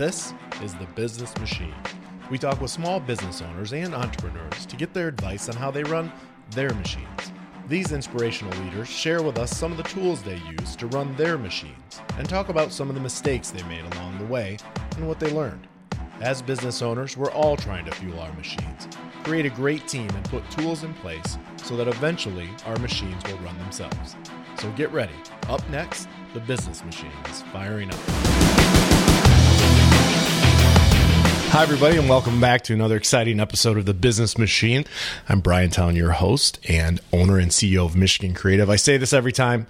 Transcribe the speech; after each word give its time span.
This 0.00 0.32
is 0.62 0.74
the 0.76 0.86
Business 0.94 1.36
Machine. 1.36 1.74
We 2.30 2.38
talk 2.38 2.58
with 2.62 2.70
small 2.70 3.00
business 3.00 3.42
owners 3.42 3.74
and 3.74 3.94
entrepreneurs 3.94 4.64
to 4.64 4.74
get 4.74 4.94
their 4.94 5.08
advice 5.08 5.50
on 5.50 5.56
how 5.56 5.70
they 5.70 5.82
run 5.82 6.10
their 6.52 6.72
machines. 6.72 7.32
These 7.68 7.92
inspirational 7.92 8.58
leaders 8.64 8.88
share 8.88 9.22
with 9.22 9.36
us 9.36 9.54
some 9.54 9.72
of 9.72 9.76
the 9.76 9.82
tools 9.82 10.22
they 10.22 10.40
use 10.58 10.74
to 10.76 10.86
run 10.86 11.14
their 11.16 11.36
machines 11.36 12.00
and 12.16 12.26
talk 12.26 12.48
about 12.48 12.72
some 12.72 12.88
of 12.88 12.94
the 12.94 13.00
mistakes 13.02 13.50
they 13.50 13.62
made 13.64 13.84
along 13.92 14.16
the 14.16 14.24
way 14.24 14.56
and 14.96 15.06
what 15.06 15.20
they 15.20 15.30
learned. 15.32 15.66
As 16.22 16.40
business 16.40 16.80
owners, 16.80 17.18
we're 17.18 17.32
all 17.32 17.58
trying 17.58 17.84
to 17.84 17.92
fuel 17.92 18.20
our 18.20 18.32
machines, 18.32 18.88
create 19.22 19.44
a 19.44 19.50
great 19.50 19.86
team, 19.86 20.08
and 20.08 20.24
put 20.30 20.50
tools 20.50 20.82
in 20.82 20.94
place 20.94 21.36
so 21.58 21.76
that 21.76 21.88
eventually 21.88 22.48
our 22.64 22.78
machines 22.78 23.22
will 23.24 23.38
run 23.40 23.58
themselves. 23.58 24.16
So 24.60 24.72
get 24.72 24.90
ready. 24.92 25.12
Up 25.50 25.68
next, 25.68 26.08
the 26.32 26.40
business 26.40 26.82
machine 26.86 27.12
is 27.28 27.42
firing 27.42 27.90
up. 27.90 28.89
Hi, 31.52 31.64
everybody, 31.64 31.96
and 31.96 32.08
welcome 32.08 32.40
back 32.40 32.62
to 32.62 32.72
another 32.72 32.94
exciting 32.94 33.40
episode 33.40 33.76
of 33.76 33.84
The 33.84 33.92
Business 33.92 34.38
Machine. 34.38 34.84
I'm 35.28 35.40
Brian 35.40 35.70
Town, 35.70 35.96
your 35.96 36.12
host 36.12 36.60
and 36.68 37.00
owner 37.12 37.38
and 37.38 37.50
CEO 37.50 37.84
of 37.84 37.96
Michigan 37.96 38.34
Creative. 38.34 38.70
I 38.70 38.76
say 38.76 38.98
this 38.98 39.12
every 39.12 39.32
time, 39.32 39.66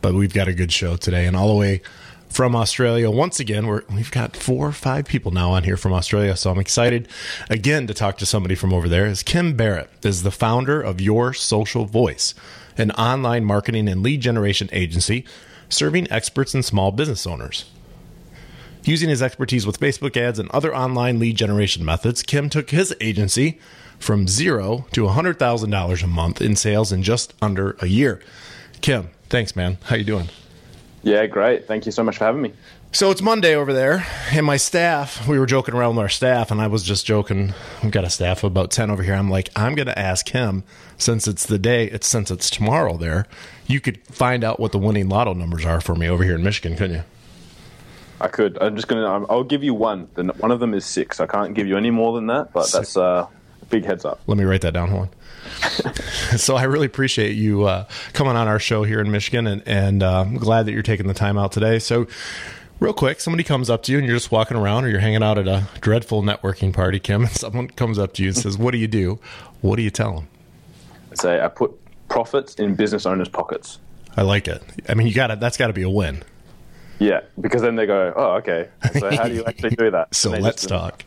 but 0.00 0.14
we've 0.14 0.32
got 0.32 0.46
a 0.46 0.54
good 0.54 0.70
show 0.70 0.96
today, 0.96 1.26
and 1.26 1.36
all 1.36 1.48
the 1.48 1.58
way 1.58 1.82
from 2.30 2.54
Australia. 2.54 3.10
Once 3.10 3.40
again, 3.40 3.66
we're, 3.66 3.82
we've 3.92 4.12
got 4.12 4.36
four 4.36 4.68
or 4.68 4.72
five 4.72 5.06
people 5.06 5.32
now 5.32 5.50
on 5.50 5.64
here 5.64 5.76
from 5.76 5.92
Australia, 5.92 6.36
so 6.36 6.52
I'm 6.52 6.60
excited 6.60 7.08
again 7.50 7.88
to 7.88 7.94
talk 7.94 8.16
to 8.18 8.26
somebody 8.26 8.54
from 8.54 8.72
over 8.72 8.88
there. 8.88 9.04
Is 9.04 9.24
Kim 9.24 9.56
Barrett 9.56 9.90
is 10.04 10.22
the 10.22 10.30
founder 10.30 10.80
of 10.80 11.00
Your 11.00 11.34
Social 11.34 11.84
Voice, 11.84 12.32
an 12.78 12.92
online 12.92 13.44
marketing 13.44 13.88
and 13.88 14.04
lead 14.04 14.20
generation 14.20 14.68
agency 14.70 15.24
serving 15.68 16.10
experts 16.12 16.54
and 16.54 16.64
small 16.64 16.92
business 16.92 17.26
owners. 17.26 17.64
Using 18.88 19.10
his 19.10 19.20
expertise 19.20 19.66
with 19.66 19.78
Facebook 19.78 20.16
ads 20.16 20.38
and 20.38 20.48
other 20.50 20.74
online 20.74 21.18
lead 21.18 21.36
generation 21.36 21.84
methods, 21.84 22.22
Kim 22.22 22.48
took 22.48 22.70
his 22.70 22.96
agency 23.02 23.60
from 23.98 24.26
zero 24.26 24.86
to 24.92 25.02
$100,000 25.02 26.02
a 26.02 26.06
month 26.06 26.40
in 26.40 26.56
sales 26.56 26.90
in 26.90 27.02
just 27.02 27.34
under 27.42 27.76
a 27.80 27.86
year. 27.86 28.18
Kim, 28.80 29.10
thanks, 29.28 29.54
man. 29.54 29.76
How 29.84 29.96
you 29.96 30.04
doing? 30.04 30.30
Yeah, 31.02 31.26
great. 31.26 31.66
Thank 31.66 31.84
you 31.84 31.92
so 31.92 32.02
much 32.02 32.16
for 32.16 32.24
having 32.24 32.40
me. 32.40 32.54
So 32.92 33.10
it's 33.10 33.20
Monday 33.20 33.54
over 33.54 33.74
there, 33.74 34.06
and 34.32 34.46
my 34.46 34.56
staff, 34.56 35.28
we 35.28 35.38
were 35.38 35.44
joking 35.44 35.74
around 35.74 35.96
with 35.96 36.04
our 36.04 36.08
staff, 36.08 36.50
and 36.50 36.58
I 36.58 36.68
was 36.68 36.82
just 36.82 37.04
joking. 37.04 37.52
We've 37.82 37.92
got 37.92 38.04
a 38.04 38.10
staff 38.10 38.38
of 38.38 38.44
about 38.44 38.70
10 38.70 38.90
over 38.90 39.02
here. 39.02 39.12
I'm 39.12 39.28
like, 39.28 39.50
I'm 39.54 39.74
going 39.74 39.88
to 39.88 39.98
ask 39.98 40.30
him, 40.30 40.64
since 40.96 41.28
it's 41.28 41.44
the 41.44 41.58
day, 41.58 41.88
it's 41.88 42.06
since 42.06 42.30
it's 42.30 42.48
tomorrow 42.48 42.96
there, 42.96 43.26
you 43.66 43.82
could 43.82 44.02
find 44.06 44.42
out 44.42 44.58
what 44.58 44.72
the 44.72 44.78
winning 44.78 45.10
lotto 45.10 45.34
numbers 45.34 45.66
are 45.66 45.82
for 45.82 45.94
me 45.94 46.08
over 46.08 46.24
here 46.24 46.36
in 46.36 46.42
Michigan, 46.42 46.74
couldn't 46.74 46.96
you? 46.96 47.02
I 48.20 48.28
could. 48.28 48.58
I'm 48.60 48.74
just 48.74 48.88
gonna. 48.88 49.26
I'll 49.26 49.44
give 49.44 49.62
you 49.62 49.74
one. 49.74 50.08
One 50.38 50.50
of 50.50 50.60
them 50.60 50.74
is 50.74 50.84
six. 50.84 51.20
I 51.20 51.26
can't 51.26 51.54
give 51.54 51.66
you 51.66 51.76
any 51.76 51.90
more 51.90 52.14
than 52.14 52.26
that, 52.26 52.52
but 52.52 52.70
that's 52.70 52.96
uh, 52.96 53.26
a 53.62 53.64
big 53.66 53.84
heads 53.84 54.04
up. 54.04 54.20
Let 54.26 54.38
me 54.38 54.44
write 54.44 54.62
that 54.62 54.74
down. 54.74 54.88
Hold 54.88 55.02
on. 55.02 55.94
so 56.38 56.56
I 56.56 56.64
really 56.64 56.86
appreciate 56.86 57.36
you 57.36 57.64
uh, 57.64 57.86
coming 58.12 58.36
on 58.36 58.48
our 58.48 58.58
show 58.58 58.82
here 58.84 59.00
in 59.00 59.10
Michigan, 59.10 59.46
and, 59.46 59.62
and 59.66 60.02
uh, 60.02 60.20
I'm 60.20 60.36
glad 60.36 60.66
that 60.66 60.72
you're 60.72 60.82
taking 60.82 61.06
the 61.06 61.14
time 61.14 61.38
out 61.38 61.52
today. 61.52 61.78
So, 61.78 62.06
real 62.80 62.92
quick, 62.92 63.20
somebody 63.20 63.44
comes 63.44 63.70
up 63.70 63.82
to 63.84 63.92
you 63.92 63.98
and 63.98 64.06
you're 64.06 64.16
just 64.16 64.32
walking 64.32 64.56
around, 64.56 64.84
or 64.84 64.88
you're 64.88 65.00
hanging 65.00 65.22
out 65.22 65.38
at 65.38 65.46
a 65.46 65.68
dreadful 65.80 66.22
networking 66.22 66.72
party, 66.72 66.98
Kim, 66.98 67.22
and 67.22 67.30
someone 67.32 67.68
comes 67.68 67.98
up 67.98 68.14
to 68.14 68.22
you 68.22 68.30
and 68.30 68.36
says, 68.36 68.58
"What 68.58 68.72
do 68.72 68.78
you 68.78 68.88
do?" 68.88 69.18
What 69.60 69.76
do 69.76 69.82
you 69.82 69.90
tell 69.90 70.14
them? 70.14 70.28
I 71.10 71.14
say 71.14 71.40
I 71.40 71.48
put 71.48 71.72
profits 72.08 72.54
in 72.56 72.74
business 72.74 73.06
owners' 73.06 73.28
pockets. 73.28 73.78
I 74.16 74.22
like 74.22 74.48
it. 74.48 74.62
I 74.88 74.94
mean, 74.94 75.06
you 75.06 75.14
got 75.14 75.28
to 75.28 75.36
That's 75.36 75.56
got 75.56 75.68
to 75.68 75.72
be 75.72 75.82
a 75.82 75.90
win. 75.90 76.22
Yeah, 76.98 77.20
because 77.40 77.62
then 77.62 77.76
they 77.76 77.86
go, 77.86 78.12
oh, 78.16 78.36
okay. 78.36 78.68
So 78.98 79.14
how 79.14 79.28
do 79.28 79.34
you 79.34 79.44
actually 79.46 79.70
do 79.70 79.90
that? 79.90 80.14
so 80.14 80.30
let's 80.30 80.66
talk. 80.66 81.04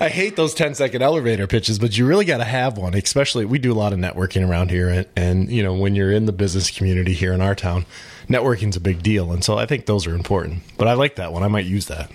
I 0.00 0.08
hate 0.08 0.36
those 0.36 0.54
10 0.54 0.74
second 0.74 1.02
elevator 1.02 1.46
pitches, 1.46 1.78
but 1.78 1.96
you 1.96 2.06
really 2.06 2.24
got 2.24 2.38
to 2.38 2.44
have 2.44 2.78
one. 2.78 2.94
Especially, 2.94 3.44
we 3.44 3.58
do 3.58 3.72
a 3.72 3.74
lot 3.74 3.92
of 3.92 3.98
networking 3.98 4.48
around 4.48 4.70
here, 4.70 4.88
and, 4.88 5.06
and 5.16 5.50
you 5.50 5.62
know 5.62 5.74
when 5.74 5.94
you're 5.94 6.12
in 6.12 6.26
the 6.26 6.32
business 6.32 6.70
community 6.70 7.14
here 7.14 7.32
in 7.32 7.40
our 7.40 7.54
town, 7.54 7.84
networking's 8.28 8.76
a 8.76 8.80
big 8.80 9.02
deal, 9.02 9.32
and 9.32 9.42
so 9.42 9.58
I 9.58 9.66
think 9.66 9.86
those 9.86 10.06
are 10.06 10.14
important. 10.14 10.62
But 10.76 10.88
I 10.88 10.92
like 10.92 11.16
that 11.16 11.32
one. 11.32 11.42
I 11.42 11.48
might 11.48 11.66
use 11.66 11.86
that. 11.86 12.10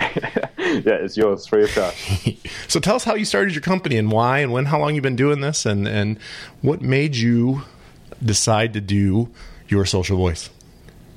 yeah, 0.00 0.96
it's 0.96 1.16
yours 1.16 1.46
free 1.46 1.64
of 1.64 1.70
charge. 1.70 2.38
so 2.68 2.80
tell 2.80 2.96
us 2.96 3.04
how 3.04 3.14
you 3.14 3.24
started 3.24 3.54
your 3.54 3.62
company 3.62 3.96
and 3.96 4.10
why, 4.10 4.40
and 4.40 4.52
when, 4.52 4.66
how 4.66 4.78
long 4.78 4.94
you've 4.94 5.02
been 5.02 5.16
doing 5.16 5.40
this, 5.40 5.64
and 5.64 5.88
and 5.88 6.18
what 6.60 6.82
made 6.82 7.16
you 7.16 7.62
decide 8.22 8.74
to 8.74 8.80
do 8.80 9.30
your 9.68 9.86
social 9.86 10.16
voice. 10.16 10.50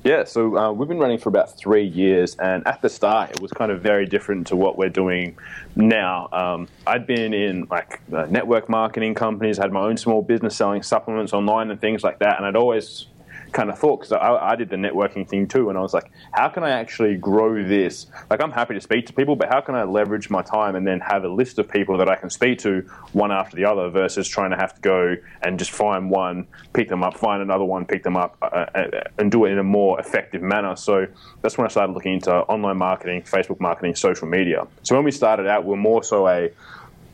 Yeah, 0.08 0.24
so 0.24 0.56
uh, 0.56 0.72
we've 0.72 0.88
been 0.88 0.98
running 0.98 1.18
for 1.18 1.28
about 1.28 1.54
three 1.58 1.84
years, 1.84 2.34
and 2.36 2.66
at 2.66 2.80
the 2.80 2.88
start, 2.88 3.30
it 3.32 3.42
was 3.42 3.50
kind 3.52 3.70
of 3.70 3.82
very 3.82 4.06
different 4.06 4.46
to 4.46 4.56
what 4.56 4.78
we're 4.78 4.88
doing 4.88 5.36
now. 5.76 6.30
Um, 6.32 6.66
I'd 6.86 7.06
been 7.06 7.34
in 7.34 7.66
like 7.70 8.00
network 8.08 8.70
marketing 8.70 9.14
companies, 9.14 9.58
had 9.58 9.70
my 9.70 9.80
own 9.80 9.98
small 9.98 10.22
business 10.22 10.56
selling 10.56 10.82
supplements 10.82 11.34
online 11.34 11.70
and 11.70 11.78
things 11.78 12.02
like 12.02 12.20
that, 12.20 12.38
and 12.38 12.46
I'd 12.46 12.56
always 12.56 13.04
kind 13.52 13.70
of 13.70 13.78
thought 13.78 14.00
because 14.00 14.12
I, 14.12 14.52
I, 14.52 14.56
did 14.56 14.70
the 14.70 14.76
networking 14.76 15.28
thing 15.28 15.46
too, 15.46 15.68
and 15.68 15.78
I 15.78 15.80
was 15.80 15.94
like, 15.94 16.10
how 16.32 16.48
can 16.48 16.64
I 16.64 16.70
actually 16.70 17.16
grow 17.16 17.62
this? 17.62 18.06
Like, 18.30 18.42
I'm 18.42 18.52
happy 18.52 18.74
to 18.74 18.80
speak 18.80 19.06
to 19.06 19.12
people, 19.12 19.36
but 19.36 19.48
how 19.48 19.60
can 19.60 19.74
I 19.74 19.84
leverage 19.84 20.30
my 20.30 20.42
time 20.42 20.76
and 20.76 20.86
then 20.86 21.00
have 21.00 21.24
a 21.24 21.28
list 21.28 21.58
of 21.58 21.68
people 21.68 21.98
that 21.98 22.08
I 22.08 22.16
can 22.16 22.30
speak 22.30 22.58
to 22.60 22.80
one 23.12 23.32
after 23.32 23.56
the 23.56 23.64
other 23.64 23.88
versus 23.88 24.28
trying 24.28 24.50
to 24.50 24.56
have 24.56 24.74
to 24.74 24.80
go 24.80 25.16
and 25.42 25.58
just 25.58 25.70
find 25.70 26.10
one, 26.10 26.46
pick 26.72 26.88
them 26.88 27.02
up, 27.02 27.16
find 27.16 27.42
another 27.42 27.64
one, 27.64 27.84
pick 27.84 28.02
them 28.02 28.16
up, 28.16 28.36
uh, 28.42 28.46
uh 28.46 29.02
and 29.18 29.30
do 29.30 29.44
it 29.44 29.50
in 29.50 29.58
a 29.58 29.64
more 29.64 29.98
effective 30.00 30.42
manner. 30.42 30.76
So 30.76 31.06
that's 31.42 31.58
when 31.58 31.66
I 31.66 31.70
started 31.70 31.92
looking 31.92 32.14
into 32.14 32.32
online 32.32 32.78
marketing, 32.78 33.22
Facebook 33.22 33.60
marketing, 33.60 33.94
social 33.94 34.28
media. 34.28 34.66
So 34.82 34.94
when 34.94 35.04
we 35.04 35.10
started 35.10 35.46
out, 35.46 35.64
we 35.64 35.70
we're 35.70 35.76
more 35.76 36.02
so 36.02 36.28
a 36.28 36.50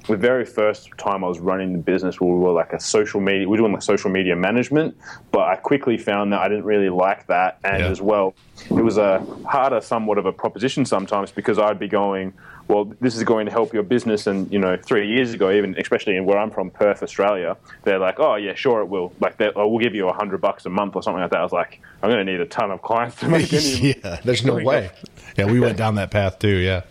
the 0.07 0.17
very 0.17 0.45
first 0.45 0.91
time 0.99 1.25
I 1.25 1.29
was 1.29 1.39
running 1.39 1.73
the 1.73 1.79
business, 1.79 2.21
we 2.21 2.27
were 2.27 2.53
like 2.53 2.73
a 2.73 2.81
social 2.81 3.21
media, 3.21 3.49
we 3.49 3.53
were 3.53 3.57
doing 3.57 3.73
like 3.73 3.83
social 3.83 4.11
media 4.11 4.37
management, 4.37 4.97
but 5.31 5.43
I 5.43 5.57
quickly 5.57 5.97
found 5.97 6.33
that 6.33 6.41
I 6.41 6.49
didn't 6.49 6.65
really 6.65 6.91
like 6.91 7.27
that. 7.29 7.59
And 7.65 7.83
yeah. 7.83 7.89
as 7.89 8.03
well, 8.03 8.35
it 8.69 8.83
was 8.83 8.99
a 8.99 9.25
harder, 9.47 9.81
somewhat 9.81 10.19
of 10.19 10.27
a 10.27 10.33
proposition 10.33 10.85
sometimes 10.85 11.31
because 11.31 11.59
I'd 11.59 11.79
be 11.79 11.89
going, 11.89 12.35
well, 12.69 12.85
this 13.01 13.17
is 13.17 13.25
going 13.25 13.47
to 13.47 13.53
help 13.53 13.73
your 13.73 13.83
business. 13.83 14.27
And, 14.27 14.51
you 14.53 14.59
know, 14.59 14.77
three 14.77 15.09
years 15.09 15.33
ago, 15.33 15.51
even, 15.51 15.79
especially 15.79 16.17
in 16.17 16.25
where 16.25 16.39
I'm 16.39 16.51
from, 16.51 16.71
Perth, 16.71 17.03
Australia, 17.03 17.57
they're 17.85 17.99
like, 17.99 18.21
oh, 18.21 18.37
yeah, 18.37 18.55
sure, 18.55 18.81
it 18.81 18.87
will. 18.87 19.13
Like, 19.21 19.41
oh, 19.41 19.69
we'll 19.69 19.83
give 19.83 19.95
you 19.95 20.09
a 20.09 20.13
hundred 20.13 20.41
bucks 20.41 20.67
a 20.67 20.71
month 20.71 20.97
or 20.97 21.03
something 21.03 21.21
like 21.21 21.31
that. 21.31 21.41
I 21.41 21.43
was 21.43 21.53
like, 21.53 21.81
I'm 22.03 22.11
going 22.11 22.25
to 22.25 22.31
need 22.31 22.41
a 22.41 22.47
ton 22.47 22.71
of 22.71 22.83
clients 22.83 23.17
to 23.17 23.29
make 23.29 23.53
any. 23.53 23.95
yeah, 24.03 24.21
there's 24.25 24.45
no 24.45 24.57
way. 24.57 24.91
Yeah, 25.37 25.47
we 25.47 25.61
went 25.61 25.77
down 25.77 25.97
that 25.97 26.11
path 26.11 26.39
too. 26.39 26.57
Yeah. 26.57 26.83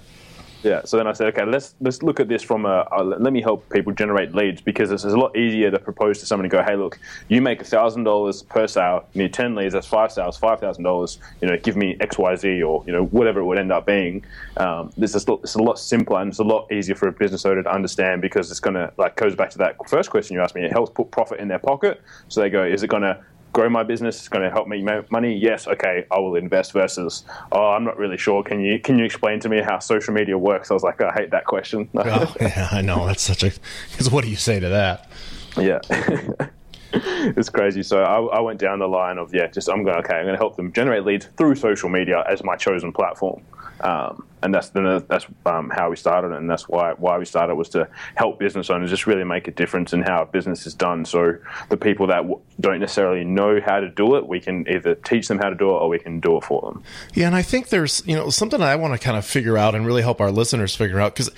Yeah. 0.63 0.81
So 0.85 0.97
then 0.97 1.07
I 1.07 1.13
said, 1.13 1.27
okay, 1.27 1.45
let's 1.45 1.75
let's 1.81 2.01
look 2.01 2.19
at 2.19 2.29
this 2.29 2.41
from 2.41 2.65
a, 2.65 2.87
a 2.91 3.03
let 3.03 3.33
me 3.33 3.41
help 3.41 3.69
people 3.69 3.91
generate 3.91 4.33
leads 4.33 4.61
because 4.61 4.91
it's, 4.91 5.03
a 5.03 5.09
lot 5.09 5.35
easier 5.37 5.69
to 5.69 5.77
propose 5.77 6.19
to 6.19 6.25
someone 6.25 6.45
and 6.45 6.51
go, 6.51 6.63
hey, 6.63 6.75
look, 6.75 6.97
you 7.27 7.41
make 7.41 7.65
thousand 7.65 8.05
dollars 8.05 8.41
per 8.43 8.65
sale, 8.65 9.05
you 9.13 9.23
need 9.23 9.33
ten 9.33 9.55
leads, 9.55 9.73
that's 9.73 9.85
five 9.85 10.11
sales, 10.11 10.37
five 10.37 10.59
thousand 10.59 10.83
dollars. 10.83 11.19
You 11.41 11.49
know, 11.49 11.57
give 11.57 11.75
me 11.75 11.97
X, 11.99 12.17
Y, 12.17 12.35
Z, 12.35 12.63
or 12.63 12.83
you 12.87 12.93
know 12.93 13.05
whatever 13.05 13.41
it 13.41 13.45
would 13.45 13.59
end 13.59 13.71
up 13.71 13.85
being. 13.85 14.25
Um, 14.57 14.91
this 14.97 15.15
is 15.15 15.25
it's 15.27 15.55
a 15.55 15.61
lot 15.61 15.77
simpler 15.77 16.21
and 16.21 16.29
it's 16.29 16.39
a 16.39 16.43
lot 16.43 16.71
easier 16.71 16.95
for 16.95 17.07
a 17.07 17.11
business 17.11 17.45
owner 17.45 17.61
to 17.61 17.71
understand 17.71 18.21
because 18.21 18.49
it's 18.49 18.61
going 18.61 18.75
to 18.75 18.91
like 18.97 19.15
goes 19.17 19.35
back 19.35 19.49
to 19.51 19.57
that 19.57 19.75
first 19.89 20.09
question 20.09 20.35
you 20.35 20.41
asked 20.41 20.55
me. 20.55 20.63
It 20.63 20.71
helps 20.71 20.91
put 20.91 21.11
profit 21.11 21.39
in 21.39 21.49
their 21.49 21.59
pocket. 21.59 22.01
So 22.29 22.39
they 22.39 22.49
go, 22.49 22.63
is 22.63 22.83
it 22.83 22.87
going 22.87 23.03
to 23.03 23.19
grow 23.53 23.69
my 23.69 23.83
business? 23.83 24.17
It's 24.17 24.27
going 24.27 24.43
to 24.43 24.51
help 24.51 24.67
me 24.67 24.81
make 24.81 25.11
money. 25.11 25.37
Yes, 25.37 25.67
okay, 25.67 26.05
I 26.11 26.19
will 26.19 26.35
invest. 26.35 26.73
Versus, 26.73 27.23
oh, 27.51 27.69
I'm 27.69 27.83
not 27.83 27.97
really 27.97 28.17
sure. 28.17 28.43
Can 28.43 28.59
you 28.59 28.79
can 28.79 28.97
you 28.99 29.05
explain 29.05 29.39
to 29.41 29.49
me 29.49 29.61
how 29.61 29.79
social 29.79 30.13
media 30.13 30.37
works? 30.37 30.71
I 30.71 30.73
was 30.73 30.83
like, 30.83 31.01
I 31.01 31.13
hate 31.13 31.31
that 31.31 31.45
question. 31.45 31.89
oh, 31.95 32.35
yeah, 32.41 32.69
I 32.71 32.81
know 32.81 33.05
that's 33.05 33.21
such 33.21 33.43
a. 33.43 33.51
Because 33.91 34.09
what 34.11 34.23
do 34.23 34.29
you 34.29 34.35
say 34.35 34.59
to 34.59 34.69
that? 34.69 35.09
Yeah. 35.57 35.79
it's 36.93 37.49
crazy. 37.49 37.83
So 37.83 38.03
I, 38.03 38.37
I, 38.37 38.39
went 38.41 38.59
down 38.59 38.79
the 38.79 38.87
line 38.87 39.17
of 39.17 39.33
yeah, 39.33 39.47
just 39.47 39.69
I'm 39.69 39.83
going 39.83 39.97
okay. 39.97 40.15
I'm 40.15 40.25
going 40.25 40.33
to 40.33 40.39
help 40.39 40.55
them 40.55 40.71
generate 40.73 41.05
leads 41.05 41.27
through 41.37 41.55
social 41.55 41.89
media 41.89 42.23
as 42.27 42.43
my 42.43 42.55
chosen 42.55 42.91
platform. 42.91 43.43
Um, 43.83 44.25
and 44.41 44.53
that's 44.53 44.69
that's 44.69 45.25
um, 45.45 45.69
how 45.69 45.89
we 45.89 45.97
started, 45.97 46.31
and 46.31 46.49
that's 46.49 46.69
why 46.69 46.93
why 46.93 47.17
we 47.17 47.25
started 47.25 47.55
was 47.55 47.67
to 47.69 47.89
help 48.15 48.39
business 48.39 48.69
owners 48.69 48.89
just 48.89 49.05
really 49.05 49.25
make 49.25 49.49
a 49.49 49.51
difference 49.51 49.91
in 49.91 50.01
how 50.01 50.23
business 50.23 50.65
is 50.65 50.73
done. 50.73 51.03
So 51.03 51.37
the 51.69 51.75
people 51.75 52.07
that 52.07 52.17
w- 52.17 52.39
don't 52.61 52.79
necessarily 52.79 53.25
know 53.25 53.59
how 53.59 53.81
to 53.81 53.89
do 53.89 54.15
it, 54.15 54.25
we 54.25 54.39
can 54.39 54.65
either 54.69 54.95
teach 54.95 55.27
them 55.27 55.37
how 55.37 55.49
to 55.49 55.55
do 55.55 55.69
it, 55.69 55.73
or 55.73 55.89
we 55.89 55.99
can 55.99 56.21
do 56.21 56.37
it 56.37 56.45
for 56.45 56.61
them. 56.61 56.83
Yeah, 57.13 57.27
and 57.27 57.35
I 57.35 57.41
think 57.41 57.69
there's 57.69 58.01
you 58.05 58.15
know 58.15 58.29
something 58.29 58.61
I 58.61 58.77
want 58.77 58.93
to 58.93 58.99
kind 58.99 59.17
of 59.17 59.25
figure 59.25 59.57
out 59.57 59.75
and 59.75 59.85
really 59.85 60.01
help 60.01 60.21
our 60.21 60.31
listeners 60.31 60.73
figure 60.73 61.01
out 61.01 61.13
because 61.13 61.29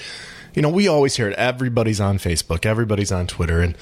you 0.53 0.61
know 0.61 0.69
we 0.69 0.87
always 0.87 1.15
hear 1.15 1.27
it. 1.27 1.35
Everybody's 1.37 1.99
on 1.99 2.19
Facebook, 2.19 2.63
everybody's 2.63 3.11
on 3.11 3.25
Twitter, 3.25 3.59
and 3.59 3.75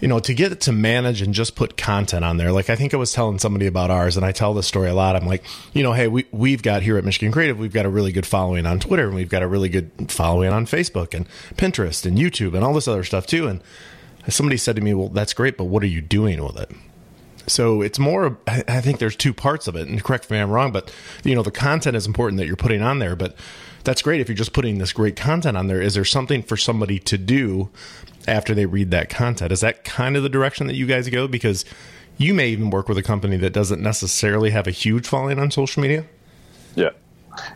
you 0.00 0.08
know, 0.08 0.18
to 0.20 0.34
get 0.34 0.52
it 0.52 0.60
to 0.62 0.72
manage 0.72 1.22
and 1.22 1.34
just 1.34 1.54
put 1.54 1.76
content 1.76 2.24
on 2.24 2.36
there. 2.36 2.52
Like 2.52 2.70
I 2.70 2.76
think 2.76 2.94
I 2.94 2.96
was 2.96 3.12
telling 3.12 3.38
somebody 3.38 3.66
about 3.66 3.90
ours, 3.90 4.16
and 4.16 4.24
I 4.24 4.32
tell 4.32 4.54
this 4.54 4.66
story 4.66 4.88
a 4.88 4.94
lot. 4.94 5.16
I'm 5.16 5.26
like, 5.26 5.44
you 5.72 5.82
know, 5.82 5.92
hey, 5.92 6.08
we 6.08 6.26
we've 6.32 6.62
got 6.62 6.82
here 6.82 6.96
at 6.96 7.04
Michigan 7.04 7.32
Creative, 7.32 7.58
we've 7.58 7.72
got 7.72 7.86
a 7.86 7.90
really 7.90 8.12
good 8.12 8.26
following 8.26 8.66
on 8.66 8.80
Twitter, 8.80 9.06
and 9.06 9.14
we've 9.14 9.28
got 9.28 9.42
a 9.42 9.48
really 9.48 9.68
good 9.68 9.90
following 10.08 10.52
on 10.52 10.66
Facebook 10.66 11.14
and 11.14 11.26
Pinterest 11.56 12.06
and 12.06 12.18
YouTube 12.18 12.54
and 12.54 12.64
all 12.64 12.74
this 12.74 12.88
other 12.88 13.04
stuff 13.04 13.26
too. 13.26 13.46
And 13.46 13.62
somebody 14.28 14.56
said 14.56 14.76
to 14.76 14.82
me, 14.82 14.94
well, 14.94 15.08
that's 15.08 15.34
great, 15.34 15.56
but 15.56 15.64
what 15.64 15.82
are 15.82 15.88
you 15.88 16.00
doing 16.00 16.42
with 16.42 16.58
it? 16.58 16.70
so 17.50 17.82
it's 17.82 17.98
more. 17.98 18.38
I 18.46 18.80
think 18.80 18.98
there's 18.98 19.16
two 19.16 19.34
parts 19.34 19.66
of 19.66 19.76
it, 19.76 19.88
and 19.88 20.02
correct 20.02 20.30
me 20.30 20.38
if 20.38 20.42
I'm 20.42 20.50
wrong, 20.50 20.72
but 20.72 20.94
you 21.24 21.34
know 21.34 21.42
the 21.42 21.50
content 21.50 21.96
is 21.96 22.06
important 22.06 22.38
that 22.38 22.46
you're 22.46 22.56
putting 22.56 22.82
on 22.82 22.98
there, 22.98 23.16
but 23.16 23.34
that's 23.84 24.02
great 24.02 24.20
if 24.20 24.28
you're 24.28 24.36
just 24.36 24.52
putting 24.52 24.78
this 24.78 24.92
great 24.92 25.16
content 25.16 25.56
on 25.56 25.66
there. 25.66 25.80
Is 25.80 25.94
there 25.94 26.04
something 26.04 26.42
for 26.42 26.56
somebody 26.56 26.98
to 27.00 27.18
do 27.18 27.70
after 28.26 28.54
they 28.54 28.66
read 28.66 28.90
that 28.90 29.08
content? 29.08 29.52
Is 29.52 29.60
that 29.60 29.84
kind 29.84 30.16
of 30.16 30.22
the 30.22 30.28
direction 30.28 30.66
that 30.66 30.74
you 30.74 30.86
guys 30.86 31.08
go? 31.08 31.26
Because 31.26 31.64
you 32.18 32.34
may 32.34 32.48
even 32.48 32.70
work 32.70 32.88
with 32.88 32.98
a 32.98 33.02
company 33.02 33.36
that 33.38 33.52
doesn't 33.52 33.82
necessarily 33.82 34.50
have 34.50 34.66
a 34.66 34.70
huge 34.70 35.06
following 35.06 35.38
on 35.38 35.50
social 35.50 35.82
media. 35.82 36.04
Yeah. 36.74 36.90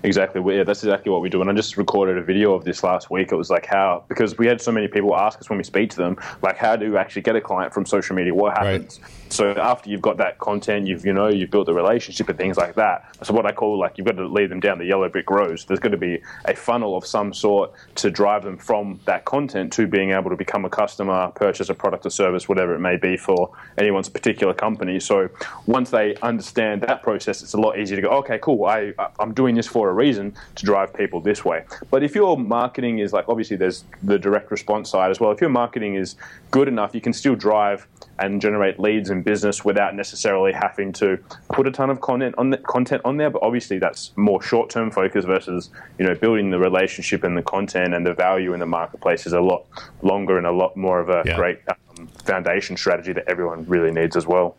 Exactly. 0.03 0.43
Yeah, 0.57 0.65
that's 0.65 0.83
exactly 0.83 1.11
what 1.11 1.21
we 1.21 1.29
do. 1.29 1.41
And 1.41 1.51
I 1.51 1.55
just 1.55 1.77
recorded 1.77 2.19
a 2.19 2.23
video 2.23 2.55
of 2.55 2.65
this 2.65 2.83
last 2.83 3.11
week. 3.11 3.33
It 3.33 3.37
was 3.37 3.51
like 3.51 3.67
how 3.67 4.05
because 4.09 4.39
we 4.39 4.47
had 4.47 4.61
so 4.61 4.73
many 4.73 4.89
people 4.89 5.17
ask 5.17 5.39
us 5.39 5.49
when 5.49 5.59
we 5.59 5.65
speak 5.65 5.91
to 5.91 5.97
them, 5.97 6.17
like 6.43 6.57
how 6.57 6.77
do 6.77 6.87
you 6.87 6.97
actually 6.97 7.23
get 7.23 7.37
a 7.37 7.41
client 7.41 7.73
from 7.73 7.87
social 7.87 8.17
media? 8.17 8.35
What 8.35 8.57
happens? 8.57 9.01
Right. 9.01 9.11
So 9.31 9.51
after 9.53 9.91
you've 9.91 10.03
got 10.03 10.17
that 10.19 10.39
content, 10.39 10.87
you've 10.87 11.05
you 11.05 11.13
know 11.13 11.29
you've 11.29 11.51
built 11.51 11.67
the 11.67 11.75
relationship 11.75 12.29
and 12.29 12.39
things 12.39 12.57
like 12.57 12.75
that. 12.77 13.17
So 13.23 13.35
what 13.35 13.47
I 13.47 13.53
call 13.53 13.79
like 13.79 13.99
you've 13.99 14.07
got 14.07 14.17
to 14.17 14.27
lead 14.27 14.51
them 14.51 14.61
down 14.61 14.79
the 14.79 14.85
yellow 14.85 15.09
brick 15.09 15.29
road. 15.31 15.63
There's 15.67 15.81
going 15.81 15.93
to 15.93 15.99
be 15.99 16.21
a 16.45 16.55
funnel 16.55 16.97
of 16.97 17.07
some 17.07 17.33
sort 17.33 17.73
to 17.97 18.11
drive 18.11 18.45
them 18.45 18.57
from 18.57 19.01
that 19.07 19.25
content 19.25 19.73
to 19.75 19.87
being 19.87 20.11
able 20.11 20.31
to 20.31 20.37
become 20.37 20.65
a 20.65 20.71
customer, 20.71 21.31
purchase 21.35 21.69
a 21.69 21.75
product 21.75 22.07
or 22.07 22.11
service, 22.11 22.49
whatever 22.49 22.75
it 22.75 22.81
may 22.81 22.97
be 22.97 23.17
for 23.17 23.51
anyone's 23.79 24.09
particular 24.09 24.55
company. 24.55 25.01
So 25.01 25.29
once 25.67 25.91
they 25.91 26.15
understand 26.17 26.83
that 26.83 27.03
process, 27.03 27.43
it's 27.43 27.55
a 27.55 27.61
lot 27.61 27.79
easier 27.79 27.97
to 27.97 28.03
go. 28.03 28.09
Okay, 28.19 28.39
cool. 28.41 28.65
I 28.67 28.93
I'm 29.19 29.35
doing 29.35 29.55
this 29.55 29.67
for 29.75 29.91
a 29.91 29.93
reason 29.93 30.33
to 30.55 30.65
drive 30.65 30.95
people 30.95 31.21
this 31.21 31.45
way. 31.45 31.65
But 31.91 32.05
if 32.05 32.15
your 32.15 32.39
marketing 32.39 33.01
is 33.01 33.13
like 33.13 33.29
obviously 33.29 33.57
there's 33.57 33.83
the 34.05 34.21
direct 34.21 34.53
response 34.53 34.89
side 34.89 35.11
as 35.11 35.19
well. 35.19 35.33
If 35.33 35.41
your 35.41 35.51
marketing 35.51 35.97
is 35.97 36.15
good 36.53 36.69
enough, 36.69 36.95
you 36.95 37.01
can 37.01 37.13
still 37.13 37.35
drive 37.35 37.89
and 38.21 38.41
generate 38.41 38.79
leads 38.79 39.11
and 39.11 39.25
business 39.25 39.65
without 39.65 39.97
necessarily 39.97 40.53
having 40.53 40.93
to 40.93 41.19
put 41.53 41.67
a 41.67 41.73
ton 41.73 41.91
of 41.91 42.01
content 42.01 42.37
on 42.39 42.51
the, 42.51 42.59
content 42.59 43.03
on 43.05 43.17
there. 43.17 43.31
But 43.31 43.43
obviously, 43.43 43.81
that's 43.81 44.13
more 44.15 44.41
short 44.41 44.71
term 44.71 44.93
focus 44.93 45.25
versus 45.25 45.71
you 45.99 46.07
know 46.07 46.15
building 46.15 46.51
the 46.51 46.61
relationship 46.61 47.25
and 47.25 47.37
the 47.37 47.43
content 47.43 47.95
and 47.95 48.07
the 48.07 48.15
value 48.15 48.55
in 48.55 48.61
the 48.61 48.67
marketplace 48.67 49.27
is 49.27 49.33
a 49.33 49.41
lot 49.41 49.67
longer 50.03 50.39
and 50.39 50.47
a 50.47 50.53
lot 50.53 50.77
more 50.77 51.01
of 51.01 51.09
a 51.09 51.25
yeah. 51.27 51.35
great 51.35 51.59
um, 51.69 52.07
foundation 52.25 52.77
strategy 52.77 53.13
that 53.13 53.27
everyone 53.27 53.67
really 53.67 53.91
needs 53.91 54.15
as 54.15 54.25
well. 54.25 54.55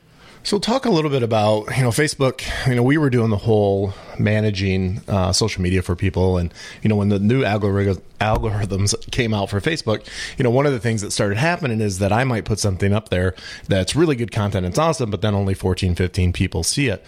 So 0.45 0.59
talk 0.59 0.85
a 0.85 0.91
little 0.91 1.09
bit 1.09 1.23
about 1.23 1.75
you 1.75 1.81
know 1.81 1.89
Facebook. 1.89 2.43
You 2.67 2.75
know 2.75 2.83
we 2.83 2.99
were 2.99 3.09
doing 3.09 3.31
the 3.31 3.37
whole 3.37 3.95
managing 4.19 5.01
uh, 5.07 5.31
social 5.31 5.63
media 5.63 5.81
for 5.81 5.95
people, 5.95 6.37
and 6.37 6.53
you 6.83 6.87
know 6.87 6.95
when 6.95 7.09
the 7.09 7.17
new 7.17 7.43
algorithm, 7.43 8.03
algorithms 8.21 8.93
came 9.09 9.33
out 9.33 9.49
for 9.49 9.59
Facebook, 9.59 10.07
you 10.37 10.43
know 10.43 10.51
one 10.51 10.67
of 10.67 10.71
the 10.71 10.79
things 10.79 11.01
that 11.01 11.09
started 11.09 11.39
happening 11.39 11.81
is 11.81 11.97
that 11.97 12.13
I 12.13 12.25
might 12.25 12.45
put 12.45 12.59
something 12.59 12.93
up 12.93 13.09
there 13.09 13.33
that's 13.67 13.95
really 13.95 14.15
good 14.15 14.31
content, 14.31 14.67
it's 14.67 14.77
awesome, 14.77 15.09
but 15.09 15.21
then 15.21 15.33
only 15.33 15.55
14, 15.55 15.95
15 15.95 16.31
people 16.31 16.61
see 16.61 16.89
it. 16.89 17.03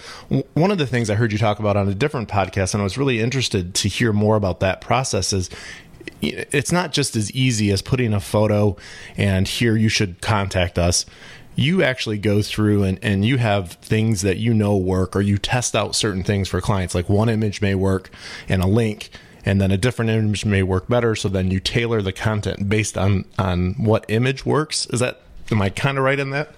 One 0.56 0.72
of 0.72 0.80
the 0.80 0.88
things 0.88 1.12
I 1.12 1.13
heard 1.13 1.31
you 1.31 1.38
talk 1.38 1.60
about 1.60 1.78
on 1.78 1.88
a 1.88 1.94
different 1.94 2.30
podcast, 2.30 2.74
and 2.74 2.81
I 2.81 2.86
was 2.86 2.98
really 2.98 3.19
interested 3.19 3.75
to 3.75 3.88
hear 3.88 4.13
more 4.13 4.36
about 4.36 4.62
that 4.62 4.81
process 4.81 5.31
is 5.31 5.51
it's 6.22 6.72
not 6.72 6.92
just 6.92 7.16
as 7.16 7.31
easy 7.34 7.72
as 7.72 7.81
putting 7.81 8.13
a 8.13 8.19
photo 8.19 8.75
and 9.16 9.48
here 9.48 9.75
you 9.75 9.89
should 9.89 10.22
contact 10.22 10.80
us 10.80 11.06
you 11.57 11.83
actually 11.83 12.19
go 12.19 12.42
through 12.42 12.83
and, 12.83 13.00
and 13.01 13.25
you 13.25 13.38
have 13.38 13.74
things 13.74 14.21
that 14.21 14.38
you 14.38 14.54
know 14.54 14.77
work 14.77 15.15
or 15.15 15.21
you 15.21 15.38
test 15.38 15.75
out 15.75 15.95
certain 15.95 16.24
things 16.24 16.48
for 16.48 16.62
clients. 16.62 16.94
Like 16.94 17.09
one 17.09 17.30
image 17.30 17.62
may 17.62 17.75
work 17.75 18.12
and 18.48 18.62
a 18.62 18.68
link 18.68 19.09
and 19.44 19.59
then 19.59 19.71
a 19.71 19.77
different 19.77 20.12
image 20.12 20.45
may 20.45 20.62
work 20.62 20.88
better. 20.88 21.15
So 21.15 21.30
then 21.30 21.50
you 21.50 21.59
tailor 21.59 22.01
the 22.04 22.13
content 22.13 22.69
based 22.69 22.98
on 22.98 23.25
on 23.39 23.74
what 23.74 24.06
image 24.07 24.45
works. 24.45 24.86
Is 24.88 25.00
that 25.00 25.21
am 25.51 25.62
i 25.62 25.69
kind 25.69 25.98
of 25.98 26.04
right 26.04 26.19
in 26.19 26.30
that 26.30 26.54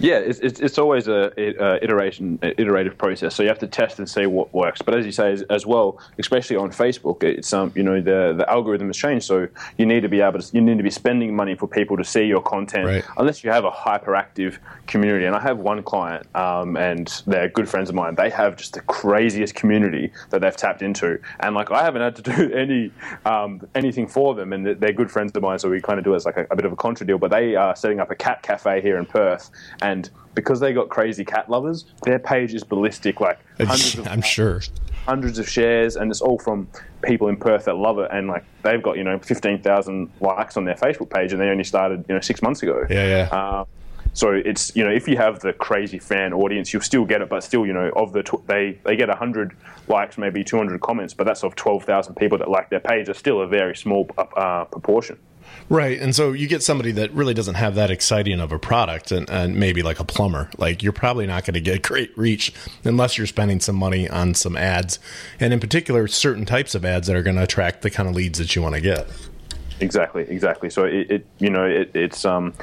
yeah, 0.00 0.16
it's, 0.16 0.40
it's, 0.40 0.60
it's 0.60 0.78
always 0.78 1.06
a, 1.08 1.32
a, 1.38 1.82
iteration, 1.82 2.38
iterative 2.42 2.98
process. 2.98 3.34
So 3.34 3.42
you 3.42 3.48
have 3.48 3.58
to 3.60 3.66
test 3.66 3.98
and 3.98 4.08
see 4.08 4.26
what 4.26 4.52
works. 4.52 4.82
But 4.82 4.94
as 4.94 5.06
you 5.06 5.12
say 5.12 5.32
as, 5.32 5.42
as, 5.42 5.66
well, 5.66 6.00
especially 6.18 6.56
on 6.56 6.70
Facebook, 6.70 7.22
it's 7.22 7.52
um, 7.52 7.72
you 7.74 7.82
know 7.82 8.00
the 8.00 8.34
the 8.36 8.48
algorithm 8.50 8.88
has 8.88 8.96
changed. 8.96 9.26
So 9.26 9.48
you 9.78 9.86
need 9.86 10.00
to 10.00 10.08
be 10.08 10.20
able 10.20 10.40
to 10.40 10.54
you 10.54 10.60
need 10.60 10.78
to 10.78 10.82
be 10.82 10.90
spending 10.90 11.34
money 11.34 11.54
for 11.54 11.68
people 11.68 11.96
to 11.96 12.04
see 12.04 12.24
your 12.24 12.42
content, 12.42 12.86
right. 12.86 13.04
unless 13.16 13.44
you 13.44 13.50
have 13.50 13.64
a 13.64 13.70
hyperactive 13.70 14.58
community. 14.86 15.26
And 15.26 15.34
I 15.34 15.40
have 15.40 15.58
one 15.58 15.82
client, 15.82 16.26
um, 16.34 16.76
and 16.76 17.22
they're 17.26 17.48
good 17.48 17.68
friends 17.68 17.88
of 17.88 17.94
mine. 17.94 18.16
They 18.16 18.30
have 18.30 18.56
just 18.56 18.74
the 18.74 18.80
craziest 18.82 19.54
community 19.54 20.12
that 20.30 20.40
they've 20.40 20.56
tapped 20.56 20.82
into, 20.82 21.20
and 21.40 21.54
like 21.54 21.70
I 21.70 21.82
haven't 21.82 22.02
had 22.02 22.16
to 22.16 22.22
do 22.36 22.52
any 22.52 22.90
um, 23.24 23.60
anything 23.74 24.08
for 24.08 24.34
them, 24.34 24.52
and 24.52 24.66
they're 24.66 24.92
good 24.92 25.10
friends 25.10 25.32
of 25.34 25.42
mine. 25.42 25.58
So 25.58 25.70
we 25.70 25.80
kind 25.80 25.98
of 25.98 26.04
do 26.04 26.12
it 26.14 26.16
as 26.16 26.26
like 26.26 26.36
a, 26.36 26.46
a 26.50 26.56
bit 26.56 26.64
of 26.64 26.72
a 26.72 26.76
contra 26.76 27.06
deal. 27.06 27.18
But 27.18 27.30
they 27.30 27.54
are 27.54 27.76
setting 27.76 28.00
up 28.00 28.10
a 28.10 28.16
cat 28.16 28.42
cafe 28.42 28.80
here 28.80 28.98
in 28.98 29.06
Perth 29.06 29.50
and 29.84 30.10
because 30.34 30.60
they 30.60 30.72
got 30.72 30.88
crazy 30.88 31.24
cat 31.24 31.48
lovers, 31.50 31.84
their 32.02 32.18
page 32.18 32.54
is 32.54 32.64
ballistic. 32.64 33.20
Like 33.20 33.38
hundreds 33.58 33.98
of, 33.98 34.08
I'm 34.14 34.22
sure 34.22 34.60
hundreds 35.04 35.38
of 35.38 35.48
shares, 35.48 35.96
and 35.96 36.10
it's 36.10 36.22
all 36.22 36.38
from 36.38 36.68
people 37.02 37.28
in 37.28 37.36
Perth 37.36 37.66
that 37.66 37.76
love 37.76 37.98
it. 37.98 38.08
And 38.10 38.26
like 38.28 38.44
they've 38.62 38.82
got 38.82 38.96
you 38.96 39.04
know 39.04 39.18
fifteen 39.18 39.60
thousand 39.60 40.10
likes 40.20 40.56
on 40.56 40.64
their 40.64 40.74
Facebook 40.74 41.10
page, 41.10 41.32
and 41.32 41.40
they 41.40 41.48
only 41.48 41.64
started 41.64 42.04
you 42.08 42.14
know 42.14 42.20
six 42.20 42.42
months 42.42 42.62
ago. 42.62 42.86
Yeah, 42.88 43.06
yeah. 43.06 43.36
Uh, 43.36 43.64
so 44.14 44.30
it's 44.32 44.74
you 44.74 44.84
know 44.84 44.90
if 44.90 45.06
you 45.06 45.16
have 45.16 45.40
the 45.40 45.52
crazy 45.52 45.98
fan 45.98 46.32
audience, 46.32 46.72
you'll 46.72 46.82
still 46.82 47.04
get 47.04 47.20
it, 47.20 47.28
but 47.28 47.44
still 47.44 47.66
you 47.66 47.74
know 47.74 47.90
of 47.94 48.12
the 48.12 48.22
tw- 48.22 48.46
they 48.46 48.78
they 48.84 48.96
get 48.96 49.10
hundred 49.10 49.54
likes, 49.88 50.16
maybe 50.16 50.42
two 50.42 50.56
hundred 50.56 50.80
comments, 50.80 51.12
but 51.12 51.24
that's 51.24 51.44
of 51.44 51.54
twelve 51.56 51.84
thousand 51.84 52.14
people 52.14 52.38
that 52.38 52.48
like 52.48 52.70
their 52.70 52.80
page. 52.80 53.08
It's 53.08 53.18
still 53.18 53.42
a 53.42 53.46
very 53.46 53.76
small 53.76 54.08
uh, 54.16 54.64
proportion. 54.64 55.18
Right. 55.68 55.98
And 55.98 56.14
so 56.14 56.32
you 56.32 56.46
get 56.46 56.62
somebody 56.62 56.92
that 56.92 57.12
really 57.12 57.34
doesn't 57.34 57.54
have 57.54 57.74
that 57.76 57.90
exciting 57.90 58.40
of 58.40 58.52
a 58.52 58.58
product 58.58 59.10
and, 59.12 59.28
and 59.30 59.56
maybe 59.56 59.82
like 59.82 59.98
a 59.98 60.04
plumber. 60.04 60.50
Like 60.58 60.82
you're 60.82 60.92
probably 60.92 61.26
not 61.26 61.44
going 61.44 61.54
to 61.54 61.60
get 61.60 61.82
great 61.88 62.16
reach 62.16 62.52
unless 62.84 63.16
you're 63.16 63.26
spending 63.26 63.60
some 63.60 63.76
money 63.76 64.08
on 64.08 64.34
some 64.34 64.56
ads. 64.56 64.98
And 65.40 65.52
in 65.52 65.60
particular, 65.60 66.06
certain 66.08 66.44
types 66.44 66.74
of 66.74 66.84
ads 66.84 67.06
that 67.06 67.16
are 67.16 67.22
going 67.22 67.36
to 67.36 67.42
attract 67.42 67.82
the 67.82 67.90
kind 67.90 68.08
of 68.08 68.14
leads 68.14 68.38
that 68.38 68.54
you 68.54 68.62
want 68.62 68.74
to 68.74 68.80
get. 68.80 69.08
Exactly, 69.80 70.22
exactly. 70.22 70.70
So 70.70 70.84
it, 70.84 71.10
it 71.10 71.26
you 71.38 71.50
know, 71.50 71.64
it, 71.64 71.90
it's 71.94 72.24
um, 72.24 72.54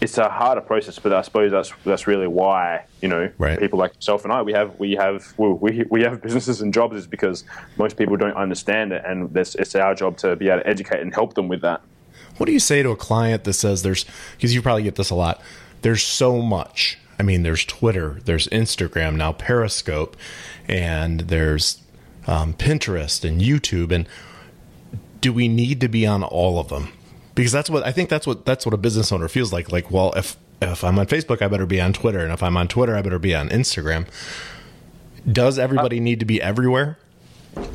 it's 0.00 0.18
a 0.18 0.28
harder 0.28 0.60
process, 0.60 0.98
but 0.98 1.12
I 1.12 1.22
suppose 1.22 1.52
that's 1.52 1.72
that's 1.84 2.06
really 2.06 2.26
why 2.26 2.84
you 3.00 3.08
know 3.08 3.30
right. 3.38 3.58
people 3.58 3.78
like 3.78 3.94
yourself 3.94 4.24
and 4.24 4.32
I 4.32 4.42
we 4.42 4.52
have 4.52 4.78
we 4.78 4.94
have 4.94 5.32
we 5.38 5.84
we 5.88 6.02
have 6.02 6.20
businesses 6.20 6.60
and 6.60 6.74
jobs 6.74 6.96
is 6.96 7.06
because 7.06 7.44
most 7.78 7.96
people 7.96 8.16
don't 8.16 8.36
understand 8.36 8.92
it, 8.92 9.02
and 9.06 9.34
it's 9.36 9.74
our 9.76 9.94
job 9.94 10.16
to 10.18 10.34
be 10.34 10.48
able 10.48 10.62
to 10.62 10.66
educate 10.68 11.00
and 11.00 11.14
help 11.14 11.34
them 11.34 11.48
with 11.48 11.60
that. 11.60 11.82
What 12.36 12.46
do 12.46 12.52
you 12.52 12.60
say 12.60 12.82
to 12.82 12.90
a 12.90 12.96
client 12.96 13.44
that 13.44 13.54
says 13.54 13.82
there's, 13.82 14.04
because 14.36 14.54
you 14.54 14.62
probably 14.62 14.82
get 14.82 14.96
this 14.96 15.10
a 15.10 15.14
lot, 15.14 15.40
there's 15.82 16.02
so 16.02 16.40
much. 16.42 16.98
I 17.18 17.22
mean, 17.22 17.42
there's 17.42 17.64
Twitter, 17.64 18.20
there's 18.24 18.46
Instagram, 18.48 19.16
now 19.16 19.32
Periscope, 19.32 20.16
and 20.68 21.20
there's 21.20 21.80
um, 22.26 22.54
Pinterest 22.54 23.26
and 23.26 23.40
YouTube. 23.40 23.90
And 23.92 24.06
do 25.20 25.32
we 25.32 25.48
need 25.48 25.80
to 25.80 25.88
be 25.88 26.06
on 26.06 26.22
all 26.22 26.58
of 26.58 26.68
them? 26.68 26.92
Because 27.34 27.52
that's 27.52 27.68
what 27.70 27.84
I 27.84 27.92
think 27.92 28.08
that's 28.08 28.26
what 28.26 28.44
that's 28.44 28.64
what 28.64 28.74
a 28.74 28.78
business 28.78 29.12
owner 29.12 29.28
feels 29.28 29.52
like. 29.52 29.70
Like, 29.70 29.90
well, 29.90 30.12
if 30.16 30.36
if 30.60 30.82
I'm 30.84 30.98
on 30.98 31.06
Facebook, 31.06 31.42
I 31.42 31.48
better 31.48 31.66
be 31.66 31.80
on 31.80 31.92
Twitter, 31.92 32.20
and 32.20 32.32
if 32.32 32.42
I'm 32.42 32.56
on 32.56 32.68
Twitter, 32.68 32.96
I 32.96 33.02
better 33.02 33.18
be 33.18 33.34
on 33.34 33.48
Instagram. 33.50 34.06
Does 35.30 35.58
everybody 35.58 35.98
uh, 35.98 36.02
need 36.02 36.20
to 36.20 36.26
be 36.26 36.40
everywhere? 36.40 36.98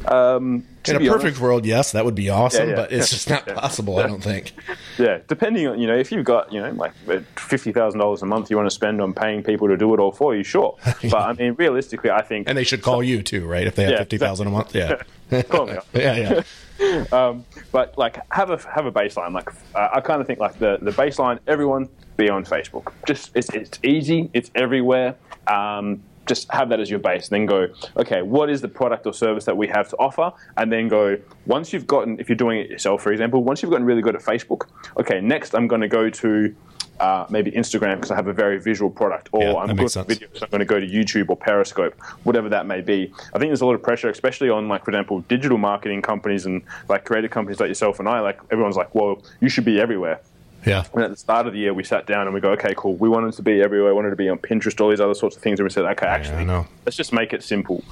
Um, 0.07 0.65
in 0.87 0.95
a 0.95 0.99
perfect 0.99 1.23
honest, 1.23 1.41
world, 1.41 1.65
yes, 1.65 1.91
that 1.91 2.05
would 2.05 2.15
be 2.15 2.29
awesome, 2.29 2.69
yeah, 2.69 2.75
yeah. 2.75 2.81
but 2.81 2.91
it's 2.91 3.09
just 3.09 3.29
not 3.29 3.43
yeah. 3.47 3.53
possible. 3.53 3.99
I 3.99 4.07
don't 4.07 4.23
think. 4.23 4.53
Yeah, 4.97 5.19
depending 5.27 5.67
on 5.67 5.79
you 5.79 5.87
know 5.87 5.95
if 5.95 6.11
you've 6.11 6.25
got 6.25 6.51
you 6.51 6.59
know 6.59 6.71
like 6.71 6.93
fifty 7.37 7.71
thousand 7.71 7.99
dollars 7.99 8.21
a 8.21 8.25
month 8.25 8.49
you 8.49 8.57
want 8.57 8.67
to 8.67 8.73
spend 8.73 9.01
on 9.01 9.13
paying 9.13 9.43
people 9.43 9.67
to 9.67 9.77
do 9.77 9.93
it 9.93 9.99
all 9.99 10.11
for 10.11 10.35
you, 10.35 10.43
sure. 10.43 10.77
But 11.03 11.13
I 11.13 11.33
mean, 11.33 11.53
realistically, 11.53 12.09
I 12.09 12.21
think 12.21 12.47
and 12.49 12.57
they 12.57 12.63
should 12.63 12.81
call 12.81 12.97
so, 12.97 13.01
you 13.01 13.21
too, 13.21 13.47
right? 13.47 13.67
If 13.67 13.75
they 13.75 13.85
have 13.85 13.99
fifty 13.99 14.17
thousand 14.17 14.47
exactly. 14.47 14.81
a 14.81 14.87
month, 14.87 15.05
yeah. 15.31 15.41
call 15.49 15.65
me. 15.67 15.77
Yeah, 15.93 16.43
yeah. 16.79 17.05
um, 17.11 17.45
but 17.71 17.97
like 17.97 18.19
have 18.33 18.49
a 18.49 18.57
have 18.57 18.85
a 18.85 18.91
baseline. 18.91 19.33
Like 19.33 19.49
uh, 19.75 19.89
I 19.93 20.01
kind 20.01 20.19
of 20.21 20.27
think 20.27 20.39
like 20.39 20.57
the 20.59 20.77
the 20.81 20.91
baseline. 20.91 21.39
Everyone 21.47 21.89
be 22.17 22.29
on 22.29 22.43
Facebook. 22.43 22.91
Just 23.05 23.31
it's 23.35 23.49
it's 23.49 23.79
easy. 23.83 24.29
It's 24.33 24.51
everywhere. 24.55 25.15
Um, 25.47 26.03
just 26.27 26.51
have 26.51 26.69
that 26.69 26.79
as 26.79 26.89
your 26.89 26.99
base. 26.99 27.29
and 27.29 27.41
Then 27.41 27.45
go, 27.45 27.67
okay, 27.97 28.21
what 28.21 28.49
is 28.49 28.61
the 28.61 28.67
product 28.67 29.05
or 29.05 29.13
service 29.13 29.45
that 29.45 29.57
we 29.57 29.67
have 29.67 29.89
to 29.89 29.97
offer? 29.97 30.31
And 30.57 30.71
then 30.71 30.87
go, 30.87 31.17
once 31.45 31.73
you've 31.73 31.87
gotten, 31.87 32.19
if 32.19 32.29
you're 32.29 32.35
doing 32.35 32.59
it 32.59 32.69
yourself, 32.69 33.01
for 33.01 33.11
example, 33.11 33.43
once 33.43 33.61
you've 33.61 33.71
gotten 33.71 33.85
really 33.85 34.01
good 34.01 34.15
at 34.15 34.21
Facebook, 34.21 34.67
okay, 34.99 35.19
next 35.21 35.53
I'm 35.53 35.67
going 35.67 35.81
to 35.81 35.87
go 35.87 36.09
to 36.09 36.55
uh, 36.99 37.25
maybe 37.29 37.51
Instagram 37.51 37.95
because 37.95 38.11
I 38.11 38.15
have 38.15 38.27
a 38.27 38.33
very 38.33 38.59
visual 38.59 38.91
product, 38.91 39.29
or 39.31 39.41
yeah, 39.41 39.55
I'm 39.55 39.75
good 39.75 39.97
at 39.97 40.07
videos, 40.07 40.37
so 40.37 40.45
I'm 40.45 40.51
going 40.51 40.59
to 40.59 40.65
go 40.65 40.79
to 40.79 40.85
YouTube 40.87 41.29
or 41.29 41.35
Periscope, 41.35 41.99
whatever 42.23 42.47
that 42.49 42.67
may 42.67 42.81
be. 42.81 43.11
I 43.33 43.39
think 43.39 43.49
there's 43.49 43.61
a 43.61 43.65
lot 43.65 43.73
of 43.73 43.81
pressure, 43.81 44.09
especially 44.09 44.49
on 44.49 44.67
like, 44.67 44.85
for 44.85 44.91
example, 44.91 45.21
digital 45.21 45.57
marketing 45.57 46.03
companies 46.03 46.45
and 46.45 46.61
like 46.89 47.05
creative 47.05 47.31
companies 47.31 47.59
like 47.59 47.69
yourself 47.69 47.99
and 47.99 48.07
I. 48.07 48.19
Like 48.19 48.39
everyone's 48.51 48.77
like, 48.77 48.93
well, 48.93 49.23
you 49.39 49.49
should 49.49 49.65
be 49.65 49.81
everywhere. 49.81 50.21
Yeah. 50.65 50.85
And 50.93 51.03
at 51.03 51.09
the 51.09 51.17
start 51.17 51.47
of 51.47 51.53
the 51.53 51.59
year, 51.59 51.73
we 51.73 51.83
sat 51.83 52.05
down 52.05 52.27
and 52.27 52.33
we 52.33 52.39
go, 52.39 52.51
okay, 52.51 52.73
cool. 52.75 52.95
We 52.95 53.09
wanted 53.09 53.33
to 53.33 53.41
be 53.41 53.61
everywhere. 53.61 53.91
We 53.91 53.95
wanted 53.95 54.11
to 54.11 54.15
be 54.15 54.29
on 54.29 54.37
Pinterest, 54.37 54.79
all 54.79 54.89
these 54.89 54.99
other 54.99 55.15
sorts 55.15 55.35
of 55.35 55.41
things. 55.41 55.59
And 55.59 55.65
we 55.65 55.71
said, 55.71 55.85
okay, 55.85 56.05
actually, 56.05 56.45
yeah, 56.45 56.65
let's 56.85 56.95
just 56.95 57.13
make 57.13 57.33
it 57.33 57.43
simple. 57.43 57.83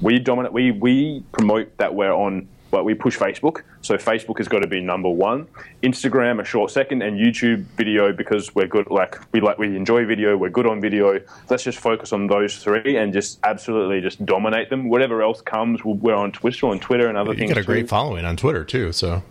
We 0.00 0.18
dominate. 0.18 0.52
We 0.52 0.72
we 0.72 1.24
promote 1.32 1.76
that 1.78 1.94
we're 1.94 2.12
on 2.12 2.48
but 2.70 2.84
we 2.84 2.94
push 2.94 3.16
Facebook. 3.16 3.62
So 3.80 3.96
Facebook 3.96 4.38
has 4.38 4.48
got 4.48 4.60
to 4.60 4.66
be 4.66 4.80
number 4.80 5.08
one. 5.08 5.46
Instagram 5.82 6.40
a 6.40 6.44
short 6.44 6.70
second, 6.70 7.02
and 7.02 7.18
YouTube 7.18 7.64
video 7.76 8.12
because 8.12 8.54
we're 8.54 8.66
good. 8.66 8.90
Like 8.90 9.18
we 9.32 9.40
like 9.40 9.58
we 9.58 9.74
enjoy 9.76 10.04
video. 10.04 10.36
We're 10.36 10.50
good 10.50 10.66
on 10.66 10.80
video. 10.80 11.20
Let's 11.48 11.62
just 11.62 11.78
focus 11.78 12.12
on 12.12 12.26
those 12.26 12.62
three 12.62 12.96
and 12.96 13.12
just 13.12 13.38
absolutely 13.44 14.00
just 14.00 14.24
dominate 14.26 14.70
them. 14.70 14.88
Whatever 14.88 15.22
else 15.22 15.40
comes, 15.40 15.84
we're 15.84 16.14
on 16.14 16.32
Twitter, 16.32 16.66
on 16.66 16.80
Twitter, 16.80 17.08
and 17.08 17.16
other 17.16 17.30
things. 17.30 17.40
You 17.40 17.46
things. 17.46 17.54
got 17.54 17.60
a 17.62 17.64
great 17.64 17.82
too. 17.82 17.86
following 17.86 18.24
on 18.24 18.36
Twitter 18.36 18.64
too. 18.64 18.92
So 18.92 19.22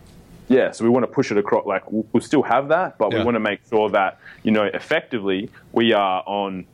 Yeah, 0.48 0.72
so 0.72 0.84
we 0.84 0.90
want 0.90 1.04
to 1.04 1.12
push 1.12 1.32
it 1.32 1.38
across. 1.38 1.66
Like 1.66 1.84
we'll 1.92 2.22
still 2.22 2.44
have 2.44 2.68
that, 2.70 2.98
but 2.98 3.12
Yeah. 3.12 3.20
we 3.20 3.26
want 3.26 3.36
to 3.36 3.40
make 3.40 3.62
sure 3.70 3.90
that 3.90 4.20
you 4.44 4.52
know 4.52 4.64
effectively 4.64 5.50
we 5.72 5.94
are 5.94 6.24
on 6.26 6.66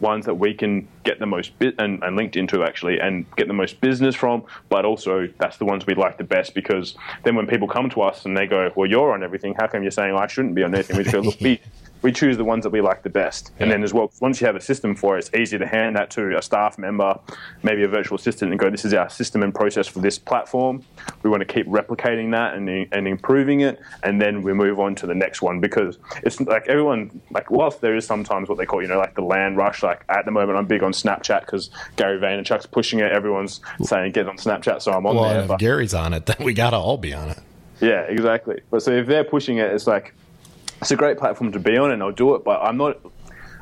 ones 0.00 0.24
that 0.24 0.34
we 0.34 0.54
can 0.54 0.88
get 1.04 1.18
the 1.18 1.26
most 1.26 1.56
bit 1.58 1.74
and, 1.78 2.02
and 2.02 2.16
linked 2.16 2.34
into 2.34 2.64
actually 2.64 2.98
and 2.98 3.26
get 3.36 3.46
the 3.48 3.52
most 3.52 3.80
business 3.82 4.14
from 4.14 4.42
but 4.70 4.86
also 4.86 5.28
that's 5.38 5.58
the 5.58 5.64
ones 5.66 5.86
we 5.86 5.94
like 5.94 6.16
the 6.16 6.24
best 6.24 6.54
because 6.54 6.94
then 7.22 7.36
when 7.36 7.46
people 7.46 7.68
come 7.68 7.90
to 7.90 8.00
us 8.00 8.24
and 8.24 8.34
they 8.34 8.46
go 8.46 8.72
well 8.76 8.88
you're 8.88 9.12
on 9.12 9.22
everything 9.22 9.54
how 9.58 9.66
come 9.66 9.82
you're 9.82 9.90
saying 9.90 10.14
i 10.16 10.26
shouldn't 10.26 10.54
be 10.54 10.62
on 10.62 10.74
anything 10.74 10.96
we 10.96 11.02
just 11.02 11.12
go 11.12 11.20
look 11.20 11.38
we 11.42 11.60
we 12.02 12.12
choose 12.12 12.36
the 12.36 12.44
ones 12.44 12.64
that 12.64 12.70
we 12.70 12.80
like 12.80 13.02
the 13.02 13.10
best. 13.10 13.52
And 13.58 13.70
then 13.70 13.82
as 13.82 13.92
well 13.92 14.10
once 14.20 14.40
you 14.40 14.46
have 14.46 14.56
a 14.56 14.60
system 14.60 14.94
for 14.94 15.16
it 15.16 15.20
it's 15.20 15.34
easy 15.34 15.58
to 15.58 15.66
hand 15.66 15.96
that 15.96 16.10
to 16.10 16.36
a 16.36 16.42
staff 16.42 16.78
member 16.78 17.18
maybe 17.62 17.82
a 17.82 17.88
virtual 17.88 18.16
assistant 18.16 18.50
and 18.50 18.58
go 18.58 18.70
this 18.70 18.84
is 18.84 18.94
our 18.94 19.08
system 19.10 19.42
and 19.42 19.54
process 19.54 19.86
for 19.86 20.00
this 20.00 20.18
platform. 20.18 20.82
We 21.22 21.30
want 21.30 21.40
to 21.40 21.52
keep 21.52 21.66
replicating 21.66 22.30
that 22.32 22.54
and, 22.54 22.68
and 22.92 23.06
improving 23.08 23.60
it 23.60 23.80
and 24.02 24.20
then 24.20 24.42
we 24.42 24.52
move 24.52 24.80
on 24.80 24.94
to 24.96 25.06
the 25.06 25.14
next 25.14 25.42
one. 25.42 25.60
Because 25.60 25.98
it's 26.22 26.40
like 26.40 26.66
everyone 26.68 27.20
like 27.30 27.50
whilst 27.50 27.80
there 27.80 27.96
is 27.96 28.06
sometimes 28.06 28.48
what 28.48 28.58
they 28.58 28.66
call 28.66 28.82
you 28.82 28.88
know 28.88 28.98
like 28.98 29.14
the 29.14 29.22
land 29.22 29.56
rush 29.56 29.82
like 29.82 30.04
at 30.08 30.24
the 30.24 30.30
moment 30.30 30.56
i'm 30.58 30.66
big 30.66 30.82
on 30.82 30.92
snapchat 30.92 31.40
because 31.40 31.70
gary 31.96 32.18
vaynerchuk's 32.18 32.66
pushing 32.66 32.98
it. 33.00 33.12
Everyone's 33.12 33.60
saying 33.82 34.12
get 34.12 34.28
on 34.28 34.36
snapchat 34.36 34.80
so 34.82 34.92
i'm 34.92 35.06
on 35.06 35.16
well, 35.16 35.28
there 35.28 35.42
if 35.42 35.48
but- 35.48 35.58
Gary's 35.60 35.94
on 35.94 36.12
it, 36.14 36.26
then 36.26 36.36
we 36.40 36.54
got 36.54 36.70
to 36.70 36.76
all 36.76 36.96
be 36.96 37.12
on 37.12 37.28
it. 37.30 37.38
yeah, 37.80 38.02
exactly. 38.02 38.60
But 38.70 38.82
so 38.82 38.92
if 38.92 39.06
they're 39.06 39.24
pushing 39.24 39.58
it, 39.58 39.70
it's 39.72 39.86
like 39.86 40.14
it's 40.80 40.90
a 40.90 40.96
great 40.96 41.18
platform 41.18 41.52
to 41.52 41.60
be 41.60 41.76
on, 41.76 41.90
and 41.90 42.02
I'll 42.02 42.12
do 42.12 42.34
it. 42.34 42.44
But 42.44 42.60
I'm 42.62 42.76
not. 42.76 42.98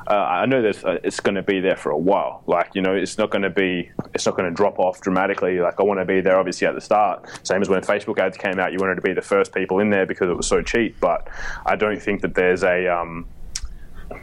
Uh, 0.07 0.13
I 0.13 0.45
know 0.47 0.61
that 0.63 0.83
uh, 0.83 0.97
it's 1.03 1.19
going 1.19 1.35
to 1.35 1.43
be 1.43 1.59
there 1.59 1.75
for 1.75 1.91
a 1.91 1.97
while. 1.97 2.43
Like 2.47 2.73
you 2.73 2.81
know, 2.81 2.95
it's 2.95 3.17
not 3.17 3.29
going 3.29 3.43
to 3.43 3.49
be. 3.49 3.91
It's 4.13 4.25
not 4.25 4.35
going 4.35 4.49
to 4.49 4.55
drop 4.55 4.79
off 4.79 5.01
dramatically. 5.01 5.59
Like 5.59 5.79
I 5.79 5.83
want 5.83 5.99
to 5.99 6.05
be 6.05 6.21
there, 6.21 6.39
obviously 6.39 6.67
at 6.67 6.75
the 6.75 6.81
start. 6.81 7.27
Same 7.45 7.61
as 7.61 7.69
when 7.69 7.81
Facebook 7.81 8.17
ads 8.19 8.37
came 8.37 8.59
out, 8.59 8.71
you 8.71 8.79
wanted 8.79 8.95
to 8.95 9.01
be 9.01 9.13
the 9.13 9.21
first 9.21 9.53
people 9.53 9.79
in 9.79 9.89
there 9.89 10.05
because 10.05 10.29
it 10.29 10.37
was 10.37 10.47
so 10.47 10.61
cheap. 10.61 10.99
But 10.99 11.27
I 11.65 11.75
don't 11.75 12.01
think 12.01 12.21
that 12.21 12.35
there's 12.35 12.63
a. 12.63 12.87
Um, 12.87 13.27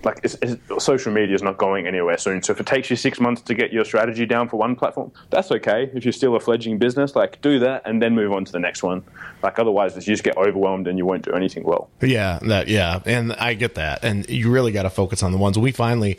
like 0.05 0.21
it's, 0.23 0.37
it's, 0.43 0.85
social 0.85 1.13
media 1.13 1.35
is 1.35 1.43
not 1.43 1.59
going 1.59 1.87
anywhere 1.87 2.19
soon. 2.19 2.43
So 2.43 2.53
if 2.53 2.61
it 2.61 2.67
takes 2.67 2.91
you 2.91 2.97
six 2.97 3.21
months 3.21 3.43
to 3.43 3.55
get 3.55 3.73
your 3.73 3.85
strategy 3.85 4.27
down 4.27 4.49
for 4.49 4.57
one 4.57 4.77
platform, 4.77 5.13
that's 5.31 5.51
okay. 5.51 5.91
If 5.95 6.05
you're 6.05 6.13
still 6.13 6.35
a 6.37 6.41
fledgling 6.41 6.79
business, 6.79 7.15
like 7.15 7.41
do 7.41 7.59
that 7.61 7.83
and 7.85 8.03
then 8.03 8.15
move 8.15 8.33
on 8.33 8.45
to 8.45 8.53
the 8.53 8.59
next 8.59 8.83
one. 8.83 9.05
Like 9.43 9.59
otherwise, 9.59 9.95
you 9.95 10.03
just 10.03 10.25
get 10.25 10.37
overwhelmed 10.37 10.89
and 10.89 10.99
you 10.99 11.07
won't 11.07 11.25
do 11.25 11.33
anything 11.33 11.65
well. 11.65 11.89
Yeah, 12.01 12.39
that 12.43 12.69
yeah, 12.69 13.01
and 13.05 13.33
I 13.35 13.55
get 13.55 13.75
that. 13.77 14.05
And 14.05 14.29
you 14.29 14.51
really 14.51 14.73
got 14.73 14.83
to 14.83 14.91
focus 14.91 15.23
on 15.23 15.33
the 15.33 15.39
ones. 15.39 15.59
We 15.59 15.73
finally 15.73 16.19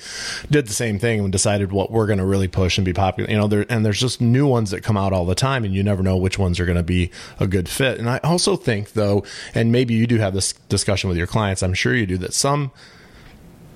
did 0.49 0.67
the 0.67 0.73
same 0.73 0.99
thing 0.99 1.19
and 1.19 1.31
decided 1.31 1.71
what 1.71 1.91
we're 1.91 2.07
going 2.07 2.19
to 2.19 2.25
really 2.25 2.47
push 2.47 2.77
and 2.77 2.85
be 2.85 2.93
popular. 2.93 3.29
You 3.29 3.37
know, 3.37 3.47
there 3.47 3.65
and 3.69 3.85
there's 3.85 3.99
just 3.99 4.21
new 4.21 4.47
ones 4.47 4.71
that 4.71 4.81
come 4.81 4.97
out 4.97 5.13
all 5.13 5.25
the 5.25 5.35
time, 5.35 5.65
and 5.65 5.73
you 5.73 5.83
never 5.83 6.03
know 6.03 6.17
which 6.17 6.39
ones 6.39 6.59
are 6.59 6.65
going 6.65 6.77
to 6.77 6.83
be 6.83 7.11
a 7.39 7.47
good 7.47 7.67
fit. 7.67 7.99
And 7.99 8.09
I 8.09 8.19
also 8.19 8.55
think 8.55 8.93
though, 8.93 9.23
and 9.53 9.71
maybe 9.71 9.93
you 9.93 10.07
do 10.07 10.17
have 10.17 10.33
this 10.33 10.53
discussion 10.69 11.09
with 11.09 11.17
your 11.17 11.27
clients. 11.27 11.63
I'm 11.63 11.73
sure 11.73 11.95
you 11.95 12.05
do 12.05 12.17
that 12.19 12.33
some 12.33 12.71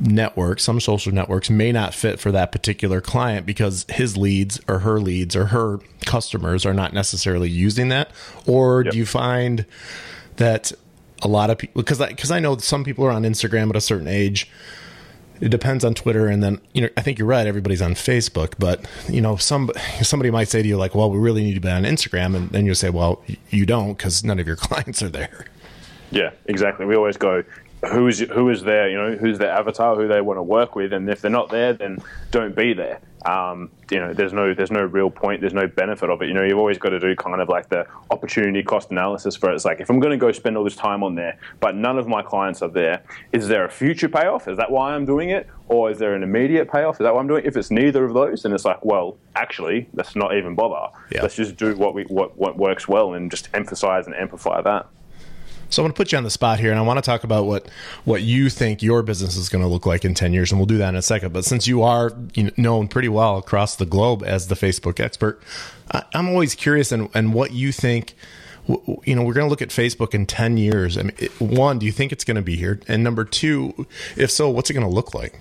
networks, 0.02 0.64
some 0.64 0.80
social 0.80 1.14
networks 1.14 1.50
may 1.50 1.72
not 1.72 1.94
fit 1.94 2.20
for 2.20 2.32
that 2.32 2.52
particular 2.52 3.00
client 3.02 3.46
because 3.46 3.86
his 3.90 4.18
leads 4.18 4.60
or 4.68 4.80
her 4.80 5.00
leads 5.00 5.36
or 5.36 5.46
her 5.48 5.80
customers 6.06 6.66
are 6.66 6.74
not 6.74 6.92
necessarily 6.94 7.50
using 7.50 7.90
that. 7.90 8.12
Or 8.48 8.84
Yep. 8.84 8.92
do 8.94 8.98
you 8.98 9.06
find 9.06 9.66
that 10.38 10.72
a 11.22 11.28
lot 11.28 11.50
of 11.52 11.58
people 11.60 11.82
because 11.82 12.02
I 12.02 12.08
because 12.10 12.32
I 12.32 12.40
know 12.40 12.58
some 12.58 12.84
people 12.84 13.06
are 13.06 13.12
on 13.12 13.24
Instagram 13.24 13.70
at 13.70 13.76
a 13.76 13.82
certain 13.82 14.08
age. 14.08 14.50
It 15.40 15.50
depends 15.50 15.84
on 15.84 15.96
Twitter, 15.96 16.28
and 16.28 16.44
then 16.44 16.62
you 16.74 16.82
know 16.82 16.90
I 16.98 17.02
think 17.02 17.18
you're 17.20 17.28
right. 17.28 17.46
Everybody's 17.48 17.82
on 17.82 17.94
Facebook, 17.94 18.54
but 18.60 18.86
you 19.10 19.22
know 19.22 19.36
some 19.38 19.70
somebody 20.02 20.30
might 20.32 20.48
say 20.50 20.62
to 20.62 20.68
you 20.68 20.78
like, 20.78 20.94
"Well, 20.96 21.10
we 21.12 21.18
really 21.20 21.44
need 21.44 21.56
to 21.56 21.60
be 21.60 21.70
on 21.70 21.84
Instagram," 21.84 22.36
and 22.36 22.50
then 22.50 22.66
you 22.66 22.74
say, 22.76 22.90
"Well, 22.92 23.24
you 23.50 23.66
don't 23.66 23.98
because 23.98 24.24
none 24.24 24.40
of 24.40 24.46
your 24.48 24.56
clients 24.68 25.02
are 25.02 25.10
there." 25.10 25.46
Yeah, 26.12 26.32
exactly. 26.46 26.86
We 26.86 26.96
always 26.96 27.18
go, 27.18 27.44
who 27.90 28.08
is 28.08 28.20
who 28.20 28.50
is 28.50 28.64
there? 28.64 28.90
You 28.90 28.98
know, 28.98 29.16
who's 29.16 29.40
their 29.40 29.52
avatar? 29.52 29.96
Who 29.96 30.08
they 30.08 30.22
want 30.22 30.38
to 30.38 30.44
work 30.44 30.76
with? 30.76 30.94
And 30.94 31.10
if 31.10 31.22
they're 31.22 31.32
not 31.32 31.50
there, 31.50 31.74
then 31.74 31.98
don't 32.30 32.56
be 32.56 32.74
there. 32.74 33.02
Um, 33.26 33.70
you 33.92 34.00
know, 34.00 34.14
there's 34.14 34.34
no 34.34 34.54
there's 34.54 34.72
no 34.72 34.84
real 34.84 35.10
point. 35.10 35.42
There's 35.42 35.54
no 35.54 35.68
benefit 35.68 36.10
of 36.10 36.22
it. 36.22 36.28
You 36.28 36.34
know, 36.34 36.44
you've 36.44 36.58
always 36.58 36.78
got 36.78 36.90
to 36.90 37.00
do 37.00 37.16
kind 37.16 37.40
of 37.42 37.50
like 37.50 37.70
the 37.70 37.88
opportunity 38.10 38.64
cost 38.64 38.92
analysis 38.92 39.36
for 39.36 39.52
it. 39.52 39.56
It's 39.56 39.66
like 39.66 39.80
if 39.80 39.90
I'm 39.90 40.00
going 40.00 40.12
to 40.12 40.18
go 40.18 40.32
spend 40.32 40.58
all 40.58 40.64
this 40.64 40.76
time 40.76 41.04
on 41.04 41.16
there, 41.16 41.40
but 41.60 41.76
none 41.76 41.98
of 41.98 42.08
my 42.08 42.22
clients 42.22 42.62
are 42.62 42.70
there, 42.70 43.04
is 43.32 43.48
there 43.48 43.66
a 43.66 43.70
future 43.70 44.10
payoff? 44.10 44.48
Is 44.48 44.58
that 44.58 44.72
why 44.72 44.94
I'm 44.94 45.06
doing 45.06 45.32
it, 45.32 45.48
or 45.68 45.90
is 45.92 45.98
there 45.98 46.14
an 46.14 46.24
immediate 46.24 46.72
payoff? 46.72 46.96
Is 46.96 47.06
that 47.06 47.14
why 47.14 47.20
I'm 47.20 47.28
doing 47.28 47.44
it? 47.44 47.48
If 47.48 47.58
it's 47.58 47.72
neither 47.72 48.06
of 48.06 48.14
those, 48.14 48.44
then 48.44 48.54
it's 48.54 48.66
like, 48.66 48.84
well, 48.84 49.18
actually, 49.36 49.90
let's 49.94 50.16
not 50.16 50.36
even 50.36 50.56
bother. 50.56 50.96
Yeah. 51.12 51.24
Let's 51.24 51.36
just 51.36 51.58
do 51.58 51.76
what 51.76 51.94
we 51.94 52.04
what 52.04 52.38
what 52.38 52.58
works 52.58 52.88
well 52.88 53.14
and 53.14 53.30
just 53.30 53.50
emphasize 53.54 54.06
and 54.06 54.16
amplify 54.16 54.62
that. 54.62 54.88
So 55.72 55.82
I'm 55.82 55.86
going 55.86 55.94
to 55.94 55.98
put 55.98 56.12
you 56.12 56.18
on 56.18 56.24
the 56.26 56.30
spot 56.30 56.60
here, 56.60 56.70
and 56.70 56.78
I 56.78 56.84
want 56.84 56.98
to 56.98 57.02
talk 57.02 57.24
about 57.24 57.46
what 57.46 57.68
what 58.04 58.22
you 58.22 58.50
think 58.50 58.84
your 58.84 59.02
business 59.04 59.38
is 59.38 59.50
going 59.50 59.64
to 59.64 59.68
look 59.68 59.86
like 59.86 60.04
in 60.06 60.14
ten 60.14 60.34
years, 60.34 60.52
and 60.52 60.60
we'll 60.60 60.66
do 60.68 60.78
that 60.78 60.90
in 60.90 60.96
a 60.96 61.02
second. 61.02 61.32
But 61.34 61.46
since 61.46 61.66
you 61.68 61.82
are 61.82 62.12
you 62.34 62.44
know, 62.44 62.52
known 62.58 62.88
pretty 62.90 63.10
well 63.10 63.38
across 63.38 63.78
the 63.78 63.86
globe 63.86 64.22
as 64.26 64.48
the 64.48 64.56
Facebook 64.56 65.00
expert, 65.00 65.42
I, 65.92 66.04
I'm 66.14 66.28
always 66.28 66.56
curious 66.56 66.92
and 66.92 67.10
and 67.14 67.34
what 67.34 67.52
you 67.52 67.72
think. 67.72 68.14
You 68.68 69.16
know, 69.16 69.24
we're 69.24 69.34
going 69.34 69.48
to 69.48 69.50
look 69.50 69.64
at 69.64 69.70
Facebook 69.70 70.14
in 70.14 70.26
ten 70.28 70.56
years. 70.58 70.98
I 70.98 71.02
mean, 71.04 71.16
it- 71.18 71.32
one, 71.42 71.80
do 71.80 71.86
you 71.86 71.92
think 71.92 72.12
it's 72.12 72.24
going 72.24 72.36
to 72.36 72.44
be 72.44 72.56
here? 72.56 72.80
And 72.88 73.04
number 73.04 73.24
two, 73.26 73.88
if 74.16 74.30
so, 74.30 74.50
what's 74.50 74.70
it 74.70 74.74
going 74.74 74.86
to 74.86 74.94
look 74.94 75.16
like? 75.16 75.40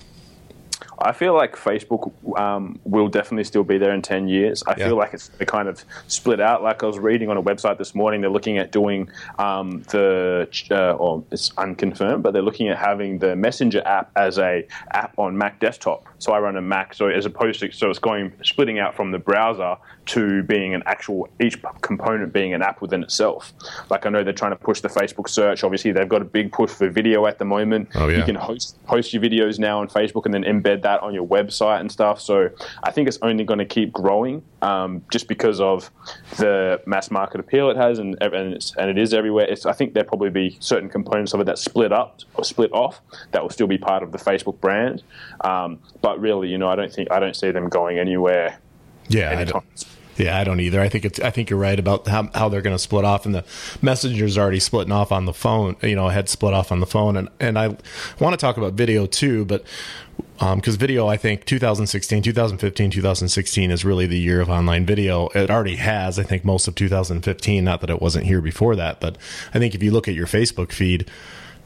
I 1.00 1.12
feel 1.12 1.34
like 1.34 1.56
Facebook 1.56 2.12
um, 2.38 2.78
will 2.84 3.08
definitely 3.08 3.44
still 3.44 3.64
be 3.64 3.78
there 3.78 3.92
in 3.92 4.02
10 4.02 4.28
years. 4.28 4.62
I 4.66 4.74
Yeah. 4.76 4.88
feel 4.88 4.96
like 4.96 5.14
it's 5.14 5.30
kind 5.46 5.68
of 5.68 5.82
split 6.08 6.40
out. 6.40 6.62
Like 6.62 6.82
I 6.82 6.86
was 6.86 6.98
reading 6.98 7.30
on 7.30 7.36
a 7.36 7.42
website 7.42 7.78
this 7.78 7.94
morning, 7.94 8.20
they're 8.20 8.30
looking 8.30 8.58
at 8.58 8.70
doing 8.72 9.08
um, 9.38 9.82
the, 9.90 10.48
uh, 10.70 10.92
or 10.92 11.22
it's 11.30 11.52
unconfirmed, 11.56 12.22
but 12.22 12.32
they're 12.32 12.42
looking 12.42 12.68
at 12.68 12.76
having 12.78 13.18
the 13.18 13.34
Messenger 13.34 13.82
app 13.86 14.10
as 14.16 14.38
a 14.38 14.66
app 14.92 15.18
on 15.18 15.38
Mac 15.38 15.58
desktop. 15.60 16.04
So 16.18 16.32
I 16.32 16.40
run 16.40 16.56
a 16.56 16.60
Mac, 16.62 16.92
so 16.94 17.06
as 17.06 17.24
opposed 17.24 17.60
to, 17.60 17.72
so 17.72 17.88
it's 17.88 17.98
going, 17.98 18.32
splitting 18.42 18.78
out 18.78 18.94
from 18.94 19.10
the 19.10 19.18
browser 19.18 19.76
to 20.06 20.42
being 20.42 20.74
an 20.74 20.82
actual, 20.86 21.28
each 21.40 21.62
component 21.80 22.32
being 22.32 22.52
an 22.52 22.62
app 22.62 22.82
within 22.82 23.02
itself. 23.02 23.52
Like 23.88 24.04
I 24.04 24.10
know 24.10 24.22
they're 24.24 24.32
trying 24.32 24.52
to 24.52 24.56
push 24.56 24.80
the 24.80 24.88
Facebook 24.88 25.28
search. 25.28 25.64
Obviously, 25.64 25.92
they've 25.92 26.08
got 26.08 26.20
a 26.20 26.24
big 26.26 26.52
push 26.52 26.70
for 26.70 26.88
video 26.90 27.26
at 27.26 27.38
the 27.38 27.44
moment. 27.44 27.88
Oh, 27.94 28.08
yeah. 28.08 28.18
You 28.18 28.24
can 28.24 28.34
host 28.34 28.76
host 28.86 29.12
your 29.14 29.22
videos 29.22 29.58
now 29.58 29.80
on 29.80 29.88
Facebook 29.88 30.24
and 30.26 30.34
then 30.34 30.42
embed 30.42 30.82
that 30.82 30.89
on 30.98 31.14
your 31.14 31.26
website 31.26 31.80
and 31.80 31.92
stuff. 31.92 32.20
So 32.20 32.50
I 32.82 32.90
think 32.90 33.06
it's 33.06 33.18
only 33.22 33.44
going 33.44 33.60
to 33.60 33.64
keep 33.64 33.92
growing, 33.92 34.42
um, 34.62 35.04
just 35.12 35.28
because 35.28 35.60
of 35.60 35.90
the 36.38 36.80
mass 36.86 37.10
market 37.10 37.38
appeal 37.38 37.70
it 37.70 37.76
has, 37.76 37.98
and 37.98 38.20
and, 38.20 38.54
it's, 38.54 38.74
and 38.76 38.90
it 38.90 38.98
is 38.98 39.14
everywhere. 39.14 39.46
It's, 39.46 39.66
I 39.66 39.72
think 39.72 39.94
there'll 39.94 40.08
probably 40.08 40.30
be 40.30 40.56
certain 40.60 40.88
components 40.88 41.32
of 41.34 41.40
it 41.40 41.44
that 41.44 41.58
split 41.58 41.92
up 41.92 42.20
or 42.34 42.44
split 42.44 42.72
off 42.72 43.00
that 43.30 43.42
will 43.42 43.50
still 43.50 43.68
be 43.68 43.78
part 43.78 44.02
of 44.02 44.10
the 44.10 44.18
Facebook 44.18 44.60
brand. 44.60 45.02
Um, 45.42 45.78
but 46.02 46.20
really, 46.20 46.48
you 46.48 46.58
know, 46.58 46.68
I 46.68 46.74
don't 46.74 46.92
think 46.92 47.12
I 47.12 47.20
don't 47.20 47.36
see 47.36 47.50
them 47.52 47.68
going 47.68 47.98
anywhere. 47.98 48.58
Yeah, 49.08 49.38
I 49.38 49.44
don't, 49.44 49.64
yeah, 50.16 50.38
I 50.38 50.44
don't 50.44 50.60
either. 50.60 50.80
I 50.80 50.88
think 50.88 51.04
it's. 51.04 51.18
I 51.20 51.30
think 51.30 51.50
you're 51.50 51.58
right 51.58 51.78
about 51.78 52.06
how, 52.06 52.28
how 52.34 52.48
they're 52.48 52.60
going 52.60 52.74
to 52.74 52.78
split 52.82 53.04
off, 53.04 53.24
and 53.24 53.34
the 53.34 53.44
messenger's 53.80 54.36
already 54.36 54.60
splitting 54.60 54.92
off 54.92 55.12
on 55.12 55.24
the 55.24 55.32
phone. 55.32 55.76
You 55.82 55.96
know, 55.96 56.08
had 56.08 56.28
split 56.28 56.52
off 56.52 56.70
on 56.70 56.80
the 56.80 56.86
phone, 56.86 57.16
and 57.16 57.28
and 57.40 57.58
I 57.58 57.68
want 58.18 58.32
to 58.32 58.36
talk 58.36 58.56
about 58.56 58.74
video 58.74 59.06
too, 59.06 59.44
but 59.46 59.64
Um, 60.40 60.58
because 60.58 60.76
video, 60.76 61.06
I 61.06 61.18
think 61.18 61.44
2016, 61.44 62.22
2015, 62.22 62.90
2016 62.90 63.70
is 63.70 63.84
really 63.84 64.06
the 64.06 64.18
year 64.18 64.40
of 64.40 64.48
online 64.48 64.86
video. 64.86 65.28
It 65.28 65.50
already 65.50 65.76
has, 65.76 66.18
I 66.18 66.22
think, 66.22 66.46
most 66.46 66.66
of 66.66 66.74
2015. 66.74 67.62
Not 67.62 67.82
that 67.82 67.90
it 67.90 68.00
wasn't 68.00 68.24
here 68.24 68.40
before 68.40 68.74
that, 68.76 69.00
but 69.00 69.18
I 69.52 69.58
think 69.58 69.74
if 69.74 69.82
you 69.82 69.90
look 69.90 70.08
at 70.08 70.14
your 70.14 70.26
Facebook 70.26 70.72
feed, 70.72 71.10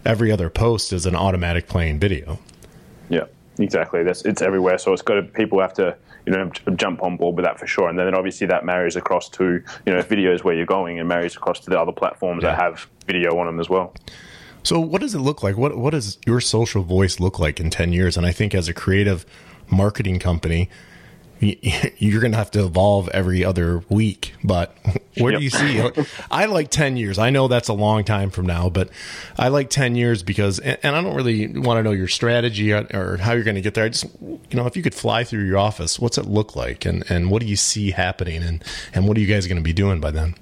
every 0.05 0.33
other 0.33 0.51
post 0.51 0.93
is 0.93 1.07
an 1.07 1.15
automatic 1.15 1.69
playing 1.69 2.01
video. 2.01 2.41
Yeah, 3.09 3.27
exactly. 3.61 4.03
That's 4.03 4.25
it's 4.25 4.43
everywhere. 4.43 4.77
So 4.79 4.93
it's 4.93 5.03
got 5.03 5.15
to 5.15 5.23
people 5.23 5.61
have 5.61 5.75
to 5.75 5.97
you 6.27 6.33
know 6.33 6.51
jump 6.75 7.01
on 7.05 7.17
board 7.17 7.37
with 7.37 7.45
that 7.45 7.61
for 7.61 7.69
sure. 7.69 7.89
And 7.89 7.97
then 7.97 8.13
obviously 8.13 8.49
that 8.49 8.65
marries 8.65 8.97
across 8.97 9.29
to 9.31 9.63
you 9.87 9.93
know 9.93 10.01
videos 10.03 10.43
where 10.43 10.55
you're 10.55 10.67
going 10.67 10.99
and 10.99 11.09
marries 11.09 11.37
across 11.37 11.61
to 11.61 11.71
the 11.71 11.79
other 11.79 11.93
platforms 11.93 12.43
that 12.43 12.59
have 12.59 12.89
video 13.07 13.39
on 13.39 13.47
them 13.47 13.61
as 13.61 13.69
well. 13.69 13.95
So, 14.65 14.81
what 14.81 15.03
does 15.03 15.15
it 15.15 15.21
look 15.21 15.43
like? 15.43 15.57
What 15.57 15.77
What 15.77 15.91
does 15.91 16.19
your 16.27 16.41
social 16.41 16.83
voice 16.83 17.21
look 17.21 17.39
like 17.39 17.61
in 17.61 17.71
ten 17.71 17.93
years? 17.93 18.17
And 18.17 18.27
I 18.27 18.33
think 18.33 18.55
as 18.55 18.67
a 18.67 18.75
creative 18.75 19.25
marketing 19.71 20.19
company, 20.19 20.71
you're 21.41 22.21
going 22.21 22.33
to 22.33 22.39
have 22.39 22.51
to 22.53 22.65
evolve 22.65 23.09
every 23.11 23.45
other 23.45 23.83
week. 23.91 24.35
But 24.43 24.75
where 25.19 25.37
do 25.37 25.43
you 25.43 25.51
see? 25.51 25.87
I 26.31 26.47
like 26.47 26.71
ten 26.71 26.97
years. 26.97 27.19
I 27.19 27.29
know 27.29 27.47
that's 27.47 27.69
a 27.69 27.75
long 27.75 28.05
time 28.05 28.31
from 28.31 28.47
now, 28.47 28.71
but 28.71 28.89
I 29.39 29.49
like 29.49 29.69
ten 29.69 29.97
years 29.97 30.23
because, 30.23 30.59
and, 30.61 30.97
I 30.97 31.03
don't 31.03 31.15
really 31.15 31.47
want 31.47 31.79
to 31.79 31.83
know 31.83 31.93
your 31.93 32.09
strategy 32.09 32.73
or, 32.73 32.87
or 32.95 33.19
how 33.19 33.35
you're 33.35 33.45
going 33.45 33.57
to 33.57 33.61
get 33.61 33.75
there. 33.75 33.85
I 33.85 33.91
just, 33.91 34.07
you 34.23 34.41
know, 34.55 34.67
if 34.67 34.77
you 34.79 34.83
could 34.83 34.95
fly 34.95 35.25
through 35.25 35.45
your 35.45 35.59
office, 35.59 35.99
what's 35.99 36.17
it 36.17 36.25
look 36.25 36.57
like, 36.57 36.87
and 36.87 37.05
and 37.11 37.31
what 37.31 37.43
do 37.43 37.47
you 37.47 37.57
see 37.57 37.91
happening, 37.91 38.43
and 38.43 38.65
and 38.95 39.07
what 39.07 39.19
are 39.19 39.21
you 39.21 39.27
guys 39.27 39.47
going 39.47 39.59
to 39.59 39.63
be 39.63 39.75
doing 39.75 40.01
by 40.01 40.11
then? 40.11 40.37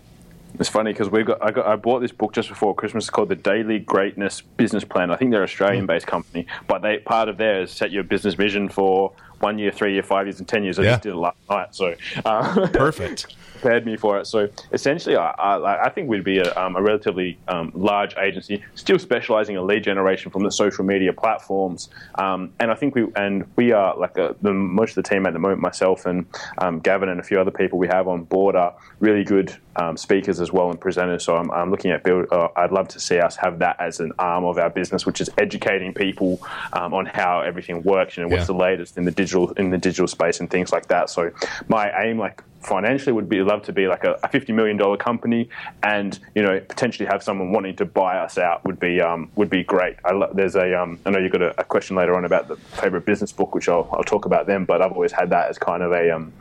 It's 0.58 0.68
funny 0.68 0.92
because 0.92 1.10
we've 1.10 1.26
got 1.26 1.42
I, 1.42 1.50
got 1.50 1.66
I 1.66 1.76
bought 1.76 2.00
this 2.00 2.12
book 2.12 2.32
just 2.32 2.48
before 2.48 2.74
Christmas. 2.74 3.04
It's 3.04 3.10
called 3.10 3.30
the 3.30 3.36
Daily 3.36 3.78
Greatness 3.78 4.42
Business 4.42 4.84
Plan. 4.84 5.10
I 5.10 5.16
think 5.16 5.30
they're 5.30 5.40
an 5.40 5.48
Australian-based 5.48 6.06
company, 6.06 6.46
but 6.68 6.82
they 6.82 6.98
part 6.98 7.28
of 7.28 7.38
theirs 7.38 7.72
set 7.72 7.90
your 7.90 8.04
business 8.04 8.34
vision 8.34 8.68
for 8.68 9.12
one 9.42 9.58
year, 9.58 9.72
three 9.72 9.92
year, 9.92 10.02
five 10.04 10.26
years, 10.26 10.38
and 10.38 10.46
ten 10.48 10.62
years. 10.62 10.78
I 10.78 10.82
Yeah. 10.84 10.90
just 10.92 11.02
did 11.02 11.10
it 11.12 11.16
last 11.16 11.36
night, 11.50 11.74
so 11.74 11.94
uh, 12.24 12.68
Perfect. 12.72 13.34
prepared 13.50 13.84
me 13.84 13.96
for 13.96 14.18
it. 14.18 14.26
So 14.28 14.48
essentially, 14.72 15.16
I, 15.16 15.30
I, 15.32 15.84
I 15.86 15.88
think 15.90 16.08
we'd 16.08 16.22
be 16.24 16.38
a, 16.38 16.54
um, 16.54 16.76
a 16.76 16.82
relatively 16.82 17.38
um, 17.48 17.72
large 17.74 18.16
agency, 18.16 18.62
still 18.76 18.98
specialising 19.00 19.56
in 19.56 19.66
lead 19.66 19.82
generation 19.82 20.30
from 20.30 20.44
the 20.44 20.50
social 20.52 20.84
media 20.84 21.12
platforms. 21.12 21.88
Um, 22.14 22.52
and 22.60 22.70
I 22.70 22.74
think 22.76 22.94
we 22.94 23.06
and 23.16 23.44
we 23.56 23.72
are 23.72 23.96
like 23.98 24.16
a, 24.16 24.36
the 24.42 24.52
most 24.52 24.96
of 24.96 25.02
the 25.02 25.08
team 25.08 25.26
at 25.26 25.32
the 25.32 25.38
moment, 25.40 25.60
myself 25.60 26.06
and 26.06 26.24
um, 26.58 26.78
Gavin 26.78 27.08
and 27.08 27.18
a 27.18 27.22
few 27.24 27.40
other 27.40 27.50
people 27.50 27.78
we 27.80 27.88
have 27.88 28.06
on 28.06 28.22
board 28.24 28.54
are 28.54 28.74
really 29.00 29.24
good 29.24 29.54
um, 29.74 29.96
speakers 29.96 30.38
as 30.38 30.52
well 30.52 30.70
and 30.70 30.80
presenters. 30.80 31.22
So 31.22 31.36
I'm, 31.36 31.50
I'm 31.50 31.70
looking 31.70 31.90
at 31.90 32.04
build. 32.04 32.26
Uh, 32.30 32.48
I'd 32.56 32.70
love 32.72 32.86
to 32.88 33.00
see 33.00 33.18
us 33.18 33.34
have 33.36 33.58
that 33.58 33.80
as 33.80 33.98
an 33.98 34.12
arm 34.20 34.44
of 34.44 34.56
our 34.58 34.70
business, 34.70 35.04
which 35.04 35.20
is 35.20 35.30
educating 35.38 35.92
people 35.94 36.40
um, 36.74 36.94
on 36.94 37.06
how 37.06 37.40
everything 37.40 37.82
works. 37.82 38.16
You 38.16 38.22
know, 38.22 38.28
what's 38.28 38.42
Yeah. 38.42 38.46
the 38.48 38.54
latest 38.54 38.98
in 38.98 39.04
the 39.04 39.10
digital 39.10 39.31
in 39.56 39.70
the 39.70 39.78
digital 39.78 40.06
space 40.06 40.40
and 40.40 40.50
things 40.50 40.72
like 40.72 40.88
that. 40.88 41.10
So 41.10 41.30
my 41.68 41.90
aim, 42.04 42.18
like 42.18 42.42
financially, 42.60 43.12
would 43.12 43.28
be 43.28 43.42
love 43.42 43.62
to 43.64 43.72
be 43.72 43.88
like 43.88 44.04
a, 44.04 44.18
a 44.22 44.28
fifty 44.28 44.52
million 44.52 44.76
dollar 44.76 44.96
company, 44.96 45.48
and 45.82 46.18
you 46.34 46.42
know 46.42 46.60
potentially 46.60 47.06
have 47.06 47.22
someone 47.22 47.52
wanting 47.52 47.76
to 47.76 47.84
buy 47.84 48.18
us 48.18 48.38
out 48.38 48.64
would 48.64 48.78
be 48.78 49.00
um, 49.00 49.30
would 49.36 49.50
be 49.50 49.64
great. 49.64 49.96
I 50.04 50.12
lo- 50.12 50.32
there's 50.32 50.56
a 50.56 50.80
um, 50.80 50.98
I 51.06 51.10
know 51.10 51.18
you've 51.18 51.32
got 51.32 51.42
a, 51.42 51.60
a 51.60 51.64
question 51.64 51.96
later 51.96 52.14
on 52.14 52.24
about 52.24 52.48
the 52.48 52.56
favorite 52.56 53.04
business 53.04 53.32
book, 53.32 53.54
which 53.54 53.68
I'll, 53.68 53.88
I'll 53.92 54.04
talk 54.04 54.24
about 54.24 54.46
then. 54.46 54.64
But 54.64 54.82
I've 54.82 54.92
always 54.92 55.12
had 55.12 55.30
that 55.30 55.48
as 55.48 55.58
kind 55.58 55.82
of 55.82 55.92
a 55.92 56.10
um, 56.10 56.32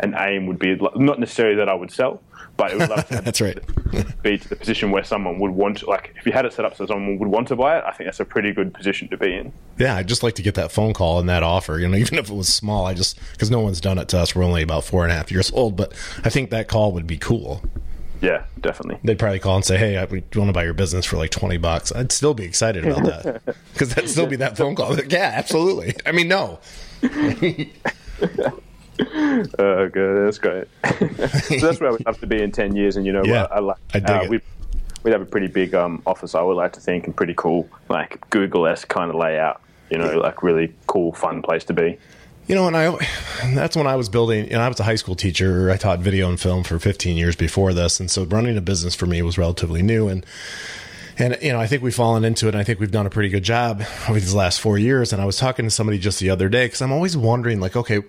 an 0.00 0.14
aim 0.18 0.46
would 0.46 0.58
be 0.58 0.76
not 0.96 1.18
necessarily 1.18 1.56
that 1.56 1.68
I 1.68 1.74
would 1.74 1.90
sell. 1.90 2.20
But 2.60 2.72
it 2.72 2.78
would 2.78 2.90
love 2.90 3.08
to 3.08 3.14
That's 3.24 3.40
right. 3.40 3.58
be 4.22 4.36
to 4.36 4.48
the 4.50 4.54
position 4.56 4.90
where 4.90 5.02
someone 5.02 5.38
would 5.38 5.52
want, 5.52 5.78
to, 5.78 5.86
like, 5.86 6.14
if 6.18 6.26
you 6.26 6.32
had 6.32 6.44
it 6.44 6.52
set 6.52 6.66
up 6.66 6.76
so 6.76 6.84
someone 6.84 7.18
would 7.18 7.28
want 7.28 7.48
to 7.48 7.56
buy 7.56 7.78
it, 7.78 7.84
I 7.86 7.92
think 7.92 8.06
that's 8.06 8.20
a 8.20 8.24
pretty 8.26 8.52
good 8.52 8.74
position 8.74 9.08
to 9.08 9.16
be 9.16 9.34
in. 9.34 9.50
Yeah, 9.78 9.96
I'd 9.96 10.08
just 10.08 10.22
like 10.22 10.34
to 10.34 10.42
get 10.42 10.56
that 10.56 10.70
phone 10.70 10.92
call 10.92 11.18
and 11.18 11.28
that 11.30 11.42
offer. 11.42 11.78
You 11.78 11.88
know, 11.88 11.96
even 11.96 12.18
if 12.18 12.28
it 12.28 12.34
was 12.34 12.52
small, 12.52 12.84
I 12.84 12.92
just 12.92 13.18
because 13.32 13.50
no 13.50 13.60
one's 13.60 13.80
done 13.80 13.98
it 13.98 14.08
to 14.10 14.18
us. 14.18 14.34
We're 14.36 14.44
only 14.44 14.60
about 14.60 14.84
four 14.84 15.04
and 15.04 15.10
a 15.10 15.14
half 15.14 15.32
years 15.32 15.50
old, 15.52 15.74
but 15.74 15.94
I 16.22 16.28
think 16.28 16.50
that 16.50 16.68
call 16.68 16.92
would 16.92 17.06
be 17.06 17.16
cool. 17.16 17.62
Yeah, 18.20 18.44
definitely. 18.60 19.00
They'd 19.02 19.18
probably 19.18 19.38
call 19.38 19.56
and 19.56 19.64
say, 19.64 19.78
"Hey, 19.78 19.96
I, 19.96 20.04
we 20.04 20.22
want 20.36 20.50
to 20.50 20.52
buy 20.52 20.64
your 20.64 20.74
business 20.74 21.06
for 21.06 21.16
like 21.16 21.30
twenty 21.30 21.56
bucks." 21.56 21.90
I'd 21.92 22.12
still 22.12 22.34
be 22.34 22.44
excited 22.44 22.86
about 22.86 23.04
that 23.04 23.56
because 23.72 23.94
that'd 23.94 24.10
still 24.10 24.26
be 24.26 24.36
that 24.36 24.58
phone 24.58 24.74
call. 24.74 24.90
Like, 24.94 25.10
yeah, 25.10 25.32
absolutely. 25.34 25.94
I 26.04 26.12
mean, 26.12 26.28
no, 26.28 26.58
Uh, 29.58 29.86
good, 29.86 30.26
that's 30.26 30.38
great. 30.38 30.66
so 30.98 31.66
that's 31.66 31.80
where 31.80 31.92
we'd 31.92 32.04
love 32.06 32.18
to 32.20 32.26
be 32.26 32.42
in 32.42 32.52
ten 32.52 32.74
years, 32.76 32.96
and 32.96 33.06
you 33.06 33.12
know, 33.12 33.24
Yeah, 33.24 33.46
I, 33.50 33.56
I 33.56 33.58
like. 33.60 33.76
I 33.94 33.98
dig 34.00 34.10
uh, 34.10 34.20
it. 34.22 34.30
We, 34.30 34.40
we'd 35.02 35.12
have 35.12 35.22
a 35.22 35.26
pretty 35.26 35.46
big 35.46 35.74
um, 35.74 36.02
office, 36.06 36.34
I 36.34 36.42
would 36.42 36.56
like 36.56 36.72
to 36.74 36.80
think, 36.80 37.06
and 37.06 37.16
pretty 37.16 37.34
cool, 37.34 37.68
like 37.88 38.28
Google 38.30 38.66
esque 38.66 38.88
kind 38.88 39.10
of 39.10 39.16
layout. 39.16 39.60
You 39.90 39.98
know, 39.98 40.18
like 40.18 40.42
really 40.42 40.74
cool, 40.86 41.12
fun 41.12 41.42
place 41.42 41.64
to 41.64 41.72
be. 41.72 41.98
You 42.46 42.54
know, 42.54 42.66
and 42.66 42.76
I 42.76 42.90
that's 43.54 43.76
when 43.76 43.86
I 43.86 43.96
was 43.96 44.08
building, 44.08 44.50
and 44.50 44.60
I 44.60 44.68
was 44.68 44.80
a 44.80 44.84
high 44.84 44.96
school 44.96 45.14
teacher. 45.14 45.70
I 45.70 45.76
taught 45.76 46.00
video 46.00 46.28
and 46.28 46.38
film 46.38 46.64
for 46.64 46.78
15 46.78 47.16
years 47.16 47.36
before 47.36 47.72
this, 47.72 48.00
and 48.00 48.10
so 48.10 48.24
running 48.24 48.56
a 48.56 48.60
business 48.60 48.94
for 48.94 49.06
me 49.06 49.22
was 49.22 49.38
relatively 49.38 49.82
new. 49.82 50.08
And 50.08 50.26
and 51.20 51.38
you 51.42 51.52
know, 51.52 51.60
I 51.60 51.66
think 51.66 51.82
we've 51.82 51.94
fallen 51.94 52.24
into 52.24 52.46
it. 52.46 52.54
and 52.54 52.58
I 52.60 52.64
think 52.64 52.80
we've 52.80 52.90
done 52.90 53.06
a 53.06 53.10
pretty 53.10 53.28
good 53.28 53.44
job 53.44 53.82
over 54.08 54.18
these 54.18 54.34
last 54.34 54.60
four 54.60 54.78
years. 54.78 55.12
And 55.12 55.20
I 55.20 55.26
was 55.26 55.36
talking 55.36 55.64
to 55.64 55.70
somebody 55.70 55.98
just 55.98 56.18
the 56.18 56.30
other 56.30 56.48
day 56.48 56.66
because 56.66 56.80
I'm 56.82 56.92
always 56.92 57.16
wondering, 57.16 57.60
like, 57.60 57.76
okay, 57.76 58.00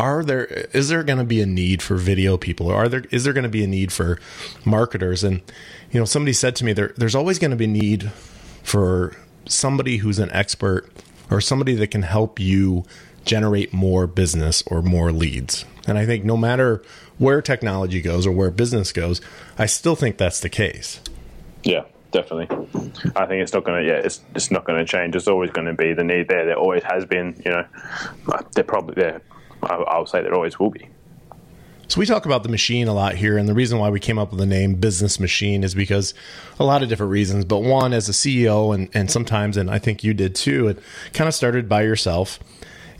are 0.00 0.24
there 0.24 0.44
is 0.44 0.88
there 0.88 1.02
going 1.02 1.18
to 1.18 1.24
be 1.24 1.42
a 1.42 1.46
need 1.46 1.82
for 1.82 1.96
video 1.96 2.38
people? 2.38 2.68
Or 2.68 2.74
are 2.74 2.88
there 2.88 3.04
is 3.10 3.24
there 3.24 3.34
going 3.34 3.44
to 3.44 3.50
be 3.50 3.62
a 3.62 3.66
need 3.66 3.92
for 3.92 4.18
marketers? 4.64 5.22
And 5.22 5.42
you 5.92 6.00
know, 6.00 6.06
somebody 6.06 6.32
said 6.32 6.56
to 6.56 6.64
me, 6.64 6.72
there 6.72 6.94
there's 6.96 7.14
always 7.14 7.38
going 7.38 7.50
to 7.50 7.56
be 7.56 7.66
need 7.66 8.10
for 8.62 9.14
somebody 9.44 9.98
who's 9.98 10.18
an 10.18 10.30
expert 10.32 10.90
or 11.30 11.40
somebody 11.42 11.74
that 11.74 11.88
can 11.88 12.02
help 12.02 12.40
you 12.40 12.84
generate 13.26 13.74
more 13.74 14.06
business 14.06 14.62
or 14.66 14.80
more 14.80 15.12
leads. 15.12 15.66
And 15.86 15.98
I 15.98 16.06
think 16.06 16.24
no 16.24 16.36
matter 16.36 16.82
where 17.18 17.42
technology 17.42 18.00
goes 18.00 18.26
or 18.26 18.32
where 18.32 18.50
business 18.50 18.92
goes, 18.92 19.20
I 19.58 19.66
still 19.66 19.96
think 19.96 20.16
that's 20.16 20.40
the 20.40 20.48
case. 20.48 21.00
Yeah, 21.62 21.84
definitely. 22.10 22.48
I 23.16 23.26
think 23.26 23.42
it's 23.42 23.52
not 23.52 23.64
going 23.64 23.82
to. 23.82 23.86
Yeah, 23.86 23.98
it's 23.98 24.22
it's 24.34 24.50
not 24.50 24.64
going 24.64 24.78
to 24.78 24.86
change. 24.86 25.12
There's 25.12 25.28
always 25.28 25.50
going 25.50 25.66
to 25.66 25.74
be 25.74 25.92
the 25.92 26.04
need 26.04 26.28
there. 26.28 26.46
There 26.46 26.56
always 26.56 26.84
has 26.84 27.04
been. 27.04 27.40
You 27.44 27.50
know, 27.50 27.66
there 28.54 28.64
probably 28.64 28.94
there. 28.94 29.20
I- 29.62 29.84
I'll 29.88 30.06
say 30.06 30.22
there 30.22 30.34
always 30.34 30.58
will 30.58 30.70
be. 30.70 30.88
So 31.88 31.98
we 31.98 32.06
talk 32.06 32.24
about 32.24 32.44
the 32.44 32.48
machine 32.48 32.86
a 32.86 32.94
lot 32.94 33.16
here, 33.16 33.36
and 33.36 33.48
the 33.48 33.54
reason 33.54 33.80
why 33.80 33.90
we 33.90 33.98
came 33.98 34.16
up 34.16 34.30
with 34.30 34.38
the 34.38 34.46
name 34.46 34.74
Business 34.74 35.18
Machine 35.18 35.64
is 35.64 35.74
because 35.74 36.14
a 36.60 36.64
lot 36.64 36.84
of 36.84 36.88
different 36.88 37.10
reasons. 37.10 37.44
But 37.44 37.64
one, 37.64 37.92
as 37.92 38.08
a 38.08 38.12
CEO, 38.12 38.72
and 38.72 38.88
and 38.94 39.10
sometimes, 39.10 39.56
and 39.56 39.68
I 39.68 39.80
think 39.80 40.04
you 40.04 40.14
did 40.14 40.36
too, 40.36 40.68
it 40.68 40.78
kind 41.12 41.26
of 41.26 41.34
started 41.34 41.68
by 41.68 41.82
yourself. 41.82 42.38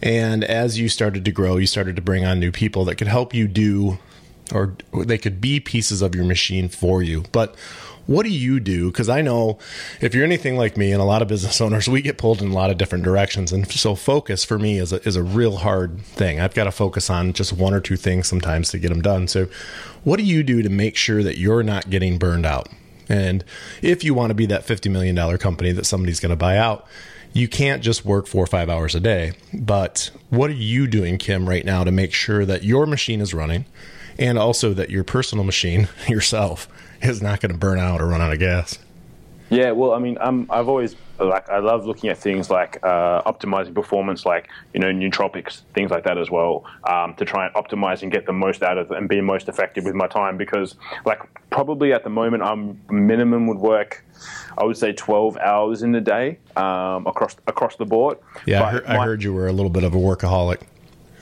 And 0.02 0.42
as 0.42 0.76
you 0.76 0.88
started 0.88 1.24
to 1.24 1.30
grow, 1.30 1.56
you 1.56 1.66
started 1.66 1.94
to 1.96 2.02
bring 2.02 2.24
on 2.24 2.40
new 2.40 2.50
people 2.50 2.84
that 2.86 2.96
could 2.96 3.06
help 3.06 3.32
you 3.32 3.46
do, 3.46 3.98
or 4.52 4.74
they 5.04 5.18
could 5.18 5.40
be 5.40 5.60
pieces 5.60 6.02
of 6.02 6.16
your 6.16 6.24
machine 6.24 6.68
for 6.68 7.00
you. 7.00 7.22
But 7.30 7.54
what 8.06 8.24
do 8.24 8.30
you 8.30 8.60
do? 8.60 8.90
Because 8.90 9.08
I 9.08 9.22
know 9.22 9.58
if 10.00 10.14
you're 10.14 10.24
anything 10.24 10.56
like 10.56 10.76
me 10.76 10.92
and 10.92 11.00
a 11.00 11.04
lot 11.04 11.22
of 11.22 11.28
business 11.28 11.60
owners, 11.60 11.88
we 11.88 12.02
get 12.02 12.18
pulled 12.18 12.42
in 12.42 12.50
a 12.50 12.54
lot 12.54 12.70
of 12.70 12.78
different 12.78 13.04
directions. 13.04 13.52
And 13.52 13.70
so 13.70 13.94
focus 13.94 14.44
for 14.44 14.58
me 14.58 14.78
is 14.78 14.92
a, 14.92 15.06
is 15.06 15.16
a 15.16 15.22
real 15.22 15.58
hard 15.58 16.00
thing. 16.00 16.40
I've 16.40 16.54
got 16.54 16.64
to 16.64 16.72
focus 16.72 17.10
on 17.10 17.32
just 17.32 17.52
one 17.52 17.74
or 17.74 17.80
two 17.80 17.96
things 17.96 18.28
sometimes 18.28 18.70
to 18.70 18.78
get 18.78 18.88
them 18.88 19.02
done. 19.02 19.28
So 19.28 19.48
what 20.04 20.16
do 20.16 20.24
you 20.24 20.42
do 20.42 20.62
to 20.62 20.68
make 20.68 20.96
sure 20.96 21.22
that 21.22 21.38
you're 21.38 21.62
not 21.62 21.90
getting 21.90 22.18
burned 22.18 22.46
out? 22.46 22.68
And 23.08 23.44
if 23.82 24.04
you 24.04 24.14
want 24.14 24.30
to 24.30 24.34
be 24.34 24.46
that 24.46 24.66
$50 24.66 24.90
million 24.90 25.38
company 25.38 25.72
that 25.72 25.84
somebody's 25.84 26.20
going 26.20 26.30
to 26.30 26.36
buy 26.36 26.56
out, 26.56 26.86
you 27.32 27.48
can't 27.48 27.82
just 27.82 28.04
work 28.04 28.26
four 28.26 28.42
or 28.42 28.46
five 28.46 28.68
hours 28.68 28.94
a 28.94 29.00
day. 29.00 29.32
But 29.52 30.10
what 30.30 30.50
are 30.50 30.54
you 30.54 30.86
doing, 30.86 31.18
Kim, 31.18 31.48
right 31.48 31.64
now 31.64 31.84
to 31.84 31.90
make 31.90 32.12
sure 32.12 32.44
that 32.44 32.64
your 32.64 32.86
machine 32.86 33.20
is 33.20 33.34
running 33.34 33.66
and 34.20 34.38
also 34.38 34.72
that 34.74 34.90
your 34.90 35.02
personal 35.02 35.44
machine, 35.44 35.88
yourself, 36.08 36.68
is 37.02 37.20
not 37.20 37.40
going 37.40 37.50
to 37.52 37.58
burn 37.58 37.78
out 37.80 38.00
or 38.00 38.06
run 38.06 38.20
out 38.20 38.32
of 38.32 38.38
gas? 38.38 38.78
Yeah, 39.48 39.72
well, 39.72 39.92
I 39.94 39.98
mean, 39.98 40.16
um, 40.20 40.46
I've 40.48 40.68
always 40.68 40.94
like 41.18 41.50
I 41.50 41.58
love 41.58 41.84
looking 41.84 42.08
at 42.08 42.16
things 42.16 42.50
like 42.50 42.78
uh, 42.84 43.20
optimizing 43.22 43.74
performance, 43.74 44.24
like 44.24 44.48
you 44.72 44.78
know 44.78 44.86
nootropics, 44.92 45.62
things 45.74 45.90
like 45.90 46.04
that 46.04 46.18
as 46.18 46.30
well, 46.30 46.64
um, 46.84 47.14
to 47.14 47.24
try 47.24 47.46
and 47.46 47.54
optimize 47.56 48.02
and 48.02 48.12
get 48.12 48.26
the 48.26 48.32
most 48.32 48.62
out 48.62 48.78
of 48.78 48.92
it 48.92 48.96
and 48.96 49.08
be 49.08 49.20
most 49.20 49.48
effective 49.48 49.84
with 49.84 49.96
my 49.96 50.06
time. 50.06 50.36
Because 50.36 50.76
like 51.04 51.18
probably 51.50 51.92
at 51.92 52.04
the 52.04 52.10
moment, 52.10 52.44
I'm 52.44 52.80
minimum 52.90 53.48
would 53.48 53.58
work, 53.58 54.04
I 54.56 54.62
would 54.62 54.76
say 54.76 54.92
twelve 54.92 55.36
hours 55.38 55.82
in 55.82 55.92
a 55.96 56.00
day 56.00 56.38
um, 56.54 57.08
across 57.08 57.36
across 57.48 57.74
the 57.74 57.86
board. 57.86 58.18
Yeah, 58.46 58.62
I 58.62 58.70
heard, 58.70 58.86
I 58.86 58.96
my- 58.98 59.04
heard 59.04 59.22
you 59.24 59.34
were 59.34 59.48
a 59.48 59.52
little 59.52 59.70
bit 59.70 59.82
of 59.82 59.94
a 59.94 59.98
workaholic. 59.98 60.60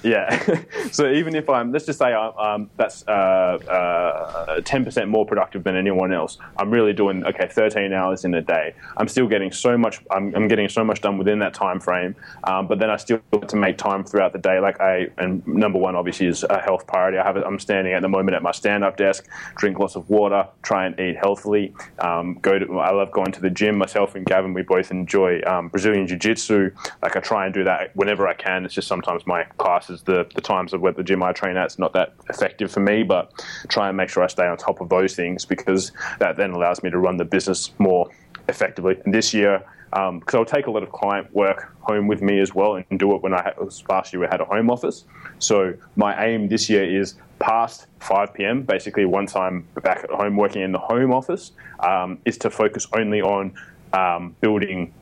Yeah. 0.02 0.60
so 0.92 1.10
even 1.10 1.34
if 1.34 1.48
I'm, 1.48 1.72
let's 1.72 1.86
just 1.86 1.98
say 1.98 2.12
I'm, 2.12 2.36
um, 2.38 2.70
that's 2.76 3.06
uh, 3.06 4.60
ten 4.64 4.84
percent 4.84 5.08
more 5.08 5.26
productive 5.26 5.64
than 5.64 5.76
anyone 5.76 6.12
else, 6.12 6.38
I'm 6.56 6.70
really 6.70 6.92
doing 6.92 7.24
okay, 7.24 7.48
thirteen 7.50 7.92
hours 7.92 8.24
in 8.24 8.34
a 8.34 8.42
day. 8.42 8.74
I'm 8.96 9.08
still 9.08 9.26
getting 9.26 9.52
so 9.52 9.76
much. 9.76 10.00
I'm, 10.10 10.34
I'm 10.34 10.48
getting 10.48 10.68
so 10.68 10.84
much 10.84 11.00
done 11.00 11.18
within 11.18 11.38
that 11.40 11.54
time 11.54 11.80
frame. 11.80 12.14
Um, 12.44 12.66
but 12.66 12.78
then 12.78 12.90
I 12.90 12.96
still 12.96 13.20
have 13.32 13.46
to 13.48 13.56
make 13.56 13.78
time 13.78 14.04
throughout 14.04 14.32
the 14.32 14.38
day. 14.38 14.60
Like 14.60 14.80
I, 14.80 15.08
and 15.18 15.46
number 15.46 15.78
one 15.78 15.96
obviously 15.96 16.26
is 16.26 16.44
a 16.44 16.60
health 16.60 16.86
priority. 16.86 17.18
I 17.18 17.26
have. 17.26 17.36
I'm 17.36 17.58
standing 17.58 17.92
at 17.94 18.02
the 18.02 18.08
moment 18.08 18.34
at 18.36 18.42
my 18.42 18.52
stand-up 18.52 18.96
desk, 18.96 19.26
drink 19.56 19.78
lots 19.78 19.96
of 19.96 20.08
water, 20.08 20.46
try 20.62 20.86
and 20.86 20.98
eat 20.98 21.16
healthily. 21.16 21.74
Um, 21.98 22.38
go 22.40 22.58
to. 22.58 22.78
I 22.78 22.92
love 22.92 23.10
going 23.12 23.32
to 23.32 23.40
the 23.40 23.50
gym. 23.50 23.78
Myself 23.78 24.14
and 24.14 24.24
Gavin, 24.26 24.54
we 24.54 24.62
both 24.62 24.90
enjoy 24.90 25.40
um, 25.42 25.68
Brazilian 25.68 26.06
jiu-jitsu. 26.06 26.70
Like 27.02 27.16
I 27.16 27.20
try 27.20 27.44
and 27.44 27.54
do 27.54 27.64
that 27.64 27.94
whenever 27.94 28.26
I 28.26 28.34
can. 28.34 28.64
It's 28.64 28.74
just 28.74 28.88
sometimes 28.88 29.26
my 29.26 29.46
the 29.88 30.26
the 30.34 30.40
times 30.40 30.72
of 30.72 30.80
where 30.80 30.92
the 30.92 31.02
gym 31.02 31.22
I 31.22 31.32
train 31.32 31.56
at, 31.56 31.66
is 31.66 31.78
not 31.78 31.92
that 31.94 32.14
effective 32.28 32.70
for 32.70 32.80
me. 32.80 33.02
But 33.02 33.32
try 33.68 33.88
and 33.88 33.96
make 33.96 34.08
sure 34.08 34.22
I 34.22 34.28
stay 34.28 34.46
on 34.46 34.56
top 34.56 34.80
of 34.80 34.88
those 34.88 35.14
things 35.14 35.44
because 35.44 35.92
that 36.18 36.36
then 36.36 36.50
allows 36.50 36.82
me 36.82 36.90
to 36.90 36.98
run 36.98 37.16
the 37.16 37.24
business 37.24 37.72
more 37.78 38.10
effectively. 38.48 38.96
And 39.04 39.12
this 39.12 39.34
year, 39.34 39.62
because 39.90 40.34
I'll 40.34 40.44
take 40.44 40.66
a 40.66 40.70
lot 40.70 40.82
of 40.82 40.90
client 40.92 41.32
work 41.34 41.74
home 41.80 42.06
with 42.06 42.22
me 42.22 42.40
as 42.40 42.54
well 42.54 42.74
and 42.76 42.98
do 42.98 43.14
it 43.14 43.22
when 43.22 43.34
I 43.34 43.42
had, 43.42 43.54
last 43.88 44.12
year 44.12 44.20
we 44.20 44.26
had 44.30 44.40
a 44.40 44.44
home 44.44 44.70
office. 44.70 45.04
So 45.38 45.74
my 45.96 46.26
aim 46.26 46.48
this 46.48 46.68
year 46.68 46.84
is 46.84 47.14
past 47.38 47.86
5 48.00 48.34
p.m. 48.34 48.62
Basically, 48.62 49.04
once 49.04 49.36
I'm 49.36 49.66
back 49.82 50.04
at 50.04 50.10
home 50.10 50.36
working 50.36 50.62
in 50.62 50.72
the 50.72 50.78
home 50.78 51.12
office, 51.12 51.52
um, 51.80 52.18
is 52.24 52.38
to 52.38 52.50
focus 52.50 52.86
only 52.92 53.22
on 53.22 53.54
um, 53.92 54.34
building 54.40 54.92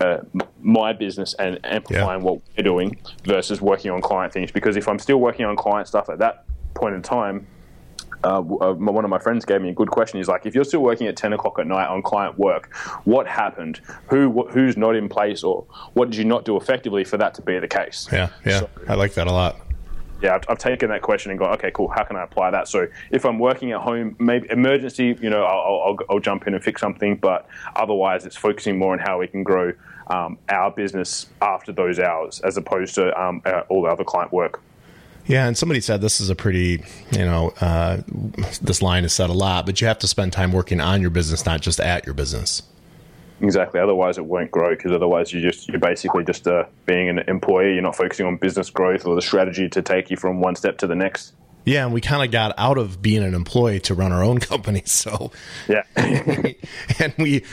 uh, 0.00 0.18
my 0.62 0.92
business 0.92 1.34
and 1.34 1.58
amplifying 1.64 2.22
what 2.22 2.40
we're 2.56 2.64
doing 2.64 2.96
versus 3.24 3.60
working 3.60 3.90
on 3.90 4.00
client 4.00 4.32
things. 4.32 4.50
Because 4.50 4.76
if 4.76 4.88
I'm 4.88 4.98
still 4.98 5.18
working 5.18 5.44
on 5.44 5.56
client 5.56 5.88
stuff 5.88 6.08
at 6.08 6.18
that 6.18 6.44
point 6.74 6.94
in 6.94 7.02
time, 7.02 7.46
uh, 8.22 8.38
uh, 8.38 8.42
one 8.74 9.04
of 9.04 9.10
my 9.10 9.18
friends 9.18 9.44
gave 9.44 9.62
me 9.62 9.70
a 9.70 9.74
good 9.74 9.90
question. 9.90 10.18
He's 10.18 10.28
like, 10.28 10.44
if 10.44 10.54
you're 10.54 10.64
still 10.64 10.80
working 10.82 11.06
at 11.06 11.16
10 11.16 11.32
o'clock 11.32 11.58
at 11.58 11.66
night 11.66 11.86
on 11.88 12.02
client 12.02 12.38
work, 12.38 12.74
what 13.04 13.26
happened? 13.26 13.80
Who 14.08 14.30
wh- 14.30 14.52
who's 14.52 14.76
not 14.76 14.94
in 14.94 15.08
place, 15.08 15.42
or 15.42 15.64
what 15.94 16.10
did 16.10 16.16
you 16.18 16.24
not 16.24 16.44
do 16.44 16.56
effectively 16.56 17.04
for 17.04 17.16
that 17.16 17.34
to 17.34 17.42
be 17.42 17.58
the 17.58 17.68
case? 17.68 18.08
Yeah, 18.12 18.28
yeah, 18.44 18.60
So- 18.60 18.70
I 18.88 18.94
like 18.94 19.14
that 19.14 19.26
a 19.26 19.32
lot. 19.32 19.56
yeah, 20.22 20.34
I've, 20.34 20.44
I've, 20.50 20.58
taken 20.58 20.90
that 20.90 21.00
question 21.00 21.30
and 21.30 21.40
gone, 21.40 21.54
okay, 21.54 21.70
cool. 21.70 21.88
How 21.88 22.04
can 22.04 22.16
I 22.16 22.24
apply 22.24 22.50
that? 22.50 22.68
So 22.68 22.86
if 23.10 23.24
I'm 23.24 23.38
working 23.38 23.72
at 23.72 23.80
home, 23.80 24.16
maybe 24.18 24.50
emergency, 24.50 25.16
you 25.22 25.30
know, 25.30 25.44
I'll, 25.44 25.80
I'll, 25.86 25.96
I'll 26.10 26.20
jump 26.20 26.46
in 26.46 26.52
and 26.52 26.62
fix 26.62 26.82
something. 26.82 27.16
But 27.16 27.46
otherwise, 27.74 28.26
it's 28.26 28.36
focusing 28.36 28.78
more 28.78 28.92
on 28.92 28.98
how 28.98 29.18
we 29.20 29.28
can 29.28 29.42
grow 29.42 29.72
um, 30.10 30.38
our 30.48 30.70
business 30.70 31.26
after 31.40 31.72
those 31.72 31.98
hours, 31.98 32.40
as 32.40 32.56
opposed 32.56 32.94
to 32.96 33.18
um, 33.20 33.40
uh, 33.44 33.62
all 33.68 33.82
the 33.82 33.88
other 33.88 34.04
client 34.04 34.32
work. 34.32 34.60
Yeah, 35.26 35.46
and 35.46 35.56
somebody 35.56 35.80
said 35.80 36.00
this 36.00 36.20
is 36.20 36.28
a 36.28 36.34
pretty, 36.34 36.82
you 37.12 37.18
know, 37.18 37.52
uh, 37.60 38.02
this 38.62 38.82
line 38.82 39.04
is 39.04 39.12
said 39.12 39.30
a 39.30 39.34
lot, 39.34 39.64
but 39.64 39.80
you 39.80 39.86
have 39.86 39.98
to 40.00 40.08
spend 40.08 40.32
time 40.32 40.50
working 40.50 40.80
on 40.80 41.00
your 41.00 41.10
business, 41.10 41.46
not 41.46 41.60
just 41.60 41.78
at 41.78 42.04
your 42.04 42.14
business. 42.14 42.62
Exactly. 43.40 43.80
Otherwise, 43.80 44.18
it 44.18 44.26
won't 44.26 44.50
grow 44.50 44.70
because 44.70 44.92
otherwise 44.92 45.32
you 45.32 45.40
just 45.40 45.68
you're 45.68 45.78
basically 45.78 46.24
just 46.24 46.46
uh, 46.46 46.64
being 46.84 47.08
an 47.08 47.20
employee. 47.20 47.74
You're 47.74 47.82
not 47.82 47.96
focusing 47.96 48.26
on 48.26 48.36
business 48.36 48.68
growth 48.70 49.06
or 49.06 49.14
the 49.14 49.22
strategy 49.22 49.68
to 49.68 49.80
take 49.80 50.10
you 50.10 50.16
from 50.16 50.40
one 50.40 50.56
step 50.56 50.76
to 50.78 50.86
the 50.86 50.94
next. 50.94 51.32
Yeah, 51.64 51.84
and 51.84 51.92
we 51.92 52.00
kind 52.00 52.24
of 52.24 52.30
got 52.30 52.54
out 52.56 52.78
of 52.78 53.02
being 53.02 53.22
an 53.22 53.34
employee 53.34 53.80
to 53.80 53.94
run 53.94 54.12
our 54.12 54.22
own 54.22 54.38
company. 54.40 54.82
So 54.86 55.30
yeah, 55.68 55.82
and 55.96 57.14
we, 57.18 57.44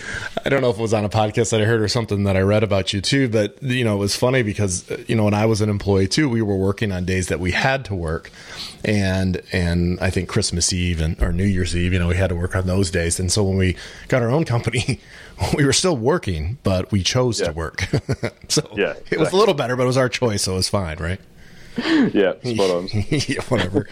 I 0.45 0.49
don't 0.49 0.61
know 0.61 0.69
if 0.69 0.79
it 0.79 0.81
was 0.81 0.93
on 0.93 1.03
a 1.03 1.09
podcast 1.09 1.51
that 1.51 1.61
I 1.61 1.65
heard 1.65 1.81
or 1.81 1.87
something 1.87 2.23
that 2.23 2.37
I 2.37 2.41
read 2.41 2.63
about 2.63 2.93
you 2.93 3.01
too, 3.01 3.27
but 3.29 3.61
you 3.61 3.83
know 3.83 3.95
it 3.95 3.99
was 3.99 4.15
funny 4.15 4.43
because 4.43 4.89
uh, 4.89 5.03
you 5.07 5.15
know 5.15 5.25
when 5.25 5.33
I 5.33 5.45
was 5.45 5.61
an 5.61 5.69
employee 5.69 6.07
too, 6.07 6.29
we 6.29 6.41
were 6.41 6.55
working 6.55 6.91
on 6.91 7.05
days 7.05 7.27
that 7.27 7.39
we 7.39 7.51
had 7.51 7.85
to 7.85 7.95
work, 7.95 8.31
and 8.85 9.41
and 9.51 9.99
I 9.99 10.09
think 10.09 10.29
Christmas 10.29 10.71
Eve 10.71 11.01
and 11.01 11.21
or 11.21 11.33
New 11.33 11.45
Year's 11.45 11.75
Eve, 11.75 11.93
you 11.93 11.99
know, 11.99 12.07
we 12.07 12.15
had 12.15 12.29
to 12.29 12.35
work 12.35 12.55
on 12.55 12.65
those 12.65 12.89
days, 12.89 13.19
and 13.19 13.31
so 13.31 13.43
when 13.43 13.57
we 13.57 13.75
got 14.07 14.21
our 14.21 14.29
own 14.29 14.45
company. 14.45 14.99
We 15.55 15.65
were 15.65 15.73
still 15.73 15.95
working, 15.95 16.57
but 16.63 16.91
we 16.91 17.03
chose 17.03 17.39
yeah. 17.39 17.45
to 17.45 17.51
work. 17.51 17.81
so 18.47 18.67
yeah, 18.75 18.93
exactly. 18.93 19.17
it 19.17 19.19
was 19.19 19.31
a 19.33 19.35
little 19.35 19.53
better, 19.53 19.75
but 19.75 19.83
it 19.83 19.85
was 19.85 19.95
our 19.95 20.09
choice, 20.09 20.41
so 20.41 20.53
it 20.53 20.55
was 20.55 20.67
fine, 20.67 20.97
right? 20.97 21.21
yeah, 22.13 22.33
spot 22.43 22.69
on. 22.69 22.87
yeah, 23.09 23.41
whatever. 23.49 23.87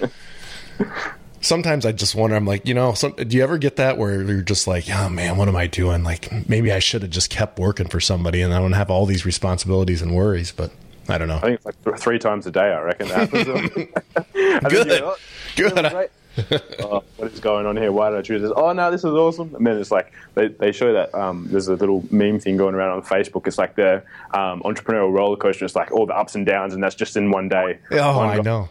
Sometimes 1.41 1.85
I 1.85 1.91
just 1.91 2.15
wonder. 2.15 2.35
I'm 2.35 2.45
like, 2.45 2.67
you 2.67 2.73
know, 2.73 2.93
some, 2.93 3.13
do 3.13 3.37
you 3.37 3.43
ever 3.43 3.57
get 3.57 3.75
that 3.75 3.97
where 3.97 4.21
you're 4.23 4.41
just 4.41 4.67
like, 4.67 4.85
oh 4.89 5.09
man, 5.09 5.37
what 5.37 5.47
am 5.47 5.55
I 5.55 5.67
doing? 5.67 6.03
Like, 6.03 6.49
maybe 6.49 6.71
I 6.71 6.79
should 6.79 7.03
have 7.03 7.11
just 7.11 7.29
kept 7.29 7.59
working 7.59 7.87
for 7.87 7.99
somebody, 7.99 8.41
and 8.41 8.53
I 8.53 8.59
don't 8.59 8.73
have 8.73 8.89
all 8.89 9.05
these 9.05 9.25
responsibilities 9.25 10.01
and 10.01 10.15
worries. 10.15 10.51
But 10.51 10.71
I 11.07 11.17
don't 11.17 11.27
know. 11.27 11.37
I 11.37 11.41
think 11.41 11.61
it's 11.63 11.65
like 11.65 11.99
three 11.99 12.19
times 12.19 12.47
a 12.47 12.51
day. 12.51 12.71
I 12.73 12.81
reckon 12.81 13.07
that 13.09 13.31
Good. 14.69 14.87
You 14.87 14.99
know, 14.99 15.15
Good. 15.55 16.09
oh, 16.79 17.03
what 17.17 17.31
is 17.31 17.39
going 17.39 17.65
on 17.65 17.77
here? 17.77 17.91
Why 17.91 18.09
did 18.09 18.19
I 18.19 18.21
choose 18.21 18.41
this? 18.41 18.51
Oh 18.55 18.71
no, 18.73 18.91
this 18.91 19.01
is 19.01 19.05
awesome. 19.05 19.55
And 19.55 19.65
then 19.65 19.77
it's 19.77 19.91
like 19.91 20.13
they, 20.33 20.47
they 20.47 20.71
show 20.71 20.93
that 20.93 21.13
um, 21.15 21.47
there's 21.49 21.67
a 21.67 21.75
little 21.75 22.03
meme 22.11 22.39
thing 22.39 22.57
going 22.57 22.75
around 22.75 22.91
on 22.91 23.03
Facebook. 23.03 23.47
It's 23.47 23.57
like 23.57 23.75
the 23.75 24.03
um, 24.33 24.61
entrepreneurial 24.63 25.13
roller 25.13 25.37
coaster. 25.37 25.65
It's 25.65 25.75
like 25.75 25.91
all 25.91 26.05
the 26.05 26.15
ups 26.15 26.35
and 26.35 26.45
downs, 26.45 26.73
and 26.73 26.83
that's 26.83 26.95
just 26.95 27.15
in 27.17 27.31
one 27.31 27.49
day. 27.49 27.79
Oh, 27.91 28.17
one 28.17 28.39
I 28.39 28.41
know 28.41 28.69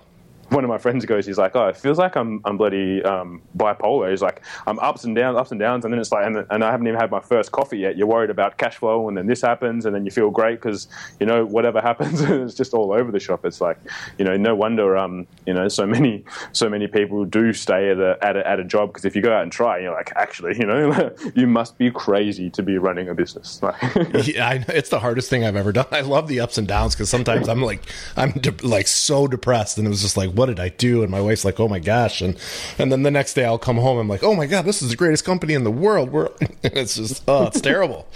one 0.55 0.65
of 0.65 0.71
my 0.71 0.79
friends 0.79 1.05
goes, 1.05 1.27
he's 1.27 1.39
like, 1.39 1.57
oh, 1.57 1.67
it 1.67 1.77
feels 1.77 1.99
like 1.99 2.17
I'm, 2.17 2.41
I'm 2.45 2.57
bloody 2.57 3.03
um, 3.03 3.43
bipolar. 3.57 4.11
He's 4.11 4.23
like, 4.23 4.43
I'm 4.67 4.79
ups 4.79 5.05
and 5.05 5.15
downs, 5.15 5.37
ups 5.37 5.51
and 5.51 5.61
downs, 5.61 5.85
and 5.85 5.93
then 5.93 6.01
it's 6.01 6.13
like, 6.13 6.27
and, 6.27 6.47
and 6.51 6.65
I 6.65 6.71
haven't 6.71 6.87
even 6.87 6.99
had 6.99 7.11
my 7.11 7.21
first 7.21 7.53
coffee 7.53 7.79
yet. 7.79 7.97
You're 7.97 8.07
worried 8.07 8.31
about 8.31 8.57
cash 8.57 8.77
flow, 8.77 9.09
and 9.09 9.17
then 9.17 9.27
this 9.27 9.43
happens, 9.43 9.85
and 9.85 9.95
then 9.95 10.05
you 10.05 10.11
feel 10.11 10.31
great 10.31 10.61
because 10.61 10.89
you 11.21 11.27
know 11.27 11.45
whatever 11.45 11.81
happens, 11.83 12.21
it's 12.23 12.55
just 12.55 12.73
all 12.75 12.93
over 12.93 13.11
the 13.11 13.21
shop. 13.21 13.45
It's 13.45 13.61
like, 13.61 13.79
you 14.19 14.25
know, 14.25 14.37
no 14.37 14.55
wonder, 14.55 14.97
um, 14.97 15.27
you 15.47 15.55
know, 15.55 15.69
so 15.69 15.87
many, 15.87 16.25
so 16.53 16.69
many 16.69 16.87
people 16.87 17.25
do 17.25 17.53
stay 17.53 17.91
at 17.91 17.99
a 17.99 18.17
at 18.23 18.37
a, 18.37 18.49
at 18.49 18.61
a 18.61 18.65
job 18.65 18.91
because 18.91 19.05
if 19.05 19.17
you 19.17 19.23
go 19.23 19.35
out 19.35 19.43
and 19.43 19.53
try, 19.53 19.79
you're 19.79 19.93
like, 19.93 20.13
actually, 20.17 20.57
you 20.57 20.67
know, 20.67 21.11
you 21.35 21.47
must 21.47 21.77
be 21.79 21.91
crazy 21.91 22.51
to 22.51 22.63
be 22.63 22.79
running 22.79 23.09
a 23.09 23.15
business. 23.15 23.61
yeah, 23.63 24.49
I, 24.49 24.65
it's 24.69 24.91
the 24.91 25.01
hardest 25.01 25.31
thing 25.31 25.45
I've 25.45 25.57
ever 25.57 25.73
done. 25.73 25.87
I 25.91 26.03
love 26.03 26.29
the 26.29 26.41
ups 26.41 26.59
and 26.59 26.69
downs 26.69 26.95
because 26.95 27.11
sometimes 27.11 27.49
I'm 27.49 27.63
like, 27.63 27.83
I'm 28.17 28.33
de- 28.33 28.67
like 28.67 28.87
so 28.87 29.27
depressed, 29.27 29.79
and 29.79 29.87
it 29.87 29.91
was 29.91 30.03
just 30.03 30.17
like, 30.17 30.31
what 30.31 30.44
did 30.47 30.61
I 30.61 30.69
do? 30.69 31.03
And 31.03 31.11
my 31.11 31.21
wife's 31.21 31.45
like, 31.45 31.61
oh 31.61 31.69
my 31.69 31.79
gosh. 31.79 32.21
And, 32.21 32.37
and 32.79 32.91
then 32.91 33.03
the 33.03 33.11
next 33.11 33.35
day 33.35 33.45
I'll 33.45 33.59
come 33.59 33.77
home. 33.77 33.99
I'm 33.99 34.09
like, 34.09 34.23
oh 34.23 34.35
my 34.35 34.47
God, 34.47 34.65
this 34.65 34.83
is 34.83 34.91
the 34.91 34.97
greatest 34.97 35.25
company 35.25 35.55
in 35.55 35.65
the 35.65 35.71
world. 35.71 36.11
We're, 36.11 36.31
it's 36.63 36.97
just, 36.97 37.23
oh, 37.29 37.47
it's 37.47 37.61
terrible. 37.61 38.07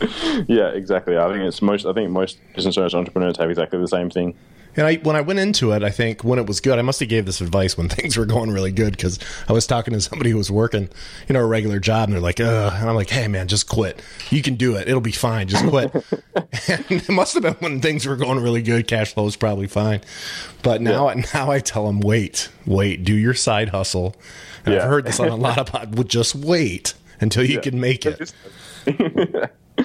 yeah, 0.48 0.68
exactly. 0.68 1.16
I 1.16 1.28
think 1.32 1.44
it's 1.44 1.60
most, 1.60 1.86
I 1.86 1.92
think 1.92 2.10
most 2.10 2.38
business 2.54 2.78
owners, 2.78 2.94
entrepreneurs 2.94 3.36
have 3.38 3.50
exactly 3.50 3.78
the 3.78 3.88
same 3.88 4.10
thing. 4.10 4.34
And 4.80 4.86
I, 4.86 4.94
when 4.96 5.14
I 5.14 5.20
went 5.20 5.38
into 5.38 5.72
it, 5.72 5.82
I 5.82 5.90
think 5.90 6.24
when 6.24 6.38
it 6.38 6.46
was 6.46 6.58
good, 6.58 6.78
I 6.78 6.82
must 6.82 7.00
have 7.00 7.10
gave 7.10 7.26
this 7.26 7.42
advice 7.42 7.76
when 7.76 7.88
things 7.90 8.16
were 8.16 8.24
going 8.24 8.50
really 8.50 8.72
good 8.72 8.92
because 8.92 9.18
I 9.46 9.52
was 9.52 9.66
talking 9.66 9.92
to 9.92 10.00
somebody 10.00 10.30
who 10.30 10.38
was 10.38 10.50
working, 10.50 10.88
you 11.28 11.34
know, 11.34 11.40
a 11.40 11.46
regular 11.46 11.78
job, 11.78 12.04
and 12.04 12.14
they're 12.14 12.22
like, 12.22 12.40
"Ugh," 12.40 12.72
and 12.74 12.88
I'm 12.88 12.94
like, 12.94 13.10
"Hey, 13.10 13.28
man, 13.28 13.46
just 13.46 13.68
quit. 13.68 14.00
You 14.30 14.40
can 14.40 14.54
do 14.54 14.76
it. 14.76 14.88
It'll 14.88 15.02
be 15.02 15.12
fine. 15.12 15.48
Just 15.48 15.66
quit." 15.66 15.92
and 16.66 16.86
it 16.88 17.10
must 17.10 17.34
have 17.34 17.42
been 17.42 17.56
when 17.56 17.82
things 17.82 18.06
were 18.06 18.16
going 18.16 18.42
really 18.42 18.62
good. 18.62 18.88
Cash 18.88 19.12
flow 19.12 19.26
is 19.26 19.36
probably 19.36 19.66
fine, 19.66 20.00
but 20.62 20.80
now, 20.80 21.10
yeah. 21.10 21.24
now 21.34 21.50
I 21.50 21.58
tell 21.58 21.86
them, 21.86 22.00
"Wait, 22.00 22.48
wait, 22.64 23.04
do 23.04 23.14
your 23.14 23.34
side 23.34 23.68
hustle." 23.68 24.16
And 24.64 24.74
yeah. 24.74 24.80
I've 24.80 24.88
heard 24.88 25.04
this 25.04 25.20
on 25.20 25.28
a 25.28 25.36
lot 25.36 25.58
of 25.58 25.66
pod. 25.72 26.08
Just 26.08 26.34
wait 26.34 26.94
until 27.20 27.44
you 27.44 27.56
yeah. 27.56 27.60
can 27.60 27.78
make 27.78 28.06
it. 28.06 28.32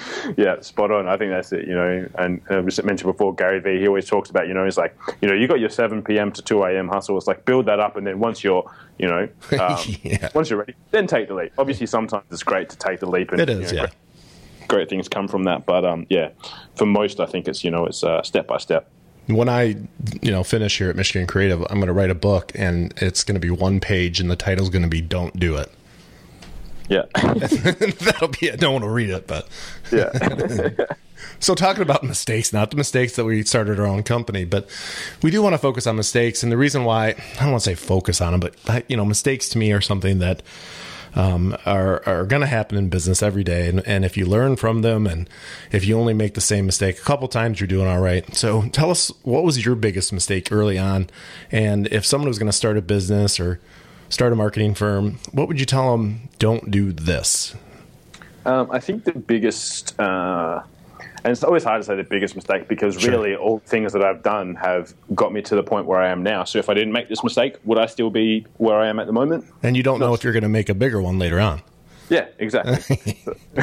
yeah, 0.37 0.59
spot 0.61 0.91
on. 0.91 1.07
I 1.07 1.17
think 1.17 1.31
that's 1.31 1.51
it. 1.51 1.67
You 1.67 1.75
know, 1.75 2.09
and 2.17 2.41
uh, 2.49 2.61
we 2.61 2.71
mentioned 2.83 3.11
before, 3.11 3.33
Gary 3.35 3.59
Vee. 3.59 3.79
He 3.79 3.87
always 3.87 4.07
talks 4.07 4.29
about, 4.29 4.47
you 4.47 4.53
know, 4.53 4.65
he's 4.65 4.77
like, 4.77 4.97
you 5.21 5.27
know, 5.27 5.33
you 5.33 5.47
got 5.47 5.59
your 5.59 5.69
seven 5.69 6.03
p.m. 6.03 6.31
to 6.33 6.41
two 6.41 6.63
a.m. 6.63 6.87
hustle. 6.87 7.17
It's 7.17 7.27
like 7.27 7.45
build 7.45 7.65
that 7.67 7.79
up, 7.79 7.95
and 7.95 8.05
then 8.05 8.19
once 8.19 8.43
you're, 8.43 8.69
you 8.97 9.07
know, 9.07 9.27
um, 9.59 9.77
yeah. 10.03 10.29
once 10.33 10.49
you're 10.49 10.59
ready, 10.59 10.75
then 10.91 11.07
take 11.07 11.27
the 11.27 11.35
leap. 11.35 11.53
Obviously, 11.57 11.85
sometimes 11.85 12.25
it's 12.31 12.43
great 12.43 12.69
to 12.69 12.77
take 12.77 12.99
the 12.99 13.09
leap, 13.09 13.31
and 13.31 13.41
it 13.41 13.49
is, 13.49 13.71
you 13.71 13.77
know, 13.77 13.83
yeah. 13.83 13.89
Great, 14.67 14.67
great, 14.67 14.89
things 14.89 15.07
come 15.07 15.27
from 15.27 15.43
that. 15.43 15.65
But 15.65 15.85
um, 15.85 16.05
yeah, 16.09 16.29
for 16.75 16.85
most, 16.85 17.19
I 17.19 17.25
think 17.25 17.47
it's 17.47 17.63
you 17.63 17.71
know, 17.71 17.85
it's 17.85 18.03
uh, 18.03 18.23
step 18.23 18.47
by 18.47 18.57
step 18.57 18.89
when 19.27 19.49
I, 19.49 19.75
you 20.21 20.31
know, 20.31 20.43
finish 20.43 20.77
here 20.77 20.89
at 20.89 20.95
Michigan 20.95 21.27
Creative, 21.27 21.61
I'm 21.69 21.77
going 21.77 21.87
to 21.87 21.93
write 21.93 22.11
a 22.11 22.15
book, 22.15 22.51
and 22.55 22.93
it's 22.97 23.23
going 23.23 23.35
to 23.35 23.39
be 23.39 23.49
one 23.49 23.79
page, 23.79 24.19
and 24.19 24.29
the 24.29 24.35
title's 24.35 24.69
going 24.69 24.83
to 24.83 24.87
be 24.87 25.01
"Don't 25.01 25.37
Do 25.39 25.55
It." 25.57 25.71
Yeah. 26.89 27.05
That'll 27.15 28.27
be 28.27 28.47
it. 28.47 28.59
Don't 28.59 28.73
want 28.73 28.83
to 28.83 28.89
read 28.89 29.09
it, 29.09 29.27
but. 29.27 29.47
Yeah. 29.91 30.85
so, 31.39 31.55
talking 31.55 31.81
about 31.81 32.03
mistakes, 32.03 32.53
not 32.53 32.71
the 32.71 32.77
mistakes 32.77 33.15
that 33.15 33.25
we 33.25 33.43
started 33.43 33.79
our 33.79 33.85
own 33.85 34.03
company, 34.03 34.45
but 34.45 34.69
we 35.21 35.31
do 35.31 35.41
want 35.41 35.53
to 35.53 35.57
focus 35.57 35.87
on 35.87 35.95
mistakes. 35.95 36.43
And 36.43 36.51
the 36.51 36.57
reason 36.57 36.83
why, 36.83 37.09
I 37.09 37.39
don't 37.39 37.51
want 37.51 37.63
to 37.63 37.69
say 37.71 37.75
focus 37.75 38.21
on 38.21 38.37
them, 38.37 38.51
but, 38.65 38.89
you 38.89 38.97
know, 38.97 39.05
mistakes 39.05 39.49
to 39.49 39.57
me 39.57 39.71
are 39.71 39.81
something 39.81 40.19
that. 40.19 40.41
Um, 41.17 41.55
are 41.65 42.03
are 42.05 42.25
going 42.25 42.41
to 42.41 42.45
happen 42.45 42.77
in 42.77 42.89
business 42.89 43.23
every 43.23 43.45
day, 43.45 43.69
and, 43.69 43.87
and 43.87 44.03
if 44.03 44.17
you 44.17 44.25
learn 44.25 44.57
from 44.57 44.81
them, 44.81 45.07
and 45.07 45.29
if 45.71 45.85
you 45.85 45.97
only 45.97 46.13
make 46.13 46.33
the 46.33 46.41
same 46.41 46.65
mistake 46.65 46.99
a 46.99 47.01
couple 47.03 47.29
times, 47.29 47.57
you're 47.57 47.69
doing 47.69 47.87
all 47.87 48.01
right. 48.01 48.35
So 48.35 48.63
tell 48.63 48.91
us 48.91 49.13
what 49.23 49.45
was 49.45 49.65
your 49.65 49.75
biggest 49.75 50.11
mistake 50.11 50.51
early 50.51 50.77
on, 50.77 51.09
and 51.53 51.87
if 51.87 52.05
someone 52.05 52.27
was 52.27 52.37
going 52.37 52.51
to 52.51 52.57
start 52.57 52.75
a 52.75 52.81
business 52.81 53.39
or 53.39 53.61
start 54.09 54.33
a 54.33 54.35
marketing 54.35 54.73
firm, 54.75 55.17
what 55.31 55.47
would 55.47 55.59
you 55.59 55.65
tell 55.65 55.91
them? 55.91 56.29
Don't 56.39 56.71
do 56.71 56.91
this. 56.91 57.55
Um, 58.45 58.69
I 58.71 58.79
think 58.79 59.03
the 59.03 59.13
biggest, 59.13 59.99
uh, 59.99 60.61
and 61.23 61.31
it's 61.31 61.43
always 61.43 61.63
hard 61.63 61.81
to 61.81 61.85
say 61.85 61.95
the 61.95 62.03
biggest 62.03 62.35
mistake 62.35 62.67
because 62.67 62.99
sure. 62.99 63.11
really 63.11 63.35
all 63.35 63.59
things 63.59 63.93
that 63.93 64.03
I've 64.03 64.21
done 64.21 64.55
have 64.55 64.93
got 65.15 65.33
me 65.33 65.41
to 65.43 65.55
the 65.55 65.63
point 65.63 65.87
where 65.87 65.99
I 65.99 66.09
am 66.09 66.21
now. 66.21 66.43
So 66.43 66.59
if 66.59 66.69
I 66.69 66.75
didn't 66.75 66.93
make 66.93 67.09
this 67.09 67.23
mistake, 67.23 67.55
would 67.63 67.79
I 67.79 67.87
still 67.87 68.11
be 68.11 68.45
where 68.57 68.77
I 68.77 68.87
am 68.87 68.99
at 68.99 69.07
the 69.07 69.13
moment? 69.13 69.45
And 69.63 69.75
you 69.75 69.81
don't 69.81 69.99
know 69.99 70.13
if 70.13 70.23
you're 70.23 70.33
going 70.33 70.43
to 70.43 70.49
make 70.49 70.69
a 70.69 70.75
bigger 70.75 71.01
one 71.01 71.17
later 71.17 71.39
on. 71.39 71.63
Yeah, 72.09 72.27
exactly. 72.39 73.19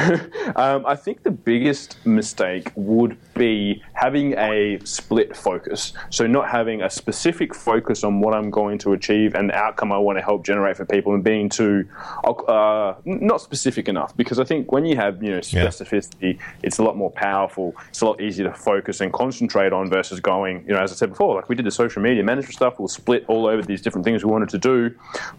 um, 0.55 0.85
I 0.85 0.95
think 0.95 1.23
the 1.23 1.31
biggest 1.31 2.03
mistake 2.05 2.71
would 2.75 3.17
be 3.35 3.81
having 3.93 4.33
a 4.37 4.79
split 4.83 5.35
focus. 5.35 5.93
So, 6.09 6.25
not 6.27 6.49
having 6.49 6.81
a 6.81 6.89
specific 6.89 7.53
focus 7.53 8.03
on 8.03 8.19
what 8.19 8.33
I'm 8.33 8.49
going 8.49 8.79
to 8.79 8.93
achieve 8.93 9.35
and 9.35 9.49
the 9.49 9.55
outcome 9.55 9.91
I 9.91 9.97
want 9.97 10.17
to 10.17 10.23
help 10.23 10.45
generate 10.45 10.77
for 10.77 10.85
people, 10.85 11.13
and 11.13 11.23
being 11.23 11.47
too 11.47 11.87
uh, 12.25 12.95
not 13.05 13.41
specific 13.41 13.87
enough. 13.87 14.15
Because 14.17 14.39
I 14.39 14.43
think 14.43 14.71
when 14.71 14.85
you 14.85 14.95
have 14.95 15.21
you 15.21 15.31
know 15.31 15.39
specificity, 15.39 16.37
yeah. 16.37 16.53
it's 16.63 16.79
a 16.79 16.83
lot 16.83 16.97
more 16.97 17.11
powerful. 17.11 17.75
It's 17.89 18.01
a 18.01 18.05
lot 18.05 18.19
easier 18.19 18.47
to 18.47 18.53
focus 18.53 18.99
and 19.01 19.13
concentrate 19.13 19.73
on 19.73 19.89
versus 19.89 20.19
going. 20.19 20.65
You 20.67 20.73
know, 20.73 20.81
as 20.81 20.91
I 20.91 20.95
said 20.95 21.09
before, 21.09 21.35
like 21.35 21.49
we 21.49 21.55
did 21.55 21.65
the 21.65 21.71
social 21.71 22.01
media 22.01 22.23
management 22.23 22.55
stuff, 22.55 22.79
we'll 22.79 22.87
split 22.87 23.25
all 23.27 23.45
over 23.45 23.61
these 23.61 23.81
different 23.81 24.05
things 24.05 24.23
we 24.25 24.31
wanted 24.31 24.49
to 24.49 24.57
do. 24.57 24.95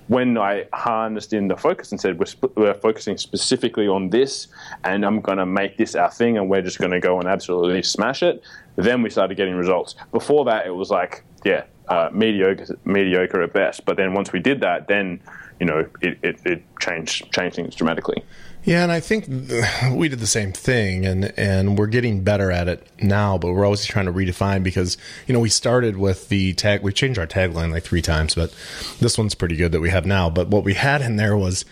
When 0.07 0.39
I 0.39 0.67
harnessed 0.73 1.33
in 1.33 1.49
the 1.49 1.57
focus 1.57 1.91
and 1.91 2.01
said 2.01 2.19
we're, 2.19 2.27
split, 2.27 2.57
we're 2.57 2.75
focusing 2.95 3.19
specifically 3.19 3.89
on 3.89 4.11
this, 4.11 4.47
and 4.85 5.05
I'm 5.05 5.21
going 5.21 5.39
to 5.39 5.47
make 5.47 5.77
this 5.77 5.97
our 5.97 6.11
thing, 6.11 6.39
and 6.39 6.49
we're 6.49 6.63
just 6.63 6.79
going 6.79 6.93
to 6.93 7.01
go 7.01 7.19
and 7.19 7.29
absolutely 7.29 7.83
smash 7.83 8.23
it. 8.23 8.41
Then 8.77 9.03
we 9.03 9.11
started 9.11 9.37
getting 9.37 9.57
results. 9.57 9.97
Before 10.13 10.45
that, 10.45 10.65
it 10.65 10.71
was 10.71 10.91
like, 10.91 11.25
yeah, 11.45 11.65
uh, 11.89 12.11
mediocre, 12.13 12.79
mediocre 12.85 13.43
at 13.43 13.53
best. 13.53 13.85
But 13.85 13.97
then 13.97 14.15
once 14.15 14.33
we 14.33 14.39
did 14.39 14.61
that, 14.61 14.87
then 14.87 15.21
you 15.59 15.67
know, 15.67 15.87
it, 16.01 16.19
it, 16.23 16.37
it 16.45 16.63
changed 16.81 17.33
changed 17.33 17.57
things 17.57 17.75
dramatically. 17.75 18.23
Yeah, 18.65 18.83
and 18.83 18.91
I 18.91 19.01
think 19.01 19.27
we 19.93 20.09
did 20.09 20.21
the 20.21 20.27
same 20.27 20.53
thing, 20.53 21.05
and 21.05 21.33
and 21.39 21.79
we're 21.79 21.87
getting 21.87 22.25
better 22.25 22.51
at 22.51 22.67
it 22.67 22.87
now. 23.01 23.37
But 23.37 23.53
we're 23.53 23.65
always 23.65 23.85
trying 23.85 24.07
to 24.07 24.13
redefine 24.13 24.63
because 24.63 24.97
you 25.27 25.35
know 25.35 25.41
we 25.41 25.51
started 25.51 25.97
with 25.99 26.29
the 26.31 26.55
tag. 26.55 26.83
We 26.83 26.93
changed 26.93 27.19
our 27.19 27.27
tagline 27.27 27.71
like 27.73 27.85
three 27.85 28.03
times, 28.03 28.35
but 28.35 28.55
this 29.01 29.19
one's 29.19 29.35
pretty 29.35 29.57
good 29.57 29.73
that 29.73 29.81
we 29.81 29.91
have 29.91 30.07
now. 30.07 30.31
But 30.31 30.49
what 30.49 30.65
we 30.65 30.75
had 30.75 31.03
in 31.03 31.17
there 31.17 31.37
was 31.37 31.65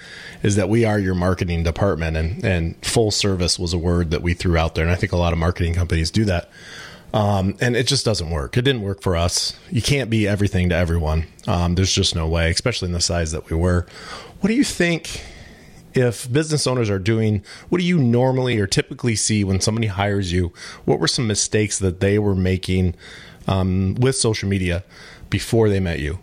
is 0.42 0.56
that 0.56 0.68
we 0.68 0.84
are 0.84 0.98
your 0.98 1.14
marketing 1.14 1.62
department, 1.62 2.16
and 2.16 2.44
and 2.44 2.86
full 2.86 3.10
service 3.10 3.58
was 3.58 3.72
a 3.72 3.78
word 3.78 4.10
that 4.10 4.22
we 4.22 4.34
threw 4.34 4.58
out 4.58 4.74
there, 4.74 4.84
and 4.84 4.92
I 4.92 4.96
think 4.96 5.12
a 5.12 5.16
lot 5.18 5.32
of 5.32 5.38
marketing 5.38 5.74
companies 5.74 6.10
do 6.10 6.26
that. 6.26 6.50
Um, 7.14 7.56
and 7.60 7.76
it 7.76 7.86
just 7.86 8.06
doesn't 8.06 8.30
work. 8.30 8.56
It 8.56 8.62
didn't 8.62 8.80
work 8.80 9.02
for 9.02 9.18
us. 9.18 9.54
You 9.70 9.82
can't 9.82 10.08
be 10.08 10.26
everything 10.26 10.70
to 10.70 10.74
everyone. 10.74 11.26
Um, 11.46 11.74
there's 11.74 11.92
just 11.92 12.14
no 12.14 12.26
way, 12.26 12.50
especially 12.50 12.86
in 12.86 12.92
the 12.92 13.02
size 13.02 13.32
that 13.32 13.50
we 13.50 13.56
were. 13.56 13.86
What 14.40 14.48
do 14.48 14.54
you 14.54 14.64
think 14.64 15.20
if 15.94 16.30
business 16.32 16.66
owners 16.66 16.90
are 16.90 16.98
doing? 16.98 17.42
What 17.68 17.78
do 17.78 17.84
you 17.84 17.98
normally 17.98 18.58
or 18.58 18.66
typically 18.66 19.16
see 19.16 19.44
when 19.44 19.60
somebody 19.60 19.88
hires 19.88 20.32
you? 20.32 20.52
What 20.84 21.00
were 21.00 21.08
some 21.08 21.26
mistakes 21.26 21.78
that 21.78 22.00
they 22.00 22.18
were 22.18 22.34
making 22.34 22.94
um, 23.46 23.94
with 23.98 24.16
social 24.16 24.48
media 24.48 24.84
before 25.30 25.68
they 25.68 25.80
met 25.80 25.98
you? 25.98 26.18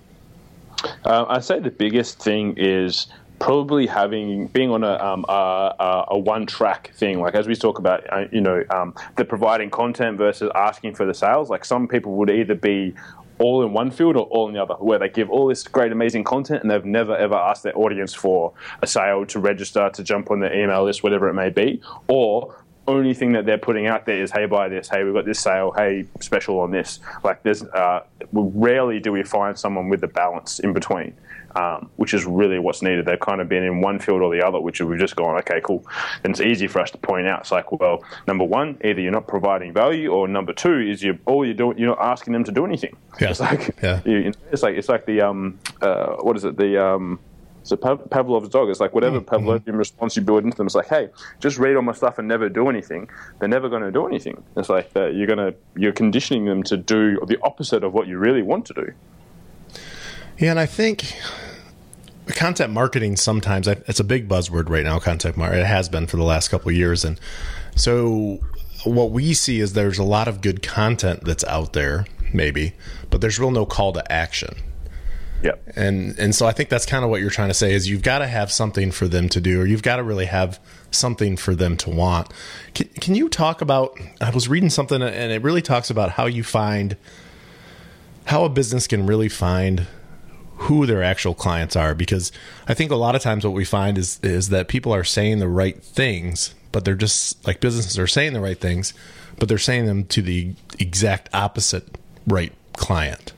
Uh, 1.03 1.25
I'd 1.27 1.43
say 1.43 1.59
the 1.59 1.71
biggest 1.71 2.19
thing 2.21 2.55
is 2.57 3.07
probably 3.39 3.87
having 3.87 4.47
being 4.47 4.69
on 4.69 4.83
a 4.83 4.93
um, 4.97 5.25
a, 5.27 6.05
a, 6.09 6.19
one 6.19 6.45
track 6.45 6.91
thing. 6.95 7.19
Like 7.19 7.35
as 7.35 7.47
we 7.47 7.55
talk 7.55 7.79
about, 7.79 8.03
uh, 8.11 8.25
you 8.31 8.41
know, 8.41 8.63
um, 8.69 8.93
the 9.17 9.25
providing 9.25 9.69
content 9.69 10.17
versus 10.17 10.51
asking 10.55 10.95
for 10.95 11.05
the 11.05 11.13
sales. 11.13 11.49
Like 11.49 11.65
some 11.65 11.87
people 11.87 12.13
would 12.15 12.29
either 12.29 12.55
be 12.55 12.93
all 13.39 13.63
in 13.63 13.73
one 13.73 13.89
field 13.91 14.15
or 14.15 14.23
all 14.25 14.47
in 14.47 14.53
the 14.53 14.61
other, 14.61 14.75
where 14.75 14.99
they 14.99 15.09
give 15.09 15.29
all 15.29 15.47
this 15.47 15.63
great, 15.63 15.91
amazing 15.91 16.23
content 16.23 16.61
and 16.61 16.69
they've 16.69 16.85
never 16.85 17.15
ever 17.15 17.35
asked 17.35 17.63
their 17.63 17.77
audience 17.77 18.13
for 18.13 18.53
a 18.81 18.87
sale 18.87 19.25
to 19.25 19.39
register, 19.39 19.89
to 19.93 20.03
jump 20.03 20.29
on 20.31 20.39
their 20.39 20.53
email 20.53 20.83
list, 20.83 21.03
whatever 21.03 21.27
it 21.29 21.33
may 21.33 21.49
be, 21.49 21.81
or 22.07 22.55
only 22.87 23.13
thing 23.13 23.31
that 23.33 23.45
they're 23.45 23.57
putting 23.57 23.85
out 23.85 24.05
there 24.05 24.21
is, 24.21 24.31
hey, 24.31 24.45
buy 24.45 24.67
this, 24.67 24.89
hey, 24.89 25.03
we've 25.03 25.13
got 25.13 25.25
this 25.25 25.39
sale, 25.39 25.71
hey, 25.71 26.05
special 26.19 26.59
on 26.59 26.71
this. 26.71 26.99
Like, 27.23 27.43
there's 27.43 27.63
uh, 27.63 28.03
rarely 28.31 28.99
do 28.99 29.11
we 29.11 29.23
find 29.23 29.57
someone 29.57 29.89
with 29.89 30.01
the 30.01 30.07
balance 30.07 30.59
in 30.59 30.73
between, 30.73 31.13
um, 31.55 31.89
which 31.95 32.13
is 32.13 32.25
really 32.25 32.59
what's 32.59 32.81
needed. 32.81 33.05
They've 33.05 33.19
kind 33.19 33.41
of 33.41 33.49
been 33.49 33.63
in 33.63 33.81
one 33.81 33.99
field 33.99 34.21
or 34.21 34.33
the 34.33 34.45
other, 34.45 34.59
which 34.59 34.81
we've 34.81 34.99
just 34.99 35.15
gone, 35.15 35.37
okay, 35.39 35.61
cool. 35.63 35.85
And 36.23 36.31
it's 36.31 36.41
easy 36.41 36.67
for 36.67 36.79
us 36.79 36.91
to 36.91 36.97
point 36.97 37.27
out. 37.27 37.41
It's 37.41 37.51
like, 37.51 37.71
well, 37.71 38.03
number 38.27 38.43
one, 38.43 38.77
either 38.83 39.01
you're 39.01 39.11
not 39.11 39.27
providing 39.27 39.73
value, 39.73 40.11
or 40.11 40.27
number 40.27 40.53
two 40.53 40.79
is 40.79 41.03
you 41.03 41.17
all 41.25 41.45
you're 41.45 41.53
doing, 41.53 41.77
you're 41.77 41.89
not 41.89 42.01
asking 42.01 42.33
them 42.33 42.43
to 42.43 42.51
do 42.51 42.65
anything. 42.65 42.95
Yeah. 43.19 43.29
It's 43.29 43.39
like, 43.39 43.75
yeah. 43.81 44.01
You, 44.05 44.33
it's 44.51 44.63
like 44.63 44.75
it's 44.75 44.89
like 44.89 45.05
the 45.05 45.21
um, 45.21 45.59
uh, 45.81 46.15
what 46.17 46.35
is 46.35 46.45
it 46.45 46.57
the 46.57 46.83
um, 46.83 47.19
so 47.63 47.77
Pavlov's 47.77 48.49
dog. 48.49 48.69
It's 48.69 48.79
like 48.79 48.93
whatever 48.93 49.21
mm-hmm. 49.21 49.47
Pavlovian 49.47 49.77
response 49.77 50.15
you 50.15 50.21
build 50.21 50.43
into 50.43 50.57
them. 50.57 50.65
It's 50.65 50.75
like, 50.75 50.87
hey, 50.87 51.09
just 51.39 51.57
read 51.57 51.75
all 51.75 51.81
my 51.81 51.93
stuff 51.93 52.17
and 52.17 52.27
never 52.27 52.49
do 52.49 52.67
anything. 52.69 53.09
They're 53.39 53.49
never 53.49 53.69
going 53.69 53.83
to 53.83 53.91
do 53.91 54.07
anything. 54.07 54.43
It's 54.57 54.69
like 54.69 54.93
that 54.93 55.13
you're 55.13 55.27
gonna 55.27 55.53
you're 55.75 55.93
conditioning 55.93 56.45
them 56.45 56.63
to 56.63 56.77
do 56.77 57.19
the 57.27 57.37
opposite 57.43 57.83
of 57.83 57.93
what 57.93 58.07
you 58.07 58.17
really 58.17 58.41
want 58.41 58.65
to 58.67 58.73
do. 58.73 58.93
Yeah, 60.39 60.51
and 60.51 60.59
I 60.59 60.65
think 60.65 61.15
content 62.27 62.71
marketing 62.71 63.17
sometimes 63.17 63.67
it's 63.67 63.99
a 63.99 64.03
big 64.03 64.29
buzzword 64.29 64.69
right 64.69 64.83
now. 64.83 64.99
Content 64.99 65.35
marketing 65.35 65.63
it 65.63 65.67
has 65.67 65.89
been 65.89 66.07
for 66.07 66.17
the 66.17 66.23
last 66.23 66.47
couple 66.49 66.69
of 66.69 66.75
years, 66.75 67.03
and 67.03 67.19
so 67.75 68.39
what 68.85 69.11
we 69.11 69.33
see 69.33 69.59
is 69.59 69.73
there's 69.73 69.99
a 69.99 70.03
lot 70.03 70.27
of 70.27 70.41
good 70.41 70.63
content 70.63 71.25
that's 71.25 71.43
out 71.45 71.73
there, 71.73 72.05
maybe, 72.33 72.73
but 73.09 73.21
there's 73.21 73.39
real 73.39 73.51
no 73.51 73.65
call 73.65 73.91
to 73.93 74.11
action. 74.11 74.55
Yeah. 75.41 75.53
And 75.75 76.17
and 76.19 76.35
so 76.35 76.45
I 76.45 76.51
think 76.51 76.69
that's 76.69 76.85
kind 76.85 77.03
of 77.03 77.09
what 77.09 77.21
you're 77.21 77.29
trying 77.29 77.49
to 77.49 77.53
say 77.53 77.73
is 77.73 77.89
you've 77.89 78.03
got 78.03 78.19
to 78.19 78.27
have 78.27 78.51
something 78.51 78.91
for 78.91 79.07
them 79.07 79.29
to 79.29 79.39
do 79.39 79.61
or 79.61 79.65
you've 79.65 79.83
got 79.83 79.95
to 79.97 80.03
really 80.03 80.25
have 80.25 80.59
something 80.91 81.37
for 81.37 81.55
them 81.55 81.77
to 81.77 81.89
want. 81.89 82.33
Can, 82.73 82.89
can 82.99 83.15
you 83.15 83.29
talk 83.29 83.61
about 83.61 83.97
I 84.19 84.31
was 84.31 84.49
reading 84.49 84.69
something 84.69 85.01
and 85.01 85.31
it 85.31 85.41
really 85.41 85.61
talks 85.61 85.89
about 85.89 86.11
how 86.11 86.25
you 86.25 86.43
find 86.43 86.97
how 88.25 88.43
a 88.43 88.49
business 88.49 88.85
can 88.85 89.05
really 89.05 89.29
find 89.29 89.87
who 90.59 90.85
their 90.85 91.03
actual 91.03 91.33
clients 91.33 91.75
are 91.75 91.95
because 91.95 92.31
I 92.67 92.73
think 92.73 92.91
a 92.91 92.95
lot 92.95 93.15
of 93.15 93.21
times 93.21 93.45
what 93.45 93.53
we 93.53 93.65
find 93.65 93.97
is 93.97 94.19
is 94.21 94.49
that 94.49 94.67
people 94.67 94.93
are 94.93 95.03
saying 95.03 95.39
the 95.39 95.47
right 95.47 95.81
things 95.81 96.53
but 96.71 96.85
they're 96.85 96.95
just 96.95 97.45
like 97.47 97.61
businesses 97.61 97.97
are 97.97 98.07
saying 98.07 98.33
the 98.33 98.41
right 98.41 98.59
things 98.59 98.93
but 99.37 99.47
they're 99.47 99.57
saying 99.57 99.85
them 99.85 100.03
to 100.05 100.21
the 100.21 100.53
exact 100.77 101.29
opposite 101.33 101.97
right 102.27 102.53
client. 102.73 103.33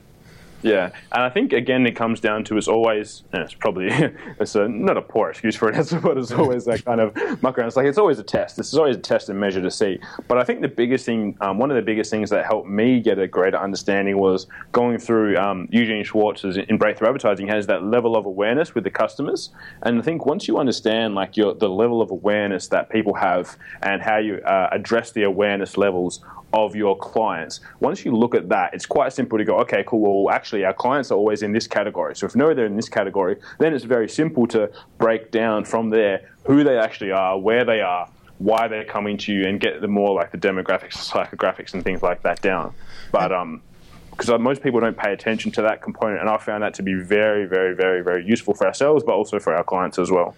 Yeah, 0.63 0.91
and 1.11 1.23
I 1.23 1.29
think 1.29 1.53
again 1.53 1.85
it 1.85 1.95
comes 1.95 2.19
down 2.19 2.43
to 2.45 2.57
it's 2.57 2.67
always 2.67 3.23
it's 3.33 3.53
probably 3.53 3.87
it's 4.39 4.55
a, 4.55 4.67
not 4.67 4.97
a 4.97 5.01
poor 5.01 5.29
excuse 5.29 5.55
for 5.55 5.69
it, 5.69 5.75
but 6.03 6.17
it's 6.17 6.31
always 6.31 6.65
that 6.65 6.85
kind 6.85 7.01
of 7.01 7.15
muck 7.41 7.57
around. 7.57 7.67
It's 7.67 7.77
like 7.77 7.87
it's 7.87 7.97
always 7.97 8.19
a 8.19 8.23
test. 8.23 8.57
This 8.57 8.67
is 8.67 8.75
always 8.75 8.95
a 8.95 8.99
test 8.99 9.29
and 9.29 9.39
measure 9.39 9.61
to 9.61 9.71
see. 9.71 9.99
But 10.27 10.37
I 10.37 10.43
think 10.43 10.61
the 10.61 10.67
biggest 10.67 11.05
thing, 11.05 11.37
um, 11.41 11.57
one 11.57 11.71
of 11.71 11.75
the 11.75 11.81
biggest 11.81 12.11
things 12.11 12.29
that 12.29 12.45
helped 12.45 12.69
me 12.69 12.99
get 12.99 13.17
a 13.19 13.27
greater 13.27 13.57
understanding 13.57 14.17
was 14.17 14.47
going 14.71 14.99
through 14.99 15.37
um, 15.37 15.67
Eugene 15.71 16.03
Schwartz's 16.03 16.57
in 16.57 16.77
Breakthrough 16.77 17.07
Advertising 17.07 17.47
has 17.47 17.67
that 17.67 17.83
level 17.83 18.15
of 18.15 18.25
awareness 18.25 18.75
with 18.75 18.83
the 18.83 18.91
customers, 18.91 19.49
and 19.83 19.99
I 19.99 20.01
think 20.01 20.25
once 20.25 20.47
you 20.47 20.57
understand 20.57 21.15
like 21.15 21.37
your 21.37 21.53
the 21.53 21.69
level 21.69 22.01
of 22.01 22.11
awareness 22.11 22.67
that 22.67 22.89
people 22.89 23.13
have 23.15 23.57
and 23.81 24.01
how 24.01 24.17
you 24.17 24.35
uh, 24.37 24.69
address 24.71 25.11
the 25.11 25.23
awareness 25.23 25.77
levels 25.77 26.21
of 26.53 26.75
your 26.75 26.97
clients. 26.97 27.61
Once 27.79 28.03
you 28.05 28.15
look 28.15 28.35
at 28.35 28.49
that, 28.49 28.73
it's 28.73 28.85
quite 28.85 29.13
simple 29.13 29.37
to 29.37 29.45
go, 29.45 29.57
okay, 29.59 29.83
cool, 29.87 30.23
well, 30.23 30.33
actually, 30.33 30.65
our 30.65 30.73
clients 30.73 31.11
are 31.11 31.15
always 31.15 31.43
in 31.43 31.53
this 31.53 31.67
category. 31.67 32.15
So 32.15 32.25
if 32.25 32.35
know 32.35 32.53
they're 32.53 32.65
in 32.65 32.75
this 32.75 32.89
category, 32.89 33.37
then 33.59 33.73
it's 33.73 33.85
very 33.85 34.09
simple 34.09 34.47
to 34.47 34.71
break 34.97 35.31
down 35.31 35.65
from 35.65 35.89
there 35.89 36.29
who 36.45 36.63
they 36.63 36.77
actually 36.77 37.11
are, 37.11 37.37
where 37.39 37.63
they 37.63 37.81
are, 37.81 38.09
why 38.39 38.67
they're 38.67 38.85
coming 38.85 39.17
to 39.17 39.33
you, 39.33 39.47
and 39.47 39.59
get 39.59 39.81
the 39.81 39.87
more 39.87 40.13
like 40.13 40.31
the 40.31 40.37
demographics, 40.37 40.93
psychographics, 40.93 41.73
and 41.73 41.83
things 41.83 42.01
like 42.01 42.23
that 42.23 42.41
down. 42.41 42.73
But, 43.11 43.31
um, 43.31 43.61
because 44.09 44.39
most 44.39 44.61
people 44.61 44.79
don't 44.79 44.97
pay 44.97 45.13
attention 45.13 45.51
to 45.53 45.61
that 45.63 45.81
component, 45.81 46.19
and 46.19 46.29
I 46.29 46.37
found 46.37 46.63
that 46.63 46.73
to 46.75 46.83
be 46.83 46.93
very, 46.93 47.45
very, 47.45 47.73
very, 47.73 48.03
very 48.03 48.25
useful 48.25 48.53
for 48.53 48.67
ourselves, 48.67 49.03
but 49.03 49.13
also 49.13 49.39
for 49.39 49.55
our 49.55 49.63
clients 49.63 49.97
as 49.97 50.11
well. 50.11 50.35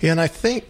Yeah, 0.00 0.12
and 0.12 0.20
I 0.20 0.26
think 0.26 0.66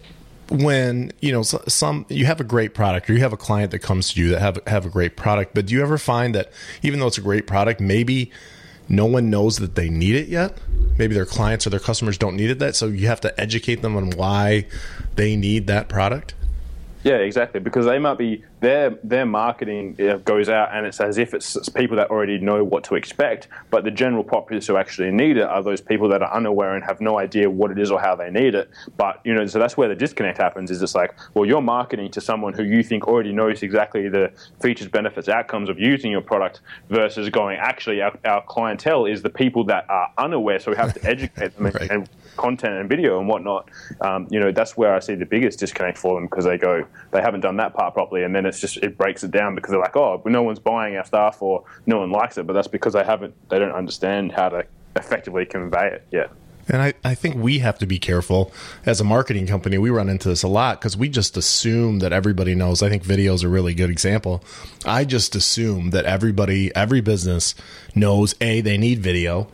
when 0.49 1.11
you 1.21 1.31
know 1.31 1.41
some 1.41 2.05
you 2.09 2.25
have 2.25 2.39
a 2.39 2.43
great 2.43 2.73
product 2.73 3.09
or 3.09 3.13
you 3.13 3.19
have 3.19 3.33
a 3.33 3.37
client 3.37 3.71
that 3.71 3.79
comes 3.79 4.13
to 4.13 4.21
you 4.21 4.29
that 4.29 4.41
have 4.41 4.59
have 4.67 4.85
a 4.85 4.89
great 4.89 5.15
product 5.15 5.55
but 5.55 5.65
do 5.65 5.73
you 5.73 5.81
ever 5.81 5.97
find 5.97 6.35
that 6.35 6.51
even 6.83 6.99
though 6.99 7.07
it's 7.07 7.17
a 7.17 7.21
great 7.21 7.47
product 7.47 7.81
maybe 7.81 8.31
no 8.87 9.05
one 9.05 9.29
knows 9.29 9.57
that 9.57 9.75
they 9.75 9.89
need 9.89 10.15
it 10.15 10.27
yet? 10.27 10.57
Maybe 10.97 11.15
their 11.15 11.25
clients 11.25 11.65
or 11.65 11.69
their 11.69 11.79
customers 11.79 12.17
don't 12.17 12.35
need 12.35 12.49
it 12.49 12.59
that 12.59 12.75
so 12.75 12.87
you 12.87 13.07
have 13.07 13.21
to 13.21 13.39
educate 13.39 13.81
them 13.81 13.95
on 13.95 14.11
why 14.11 14.67
they 15.15 15.35
need 15.35 15.67
that 15.67 15.89
product? 15.89 16.35
Yeah 17.03 17.15
exactly 17.15 17.59
because 17.59 17.85
they 17.85 17.99
might 17.99 18.17
be 18.17 18.43
their 18.65 18.97
their 19.03 19.27
marketing 19.27 19.93
goes 20.25 20.49
out 20.49 20.73
and 20.73 20.87
it's 20.87 20.99
as 20.99 21.19
if 21.19 21.35
it's, 21.35 21.55
it's, 21.55 21.69
people 21.69 21.95
that 21.97 22.09
already 22.09 22.39
know 22.39 22.63
what 22.63 22.83
to 22.85 22.95
expect, 22.95 23.47
but 23.69 23.83
the 23.83 23.91
general 23.91 24.23
populace 24.23 24.65
who 24.65 24.75
actually 24.75 25.11
need 25.11 25.37
it 25.37 25.43
are 25.43 25.61
those 25.61 25.81
people 25.81 26.09
that 26.09 26.23
are 26.23 26.33
unaware 26.33 26.75
and 26.75 26.83
have 26.83 26.99
no 26.99 27.19
idea 27.19 27.47
what 27.47 27.69
it 27.69 27.77
is 27.77 27.91
or 27.91 27.99
how 27.99 28.15
they 28.15 28.31
need 28.31 28.55
it. 28.55 28.71
But 28.97 29.21
you 29.23 29.35
know, 29.35 29.45
so 29.45 29.59
that's 29.59 29.77
where 29.77 29.87
the 29.87 29.95
disconnect 29.95 30.39
happens. 30.39 30.71
Is 30.71 30.81
it's 30.81 30.95
like, 30.95 31.13
well, 31.35 31.45
you're 31.45 31.61
marketing 31.61 32.09
to 32.11 32.21
someone 32.21 32.53
who 32.53 32.63
you 32.63 32.81
think 32.81 33.07
already 33.07 33.31
knows 33.31 33.61
exactly 33.61 34.09
the 34.09 34.31
features, 34.59 34.87
benefits, 34.87 35.29
outcomes 35.29 35.69
of 35.69 35.79
using 35.79 36.11
your 36.11 36.21
product, 36.21 36.61
versus 36.89 37.29
going, 37.29 37.59
actually, 37.59 38.01
our, 38.01 38.17
our 38.25 38.43
clientele 38.47 39.05
is 39.05 39.21
the 39.21 39.29
people 39.29 39.63
that 39.65 39.87
are 39.89 40.11
unaware, 40.17 40.59
so 40.59 40.71
we 40.71 40.77
have 40.77 40.93
to 40.95 41.05
educate 41.07 41.55
them 41.55 41.67
right. 41.67 41.91
and, 41.91 42.09
content 42.35 42.73
and 42.73 42.89
video 42.89 43.19
and 43.19 43.27
whatnot. 43.27 43.69
Um, 44.01 44.27
you 44.29 44.39
know, 44.39 44.51
that's 44.51 44.77
where 44.77 44.93
I 44.93 44.99
see 44.99 45.15
the 45.15 45.25
biggest 45.25 45.59
disconnect 45.59 45.97
for 45.97 46.15
them 46.15 46.25
because 46.25 46.45
they 46.45 46.57
go, 46.57 46.85
they 47.11 47.21
haven't 47.21 47.41
done 47.41 47.57
that 47.57 47.73
part 47.73 47.93
properly, 47.93 48.23
and 48.23 48.35
then 48.35 48.45
it's 48.45 48.54
just 48.59 48.77
it 48.77 48.97
breaks 48.97 49.23
it 49.23 49.31
down 49.31 49.55
because 49.55 49.71
they're 49.71 49.79
like, 49.79 49.95
oh, 49.95 50.21
no 50.25 50.43
one's 50.43 50.59
buying 50.59 50.95
our 50.95 51.05
stuff 51.05 51.41
or 51.41 51.63
no 51.85 51.99
one 51.99 52.11
likes 52.11 52.37
it, 52.37 52.47
but 52.47 52.53
that's 52.53 52.67
because 52.67 52.93
they 52.93 53.03
haven't 53.03 53.33
they 53.49 53.59
don't 53.59 53.71
understand 53.71 54.31
how 54.31 54.49
to 54.49 54.65
effectively 54.95 55.45
convey 55.45 55.87
it 55.87 56.07
yet. 56.11 56.31
And 56.67 56.81
I, 56.81 56.93
I 57.03 57.13
think 57.13 57.35
we 57.35 57.59
have 57.59 57.77
to 57.79 57.85
be 57.85 57.99
careful 57.99 58.51
as 58.85 58.99
a 58.99 59.03
marketing 59.03 59.45
company. 59.45 59.77
We 59.77 59.91
run 59.91 60.09
into 60.09 60.29
this 60.29 60.41
a 60.41 60.47
lot 60.47 60.79
because 60.79 60.97
we 60.97 61.09
just 61.09 61.37
assume 61.37 61.99
that 61.99 62.11
everybody 62.11 62.55
knows. 62.55 62.81
I 62.81 62.89
think 62.89 63.03
video 63.03 63.33
is 63.35 63.43
a 63.43 63.49
really 63.49 63.75
good 63.75 63.91
example. 63.91 64.43
I 64.83 65.05
just 65.05 65.35
assume 65.35 65.91
that 65.91 66.05
everybody, 66.05 66.75
every 66.75 67.01
business 67.01 67.53
knows 67.93 68.33
A, 68.41 68.61
they 68.61 68.77
need 68.77 68.99
video. 68.99 69.47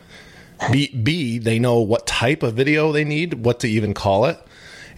B, 0.70 0.88
B, 0.88 1.38
they 1.38 1.58
know 1.58 1.80
what 1.80 2.06
type 2.06 2.42
of 2.42 2.54
video 2.54 2.92
they 2.92 3.04
need, 3.04 3.44
what 3.44 3.60
to 3.60 3.68
even 3.68 3.92
call 3.94 4.24
it 4.24 4.38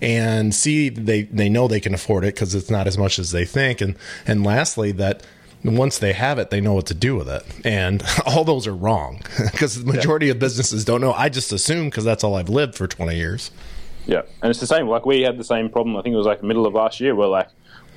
and 0.00 0.54
see 0.54 0.88
they 0.88 1.22
they 1.22 1.48
know 1.48 1.68
they 1.68 1.80
can 1.80 1.94
afford 1.94 2.24
it 2.24 2.35
because 2.35 2.54
it's 2.54 2.70
not 2.70 2.87
as 2.87 2.98
much 2.98 3.18
as 3.18 3.30
they 3.30 3.44
think. 3.44 3.80
And 3.80 3.96
and 4.26 4.44
lastly 4.44 4.92
that 4.92 5.22
once 5.64 5.98
they 5.98 6.12
have 6.12 6.38
it 6.38 6.50
they 6.50 6.61
know 6.61 6.74
what 6.74 6.87
to 6.87 6.94
do 6.94 7.16
with 7.16 7.28
it. 7.28 7.44
And 7.64 8.02
all 8.26 8.44
those 8.44 8.66
are 8.66 8.74
wrong 8.74 9.22
because 9.52 9.83
the 9.83 9.92
majority 9.92 10.26
yeah. 10.26 10.33
of 10.33 10.38
businesses 10.38 10.85
don't 10.85 11.00
know. 11.00 11.12
I 11.12 11.28
just 11.28 11.52
assume 11.52 11.87
because 11.87 12.04
that's 12.04 12.24
all 12.24 12.35
i've 12.37 12.48
lived 12.48 12.74
for 12.74 12.87
20 12.87 13.16
years. 13.16 13.50
Yeah. 14.07 14.22
And 14.42 14.50
it's 14.50 14.61
the 14.61 14.66
same. 14.66 14.87
Like 14.87 15.07
we 15.07 15.22
had 15.22 15.38
the 15.38 15.44
same 15.44 15.70
problem 15.70 15.96
i 15.96 16.02
think 16.02 16.14
it 16.14 16.18
was 16.18 16.26
like 16.26 16.42
middle 16.42 16.66
of 16.66 16.74
last 16.74 17.00
year 17.00 17.14
where 17.14 17.28
like 17.28 17.48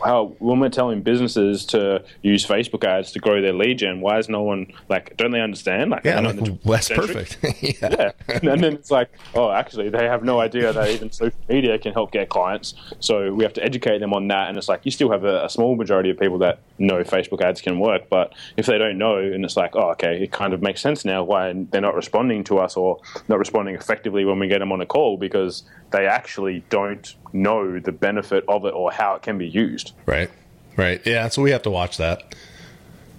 how 0.03 0.35
when 0.39 0.59
we're 0.59 0.69
telling 0.69 1.01
businesses 1.01 1.65
to 1.67 2.03
use 2.21 2.45
Facebook 2.45 2.83
ads 2.83 3.11
to 3.13 3.19
grow 3.19 3.41
their 3.41 3.53
lead 3.53 3.79
gen, 3.79 4.01
why 4.01 4.17
is 4.17 4.29
no 4.29 4.43
one 4.43 4.71
like? 4.89 5.17
Don't 5.17 5.31
they 5.31 5.41
understand? 5.41 5.91
Like, 5.91 6.05
yeah, 6.05 6.19
like, 6.19 6.39
well, 6.39 6.57
that's 6.65 6.89
perfect. 6.89 7.37
yeah. 7.61 7.73
yeah. 7.81 8.11
and 8.27 8.63
then 8.63 8.63
it's 8.63 8.91
like, 8.91 9.09
oh, 9.35 9.51
actually, 9.51 9.89
they 9.89 10.05
have 10.05 10.23
no 10.23 10.39
idea 10.39 10.73
that 10.73 10.89
even 10.89 11.11
social 11.11 11.39
media 11.49 11.77
can 11.79 11.93
help 11.93 12.11
get 12.11 12.29
clients. 12.29 12.75
So 12.99 13.33
we 13.33 13.43
have 13.43 13.53
to 13.53 13.63
educate 13.63 13.99
them 13.99 14.13
on 14.13 14.27
that. 14.29 14.49
And 14.49 14.57
it's 14.57 14.69
like 14.69 14.81
you 14.83 14.91
still 14.91 15.11
have 15.11 15.23
a, 15.23 15.45
a 15.45 15.49
small 15.49 15.75
majority 15.75 16.09
of 16.09 16.19
people 16.19 16.37
that 16.39 16.59
know 16.77 17.03
Facebook 17.03 17.41
ads 17.41 17.61
can 17.61 17.79
work, 17.79 18.09
but 18.09 18.33
if 18.55 18.65
they 18.65 18.77
don't 18.77 18.97
know, 18.97 19.17
and 19.17 19.43
it's 19.43 19.57
like, 19.57 19.75
oh, 19.75 19.91
okay, 19.91 20.21
it 20.23 20.31
kind 20.31 20.53
of 20.53 20.61
makes 20.61 20.81
sense 20.81 21.05
now 21.05 21.23
why 21.23 21.53
they're 21.71 21.81
not 21.81 21.95
responding 21.95 22.43
to 22.45 22.59
us 22.59 22.75
or 22.77 22.99
not 23.27 23.39
responding 23.39 23.75
effectively 23.75 24.25
when 24.25 24.39
we 24.39 24.47
get 24.47 24.59
them 24.59 24.71
on 24.71 24.81
a 24.81 24.85
call 24.85 25.17
because 25.17 25.63
they 25.91 26.05
actually 26.05 26.63
don't 26.69 27.15
know 27.41 27.79
the 27.79 27.91
benefit 27.91 28.43
of 28.47 28.65
it 28.65 28.73
or 28.73 28.91
how 28.91 29.15
it 29.15 29.21
can 29.21 29.37
be 29.37 29.47
used. 29.47 29.93
Right. 30.05 30.29
Right. 30.75 31.05
Yeah. 31.05 31.27
So 31.29 31.41
we 31.41 31.51
have 31.51 31.63
to 31.63 31.71
watch 31.71 31.97
that. 31.97 32.35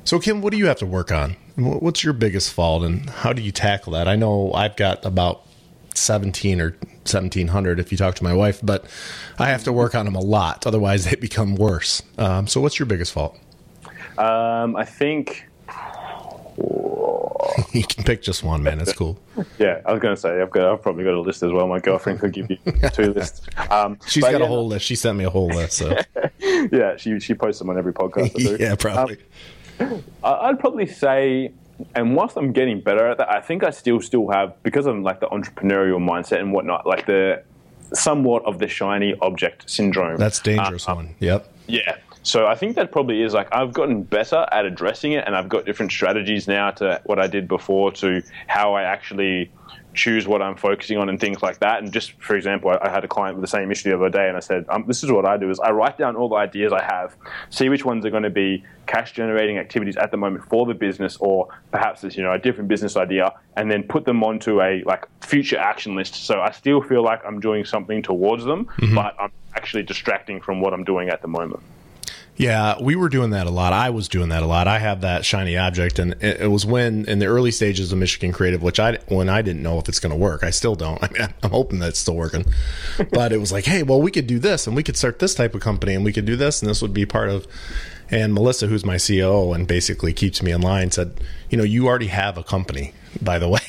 So, 0.08 0.18
Kim, 0.18 0.40
what 0.40 0.52
do 0.52 0.56
you 0.56 0.66
have 0.68 0.78
to 0.78 0.86
work 0.86 1.12
on? 1.12 1.36
What's 1.56 2.02
your 2.02 2.14
biggest 2.14 2.52
fault, 2.52 2.82
and 2.82 3.10
how 3.10 3.34
do 3.34 3.42
you 3.42 3.52
tackle 3.52 3.92
that? 3.92 4.08
I 4.08 4.16
know 4.16 4.54
I've 4.54 4.74
got 4.74 5.04
about 5.04 5.42
17 5.94 6.62
or 6.62 6.70
1700 6.70 7.78
if 7.78 7.92
you 7.92 7.98
talk 7.98 8.14
to 8.14 8.24
my 8.24 8.32
wife, 8.32 8.60
but 8.62 8.86
I 9.38 9.48
have 9.48 9.64
to 9.64 9.72
work 9.72 9.94
on 9.94 10.06
them 10.06 10.14
a 10.14 10.20
lot. 10.20 10.66
Otherwise, 10.66 11.04
they 11.04 11.16
become 11.16 11.56
worse. 11.56 12.02
Um, 12.16 12.46
so, 12.46 12.60
what's 12.60 12.78
your 12.78 12.86
biggest 12.86 13.12
fault? 13.12 13.38
Um, 14.16 14.76
I 14.76 14.84
think. 14.84 15.47
you 17.72 17.84
can 17.84 18.04
pick 18.04 18.22
just 18.22 18.42
one, 18.42 18.62
man. 18.62 18.78
That's 18.78 18.92
cool. 18.92 19.18
Yeah, 19.58 19.80
I 19.86 19.92
was 19.92 20.00
going 20.02 20.14
to 20.14 20.20
say 20.20 20.40
I've 20.40 20.50
got. 20.50 20.72
I've 20.72 20.82
probably 20.82 21.04
got 21.04 21.14
a 21.14 21.20
list 21.20 21.44
as 21.44 21.52
well. 21.52 21.68
My 21.68 21.78
girlfriend 21.78 22.18
could 22.18 22.32
give 22.32 22.50
you 22.50 22.58
two 22.92 23.12
lists. 23.12 23.42
Um, 23.70 23.96
She's 24.08 24.24
got 24.24 24.32
yeah, 24.32 24.46
a 24.46 24.46
whole 24.46 24.66
list. 24.66 24.84
She 24.84 24.96
sent 24.96 25.16
me 25.16 25.24
a 25.24 25.30
whole 25.30 25.46
list. 25.46 25.78
So. 25.78 25.96
yeah, 26.72 26.96
she 26.96 27.20
she 27.20 27.34
posts 27.34 27.60
them 27.60 27.70
on 27.70 27.78
every 27.78 27.92
podcast. 27.92 28.58
yeah, 28.58 28.74
probably. 28.74 29.18
Um, 29.78 30.02
I'd 30.24 30.58
probably 30.58 30.86
say 30.86 31.52
and 31.94 32.16
whilst 32.16 32.36
I'm 32.36 32.52
getting 32.52 32.80
better 32.80 33.06
at 33.06 33.18
that, 33.18 33.30
I 33.30 33.40
think 33.40 33.62
I 33.62 33.70
still 33.70 34.00
still 34.00 34.28
have 34.30 34.60
because 34.62 34.86
of 34.86 34.98
like 34.98 35.20
the 35.20 35.26
entrepreneurial 35.26 35.98
mindset 35.98 36.40
and 36.40 36.52
whatnot, 36.52 36.86
like 36.86 37.06
the 37.06 37.42
somewhat 37.94 38.44
of 38.44 38.58
the 38.58 38.68
shiny 38.68 39.14
object 39.20 39.70
syndrome. 39.70 40.18
That's 40.18 40.40
dangerous 40.40 40.88
uh, 40.88 40.94
one. 40.94 41.14
Yep. 41.20 41.52
Yeah. 41.66 41.96
So 42.22 42.46
I 42.46 42.54
think 42.54 42.76
that 42.76 42.92
probably 42.92 43.22
is 43.22 43.34
like 43.34 43.48
I've 43.52 43.72
gotten 43.72 44.02
better 44.02 44.46
at 44.52 44.64
addressing 44.64 45.12
it, 45.12 45.24
and 45.26 45.36
I've 45.36 45.48
got 45.48 45.64
different 45.64 45.92
strategies 45.92 46.46
now 46.46 46.70
to 46.72 47.00
what 47.04 47.18
I 47.18 47.26
did 47.26 47.48
before 47.48 47.92
to 47.92 48.22
how 48.46 48.74
I 48.74 48.82
actually 48.82 49.50
choose 49.94 50.28
what 50.28 50.40
I'm 50.40 50.54
focusing 50.54 50.96
on 50.96 51.08
and 51.08 51.18
things 51.18 51.42
like 51.42 51.58
that. 51.58 51.82
And 51.82 51.92
just 51.92 52.12
for 52.20 52.36
example, 52.36 52.70
I, 52.70 52.78
I 52.82 52.90
had 52.90 53.04
a 53.04 53.08
client 53.08 53.36
with 53.36 53.42
the 53.42 53.48
same 53.48 53.70
issue 53.70 53.90
the 53.90 53.96
other 53.96 54.08
day, 54.08 54.28
and 54.28 54.36
I 54.36 54.40
said, 54.40 54.64
um, 54.68 54.84
"This 54.86 55.02
is 55.02 55.10
what 55.10 55.24
I 55.26 55.36
do: 55.36 55.50
is 55.50 55.58
I 55.60 55.70
write 55.70 55.98
down 55.98 56.16
all 56.16 56.28
the 56.28 56.36
ideas 56.36 56.72
I 56.72 56.82
have, 56.82 57.16
see 57.50 57.68
which 57.68 57.84
ones 57.84 58.06
are 58.06 58.10
going 58.10 58.22
to 58.22 58.30
be 58.30 58.64
cash 58.86 59.12
generating 59.12 59.58
activities 59.58 59.96
at 59.96 60.10
the 60.10 60.16
moment 60.16 60.44
for 60.48 60.66
the 60.66 60.74
business, 60.74 61.16
or 61.16 61.48
perhaps 61.70 62.04
it's 62.04 62.16
you 62.16 62.22
know 62.22 62.32
a 62.32 62.38
different 62.38 62.68
business 62.68 62.96
idea, 62.96 63.32
and 63.56 63.70
then 63.70 63.82
put 63.82 64.04
them 64.04 64.22
onto 64.22 64.62
a 64.62 64.82
like 64.84 65.06
future 65.20 65.58
action 65.58 65.94
list. 65.96 66.14
So 66.14 66.40
I 66.40 66.52
still 66.52 66.80
feel 66.80 67.02
like 67.02 67.20
I'm 67.26 67.40
doing 67.40 67.64
something 67.64 68.02
towards 68.02 68.44
them, 68.44 68.66
mm-hmm. 68.66 68.94
but 68.94 69.16
I'm 69.18 69.32
actually 69.54 69.82
distracting 69.82 70.40
from 70.40 70.60
what 70.60 70.72
I'm 70.72 70.84
doing 70.84 71.08
at 71.08 71.22
the 71.22 71.28
moment." 71.28 71.62
Yeah, 72.38 72.80
we 72.80 72.94
were 72.94 73.08
doing 73.08 73.30
that 73.30 73.48
a 73.48 73.50
lot. 73.50 73.72
I 73.72 73.90
was 73.90 74.06
doing 74.06 74.28
that 74.28 74.44
a 74.44 74.46
lot. 74.46 74.68
I 74.68 74.78
have 74.78 75.00
that 75.00 75.24
shiny 75.24 75.56
object, 75.56 75.98
and 75.98 76.14
it, 76.22 76.48
was 76.48 76.64
when 76.64 77.04
in 77.06 77.18
the 77.18 77.26
early 77.26 77.50
stages 77.50 77.90
of 77.90 77.98
Michigan 77.98 78.30
Creative, 78.30 78.62
which 78.62 78.78
I 78.78 78.98
when 79.08 79.28
I 79.28 79.42
didn't 79.42 79.60
know 79.60 79.80
if 79.80 79.88
it's 79.88 79.98
going 79.98 80.12
to 80.12 80.16
work. 80.16 80.44
I 80.44 80.50
still 80.50 80.76
don't. 80.76 81.02
I 81.02 81.08
mean, 81.08 81.34
I'm 81.42 81.50
hoping 81.50 81.80
that 81.80 81.88
it's 81.88 81.98
still 81.98 82.14
working, 82.14 82.46
but 83.10 83.32
it 83.32 83.38
was 83.38 83.50
like, 83.50 83.64
hey, 83.64 83.82
well, 83.82 84.00
we 84.00 84.12
could 84.12 84.28
do 84.28 84.38
this, 84.38 84.68
and 84.68 84.76
we 84.76 84.84
could 84.84 84.96
start 84.96 85.18
this 85.18 85.34
type 85.34 85.56
of 85.56 85.60
company, 85.60 85.94
and 85.94 86.04
we 86.04 86.12
could 86.12 86.26
do 86.26 86.36
this, 86.36 86.62
and 86.62 86.70
this 86.70 86.80
would 86.80 86.94
be 86.94 87.04
part 87.04 87.28
of. 87.28 87.46
And 88.10 88.32
Melissa, 88.32 88.68
who's 88.68 88.86
my 88.86 88.96
CEO 88.96 89.54
and 89.54 89.66
basically 89.66 90.14
keeps 90.14 90.40
me 90.42 90.52
in 90.52 90.62
line, 90.62 90.90
said, 90.92 91.20
you 91.50 91.58
know, 91.58 91.64
you 91.64 91.88
already 91.88 92.06
have 92.06 92.38
a 92.38 92.44
company, 92.44 92.94
by 93.20 93.38
the 93.38 93.48
way, 93.48 93.60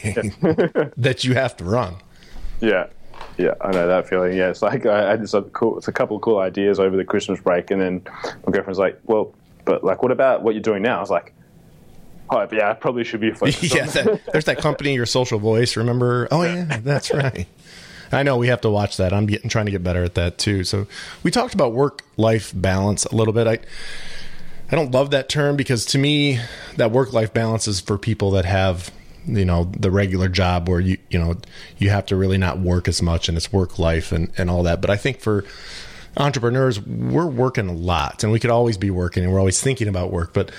that 0.95 1.25
you 1.25 1.33
have 1.33 1.57
to 1.57 1.65
run. 1.65 1.95
Yeah. 2.61 2.87
Yeah, 3.39 3.53
I 3.61 3.71
know 3.71 3.87
that 3.87 4.09
feeling. 4.09 4.35
Yeah, 4.35 4.49
it's 4.49 4.61
like 4.61 4.85
I 4.85 5.11
had 5.11 5.23
this 5.23 5.33
uh, 5.33 5.43
cool, 5.43 5.77
it's 5.77 5.87
a 5.87 5.93
couple 5.93 6.17
of 6.17 6.21
cool 6.21 6.39
ideas 6.39 6.77
over 6.77 6.97
the 6.97 7.05
Christmas 7.05 7.39
break, 7.39 7.71
and 7.71 7.81
then 7.81 8.01
my 8.45 8.51
girlfriend's 8.51 8.79
like, 8.79 8.99
"Well, 9.05 9.33
but 9.63 9.81
like, 9.81 10.03
what 10.03 10.11
about 10.11 10.43
what 10.43 10.55
you're 10.55 10.61
doing 10.61 10.81
now?" 10.81 10.97
I 10.97 10.99
was 10.99 11.09
like, 11.09 11.33
"Oh, 12.29 12.45
yeah, 12.51 12.69
I 12.69 12.73
probably 12.73 13.05
should 13.05 13.21
be 13.21 13.31
focused." 13.31 13.63
yeah, 13.73 13.85
that, 13.85 14.25
there's 14.33 14.43
that 14.43 14.57
company, 14.57 14.93
your 14.93 15.05
social 15.05 15.39
voice. 15.39 15.77
Remember? 15.77 16.27
Oh 16.31 16.43
yeah, 16.43 16.81
that's 16.83 17.13
right. 17.13 17.47
I 18.11 18.23
know 18.23 18.35
we 18.35 18.49
have 18.49 18.59
to 18.61 18.69
watch 18.69 18.97
that. 18.97 19.13
I'm 19.13 19.25
getting 19.25 19.49
trying 19.49 19.67
to 19.67 19.71
get 19.71 19.85
better 19.85 20.03
at 20.03 20.15
that 20.15 20.37
too. 20.37 20.65
So 20.65 20.87
we 21.23 21.31
talked 21.31 21.53
about 21.53 21.71
work 21.71 22.03
life 22.17 22.51
balance 22.53 23.05
a 23.05 23.15
little 23.15 23.33
bit. 23.33 23.47
I 23.47 23.59
I 24.69 24.75
don't 24.75 24.91
love 24.91 25.11
that 25.11 25.29
term 25.29 25.55
because 25.55 25.85
to 25.87 25.97
me 25.97 26.41
that 26.75 26.91
work 26.91 27.13
life 27.13 27.33
balance 27.33 27.69
is 27.69 27.79
for 27.79 27.97
people 27.97 28.31
that 28.31 28.43
have 28.43 28.91
you 29.25 29.45
know 29.45 29.65
the 29.77 29.91
regular 29.91 30.27
job 30.27 30.67
where 30.67 30.79
you 30.79 30.97
you 31.09 31.19
know 31.19 31.35
you 31.77 31.89
have 31.89 32.05
to 32.07 32.15
really 32.15 32.37
not 32.37 32.59
work 32.59 32.87
as 32.87 33.01
much 33.01 33.29
and 33.29 33.37
it's 33.37 33.51
work 33.51 33.79
life 33.79 34.11
and 34.11 34.31
and 34.37 34.49
all 34.49 34.63
that. 34.63 34.81
But 34.81 34.89
i 34.89 34.97
think 34.97 35.19
for 35.19 35.45
entrepreneurs 36.17 36.79
we're 36.81 37.25
working 37.25 37.67
a 37.67 37.73
lot 37.73 38.23
and 38.23 38.31
we 38.31 38.39
could 38.39 38.49
always 38.49 38.77
be 38.77 38.89
working 38.89 39.23
and 39.23 39.31
we're 39.31 39.39
always 39.39 39.61
thinking 39.61 39.87
about 39.87 40.11
work. 40.11 40.33
But 40.33 40.51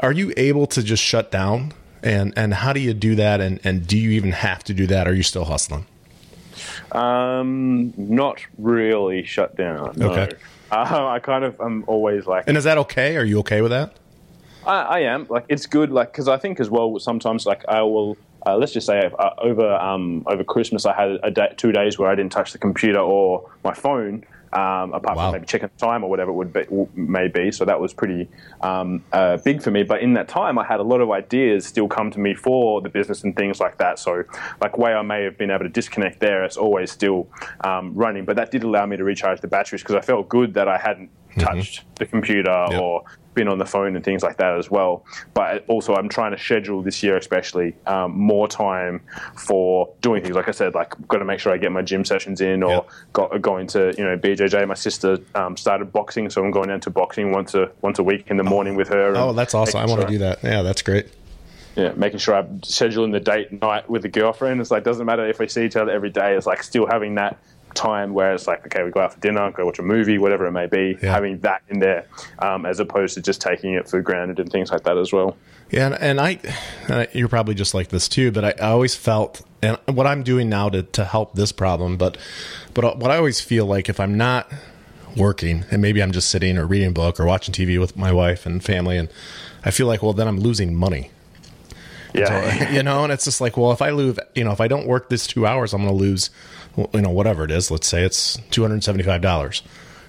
are 0.00 0.12
you 0.12 0.32
able 0.36 0.66
to 0.68 0.82
just 0.82 1.02
shut 1.02 1.30
down? 1.30 1.72
And 2.02 2.32
and 2.36 2.54
how 2.54 2.72
do 2.72 2.80
you 2.80 2.94
do 2.94 3.14
that? 3.16 3.40
And 3.40 3.60
and 3.64 3.86
do 3.86 3.98
you 3.98 4.10
even 4.10 4.32
have 4.32 4.62
to 4.64 4.74
do 4.74 4.86
that? 4.88 5.08
Are 5.08 5.14
you 5.14 5.22
still 5.22 5.44
hustling? 5.44 5.86
Um 6.92 7.92
not 7.96 8.40
really 8.58 9.24
shut 9.24 9.56
down 9.56 9.92
no. 9.96 10.10
okay. 10.10 10.36
Uh, 10.68 11.06
i 11.06 11.20
kind 11.20 11.44
of 11.44 11.60
i'm 11.60 11.84
always 11.86 12.26
like 12.26 12.44
and 12.46 12.56
is 12.56 12.64
that 12.64 12.78
okay? 12.78 13.16
Are 13.16 13.24
you 13.24 13.38
okay 13.40 13.60
with 13.60 13.70
that 13.70 13.94
I, 14.66 14.82
I 14.82 14.98
am 15.00 15.26
like 15.28 15.44
it's 15.48 15.66
good 15.66 15.90
like 15.90 16.12
because 16.12 16.28
I 16.28 16.36
think 16.36 16.60
as 16.60 16.70
well 16.70 16.98
sometimes 16.98 17.46
like 17.46 17.64
I 17.68 17.82
will 17.82 18.16
uh, 18.46 18.56
let's 18.56 18.72
just 18.72 18.86
say 18.86 19.10
uh, 19.18 19.30
over 19.38 19.74
um, 19.74 20.22
over 20.26 20.44
Christmas 20.44 20.86
I 20.86 20.94
had 20.94 21.18
a 21.22 21.30
day, 21.30 21.52
two 21.56 21.72
days 21.72 21.98
where 21.98 22.10
I 22.10 22.14
didn't 22.14 22.32
touch 22.32 22.52
the 22.52 22.58
computer 22.58 23.00
or 23.00 23.50
my 23.64 23.74
phone. 23.74 24.24
Um, 24.52 24.94
apart 24.94 25.18
wow. 25.18 25.24
from 25.24 25.32
maybe 25.32 25.46
checking 25.46 25.68
time 25.76 26.02
or 26.02 26.08
whatever 26.08 26.30
it 26.30 26.34
would 26.34 26.52
be, 26.52 26.64
may 26.94 27.28
be. 27.28 27.50
So 27.50 27.66
that 27.66 27.78
was 27.78 27.92
pretty 27.92 28.26
um, 28.62 29.04
uh, 29.12 29.36
big 29.38 29.60
for 29.60 29.70
me. 29.70 29.82
But 29.82 30.00
in 30.00 30.14
that 30.14 30.28
time, 30.28 30.56
I 30.56 30.64
had 30.64 30.80
a 30.80 30.84
lot 30.84 31.02
of 31.02 31.10
ideas 31.10 31.66
still 31.66 31.88
come 31.88 32.10
to 32.12 32.20
me 32.20 32.32
for 32.32 32.80
the 32.80 32.88
business 32.88 33.22
and 33.22 33.36
things 33.36 33.60
like 33.60 33.76
that. 33.78 33.98
So, 33.98 34.22
like 34.62 34.78
way 34.78 34.94
I 34.94 35.02
may 35.02 35.24
have 35.24 35.36
been 35.36 35.50
able 35.50 35.64
to 35.64 35.68
disconnect 35.68 36.20
there, 36.20 36.42
it's 36.44 36.56
always 36.56 36.90
still 36.90 37.28
um, 37.64 37.92
running. 37.94 38.24
But 38.24 38.36
that 38.36 38.50
did 38.50 38.62
allow 38.62 38.86
me 38.86 38.96
to 38.96 39.04
recharge 39.04 39.40
the 39.40 39.48
batteries 39.48 39.82
because 39.82 39.96
I 39.96 40.00
felt 40.00 40.28
good 40.28 40.54
that 40.54 40.68
I 40.68 40.78
hadn't. 40.78 41.10
Touched 41.38 41.80
mm-hmm. 41.80 41.94
the 41.96 42.06
computer 42.06 42.66
yep. 42.70 42.80
or 42.80 43.04
been 43.34 43.48
on 43.48 43.58
the 43.58 43.66
phone 43.66 43.94
and 43.94 44.04
things 44.04 44.22
like 44.22 44.38
that 44.38 44.58
as 44.58 44.70
well. 44.70 45.04
But 45.34 45.64
also, 45.68 45.94
I'm 45.94 46.08
trying 46.08 46.32
to 46.32 46.38
schedule 46.38 46.82
this 46.82 47.02
year, 47.02 47.16
especially 47.16 47.76
um, 47.86 48.18
more 48.18 48.48
time 48.48 49.02
for 49.36 49.92
doing 50.00 50.22
things. 50.22 50.34
Like 50.34 50.48
I 50.48 50.52
said, 50.52 50.74
like 50.74 50.94
got 51.06 51.18
to 51.18 51.24
make 51.24 51.38
sure 51.38 51.52
I 51.52 51.58
get 51.58 51.70
my 51.70 51.82
gym 51.82 52.04
sessions 52.04 52.40
in, 52.40 52.62
or 52.62 52.70
yep. 52.70 52.90
got 53.12 53.42
going 53.42 53.68
to 53.68 53.94
you 53.96 54.04
know 54.04 54.16
BJJ. 54.16 54.66
My 54.66 54.74
sister 54.74 55.18
um, 55.34 55.56
started 55.56 55.92
boxing, 55.92 56.30
so 56.30 56.44
I'm 56.44 56.50
going 56.50 56.68
down 56.68 56.80
to 56.80 56.90
boxing 56.90 57.30
once 57.30 57.54
a 57.54 57.70
once 57.82 57.98
a 57.98 58.02
week 58.02 58.24
in 58.28 58.36
the 58.36 58.44
morning 58.44 58.74
with 58.74 58.88
her. 58.88 59.14
Oh, 59.16 59.32
that's 59.32 59.54
awesome! 59.54 59.78
I 59.78 59.86
want 59.86 60.00
to 60.00 60.08
do 60.08 60.18
that. 60.18 60.42
Yeah, 60.42 60.62
that's 60.62 60.82
great 60.82 61.08
yeah, 61.76 61.92
making 61.94 62.18
sure 62.18 62.34
I'm 62.34 62.60
scheduling 62.60 63.12
the 63.12 63.20
date 63.20 63.60
night 63.60 63.88
with 63.88 64.00
the 64.00 64.08
girlfriend. 64.08 64.62
It's 64.62 64.70
like 64.70 64.82
doesn't 64.82 65.04
matter 65.04 65.28
if 65.28 65.38
we 65.38 65.46
see 65.46 65.66
each 65.66 65.76
other 65.76 65.92
every 65.92 66.08
day. 66.08 66.34
It's 66.34 66.46
like 66.46 66.62
still 66.62 66.86
having 66.86 67.16
that 67.16 67.38
time 67.76 68.12
where 68.14 68.34
it's 68.34 68.46
like, 68.46 68.66
okay, 68.66 68.82
we 68.82 68.90
go 68.90 69.00
out 69.00 69.14
for 69.14 69.20
dinner, 69.20 69.50
go 69.52 69.66
watch 69.66 69.78
a 69.78 69.82
movie, 69.82 70.18
whatever 70.18 70.46
it 70.46 70.52
may 70.52 70.66
be, 70.66 70.98
yeah. 71.00 71.12
having 71.12 71.38
that 71.40 71.62
in 71.68 71.78
there 71.78 72.06
um, 72.40 72.66
as 72.66 72.80
opposed 72.80 73.14
to 73.14 73.22
just 73.22 73.40
taking 73.40 73.74
it 73.74 73.88
for 73.88 74.00
granted 74.00 74.40
and 74.40 74.50
things 74.50 74.72
like 74.72 74.82
that 74.82 74.96
as 74.98 75.12
well. 75.12 75.36
Yeah, 75.70 75.86
and, 75.86 75.94
and 75.94 76.20
I, 76.20 76.38
and 76.88 77.08
you're 77.12 77.28
probably 77.28 77.54
just 77.54 77.74
like 77.74 77.88
this 77.88 78.08
too, 78.08 78.32
but 78.32 78.44
I, 78.44 78.54
I, 78.60 78.70
always 78.70 78.94
felt, 78.94 79.42
and 79.62 79.78
what 79.86 80.06
I'm 80.06 80.22
doing 80.22 80.48
now 80.48 80.68
to, 80.68 80.82
to 80.82 81.04
help 81.04 81.34
this 81.34 81.52
problem, 81.52 81.96
but, 81.96 82.16
but 82.74 82.98
what 82.98 83.10
I 83.10 83.16
always 83.16 83.40
feel 83.40 83.66
like 83.66 83.88
if 83.88 84.00
I'm 84.00 84.16
not 84.16 84.50
working 85.16 85.64
and 85.70 85.80
maybe 85.80 86.02
I'm 86.02 86.12
just 86.12 86.28
sitting 86.28 86.58
or 86.58 86.66
reading 86.66 86.88
a 86.88 86.92
book 86.92 87.18
or 87.18 87.24
watching 87.24 87.54
TV 87.54 87.78
with 87.80 87.96
my 87.96 88.12
wife 88.12 88.46
and 88.46 88.62
family, 88.62 88.96
and 88.96 89.08
I 89.64 89.70
feel 89.70 89.86
like, 89.86 90.02
well, 90.02 90.12
then 90.12 90.28
I'm 90.28 90.38
losing 90.38 90.74
money. 90.74 91.10
Yeah. 92.14 92.72
you 92.72 92.82
know, 92.82 93.04
and 93.04 93.12
it's 93.12 93.24
just 93.24 93.40
like, 93.40 93.56
well, 93.56 93.72
if 93.72 93.82
I 93.82 93.90
lose, 93.90 94.18
you 94.34 94.44
know, 94.44 94.52
if 94.52 94.60
I 94.60 94.68
don't 94.68 94.86
work 94.86 95.08
this 95.08 95.26
two 95.26 95.46
hours, 95.46 95.72
I'm 95.72 95.82
going 95.82 95.92
to 95.92 95.98
lose 95.98 96.30
you 96.76 97.00
know, 97.00 97.10
whatever 97.10 97.44
it 97.44 97.50
is. 97.50 97.70
Let's 97.70 97.86
say 97.86 98.02
it's 98.02 98.38
two 98.50 98.62
hundred 98.62 98.84
seventy-five 98.84 99.20
dollars. 99.20 99.62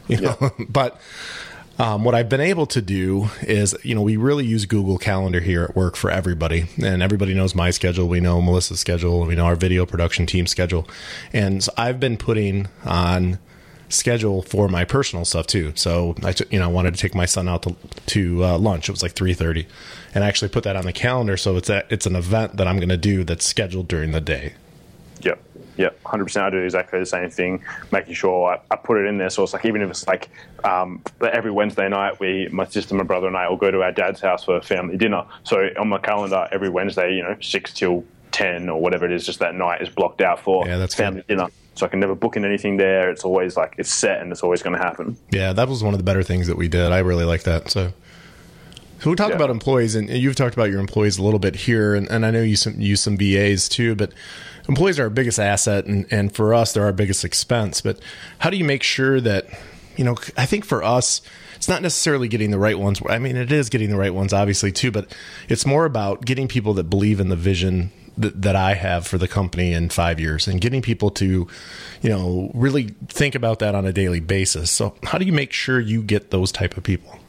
You 0.08 0.21
know, 0.21 0.38
yeah. 0.41 0.49
but 0.69 0.99
um, 1.80 2.03
what 2.03 2.15
I've 2.15 2.30
been 2.30 2.41
able 2.41 2.65
to 2.67 2.82
do 2.82 3.30
is, 3.41 3.75
you 3.84 3.93
know, 3.93 4.01
we 4.01 4.17
really 4.17 4.45
use 4.45 4.65
Google 4.65 4.97
Calendar 4.97 5.39
here 5.39 5.63
at 5.63 5.75
work 5.75 5.95
for 5.95 6.10
everybody, 6.10 6.65
and 6.84 7.03
everybody 7.03 7.34
knows 7.34 7.53
my 7.53 7.69
schedule. 7.69 8.08
We 8.08 8.19
know 8.19 8.41
Melissa's 8.41 8.80
schedule. 8.80 9.25
We 9.25 9.36
know 9.36 9.45
our 9.45 9.56
video 9.56 9.86
production 9.86 10.25
team 10.25 10.47
schedule, 10.47 10.88
and 11.34 11.63
so 11.63 11.71
I've 11.77 11.99
been 11.99 12.17
putting 12.17 12.67
on 12.84 13.38
schedule 13.89 14.41
for 14.41 14.67
my 14.67 14.86
personal 14.86 15.23
stuff 15.23 15.47
too. 15.47 15.71
So 15.75 16.15
I, 16.23 16.34
t- 16.34 16.45
you 16.49 16.60
know, 16.60 16.65
I 16.65 16.71
wanted 16.71 16.93
to 16.95 16.99
take 16.99 17.15
my 17.15 17.25
son 17.25 17.47
out 17.47 17.63
to, 17.63 17.75
to 18.08 18.43
uh, 18.43 18.58
lunch. 18.58 18.89
It 18.89 18.91
was 18.91 19.03
like 19.03 19.13
three 19.13 19.34
thirty, 19.34 19.67
and 20.15 20.23
I 20.23 20.27
actually 20.27 20.49
put 20.49 20.63
that 20.63 20.75
on 20.75 20.86
the 20.86 20.93
calendar. 20.93 21.38
So 21.38 21.58
it's 21.58 21.69
a, 21.69 21.86
it's 21.89 22.08
an 22.08 22.15
event 22.15 22.58
that 22.58 22.67
I'm 22.67 22.77
going 22.77 22.89
to 22.89 22.97
do 22.97 23.23
that's 23.23 23.45
scheduled 23.45 23.88
during 23.88 24.12
the 24.12 24.21
day. 24.21 24.53
Yeah, 25.78 25.90
hundred 26.06 26.26
percent. 26.26 26.46
I 26.46 26.50
do 26.50 26.58
exactly 26.58 27.00
the 27.00 27.06
same 27.06 27.30
thing, 27.30 27.63
making 27.92 28.16
sure 28.16 28.54
I, 28.54 28.74
I, 28.74 28.76
put 28.76 28.98
it 28.98 29.06
in 29.06 29.18
there. 29.18 29.30
So 29.30 29.44
it's 29.44 29.54
like 29.54 29.66
even 29.66 29.82
if 29.82 29.90
it's 29.90 30.08
like 30.08 30.30
um, 30.63 31.02
every 31.22 31.52
Wednesday 31.52 31.88
night, 31.88 32.20
we, 32.20 32.50
my 32.52 32.66
sister, 32.66 32.96
my 32.96 33.04
brother, 33.04 33.28
and 33.28 33.38
I 33.38 33.48
will 33.48 33.58
go 33.58 33.70
to 33.70 33.84
our 33.84 33.92
dad's 33.92 34.20
house 34.20 34.44
for 34.44 34.58
a 34.58 34.62
family 34.62 34.98
dinner. 34.98 35.23
So 35.44 35.69
on 35.78 35.88
my 35.90 36.00
calendar, 36.00 36.48
every 36.52 36.69
Wednesday, 36.69 37.15
you 37.15 37.21
know, 37.21 37.38
six 37.42 37.73
till 37.73 38.04
ten 38.32 38.69
or 38.69 38.82
whatever 38.82 39.06
it 39.06 39.12
is, 39.12 39.25
just 39.25 39.40
that 39.40 39.56
night 39.56 39.82
is 39.82 39.90
blocked 39.90 40.21
out 40.21 40.40
for 40.40 40.67
yeah, 40.67 40.78
that's 40.78 40.96
family 40.96 41.21
good. 41.21 41.36
dinner. 41.36 41.48
So 41.75 41.86
I 41.86 41.90
can 41.90 42.00
never 42.00 42.15
book 42.15 42.36
in 42.36 42.44
anything 42.44 42.78
there. 42.78 43.12
It's 43.12 43.23
always 43.23 43.56
like 43.56 43.75
it's 43.78 43.94
set 43.94 44.19
and 44.21 44.32
it's 44.32 44.42
always 44.42 44.63
going 44.63 44.75
to 44.75 44.84
happen. 44.84 45.15
Yeah, 45.30 45.54
that 45.54 45.69
was 45.69 45.84
one 45.84 45.94
of 45.94 46.00
the 46.00 46.04
better 46.04 46.23
things 46.23 46.48
that 46.48 46.58
we 46.58 46.67
did. 46.67 46.92
I 46.92 47.00
really 47.00 47.25
like 47.25 47.44
that. 47.44 47.69
So. 47.69 47.94
So 49.00 49.12
we 49.12 49.15
talk 49.15 49.30
yeah. 49.30 49.36
about 49.36 49.52
employees, 49.52 49.94
and 49.94 50.10
you've 50.10 50.36
talked 50.36 50.56
about 50.56 50.71
your 50.71 50.80
employees 50.80 51.19
a 51.19 51.23
little 51.23 51.38
bit 51.38 51.56
here, 51.56 51.94
and, 51.94 52.10
and 52.10 52.25
I 52.25 52.32
know 52.32 52.42
you 52.42 52.56
some, 52.56 52.82
use 52.82 53.00
some 53.00 53.15
VAs 53.15 53.69
too. 53.69 53.94
But 53.94 54.12
employees 54.68 55.00
are 55.00 55.04
our 55.04 55.10
biggest 55.10 55.40
asset, 55.40 55.86
and, 55.86 56.06
and 56.12 56.34
for 56.36 56.54
us, 56.54 56.74
they're 56.74 56.86
our 56.86 56.94
biggest 56.94 57.24
expense. 57.24 57.82
But 57.82 58.00
how 58.40 58.50
do 58.50 58.58
you 58.58 58.65
make 58.65 58.84
sure 58.84 59.22
that 59.22 59.48
you 59.98 60.04
know, 60.04 60.15
I 60.38 60.46
think 60.46 60.63
for 60.63 60.84
us, 60.84 61.22
it's 61.56 61.68
not 61.68 61.82
necessarily 61.82 62.28
getting 62.28 62.52
the 62.52 62.60
right 62.60 62.78
ones. 62.78 63.02
I 63.10 63.18
mean, 63.18 63.36
it 63.36 63.52
is 63.52 63.70
getting 63.70 63.90
the 63.90 63.98
right 63.98 64.13
ones, 64.13 64.32
obviously, 64.32 64.72
too, 64.72 64.92
but 64.92 65.13
it's 65.50 65.65
more 65.65 65.86
about 65.86 66.24
getting 66.24 66.48
people 66.48 66.76
that 66.76 66.84
believe 66.84 67.20
in 67.20 67.30
the 67.30 67.36
vision 67.36 67.92
that, 68.15 68.56
I 68.56 68.74
have 68.74 69.06
for 69.06 69.20
the 69.20 69.28
company 69.28 69.74
in 69.74 69.90
five 69.90 70.20
years 70.20 70.48
and 70.48 70.60
getting 70.60 70.82
people 70.82 71.12
to, 71.12 71.48
you 72.02 72.10
know, 72.10 72.50
really 72.56 72.96
think 73.10 73.36
about 73.36 73.60
that 73.60 73.76
on 73.76 73.86
a 73.86 73.94
daily 73.94 74.20
basis. 74.20 74.72
So, 74.72 74.96
how 75.04 75.20
do 75.20 75.26
you 75.26 75.34
make 75.34 75.54
sure 75.54 75.80
you 75.80 76.02
get 76.02 76.32
those 76.32 76.52
type 76.52 76.78
of 76.78 76.84
people? 76.84 77.20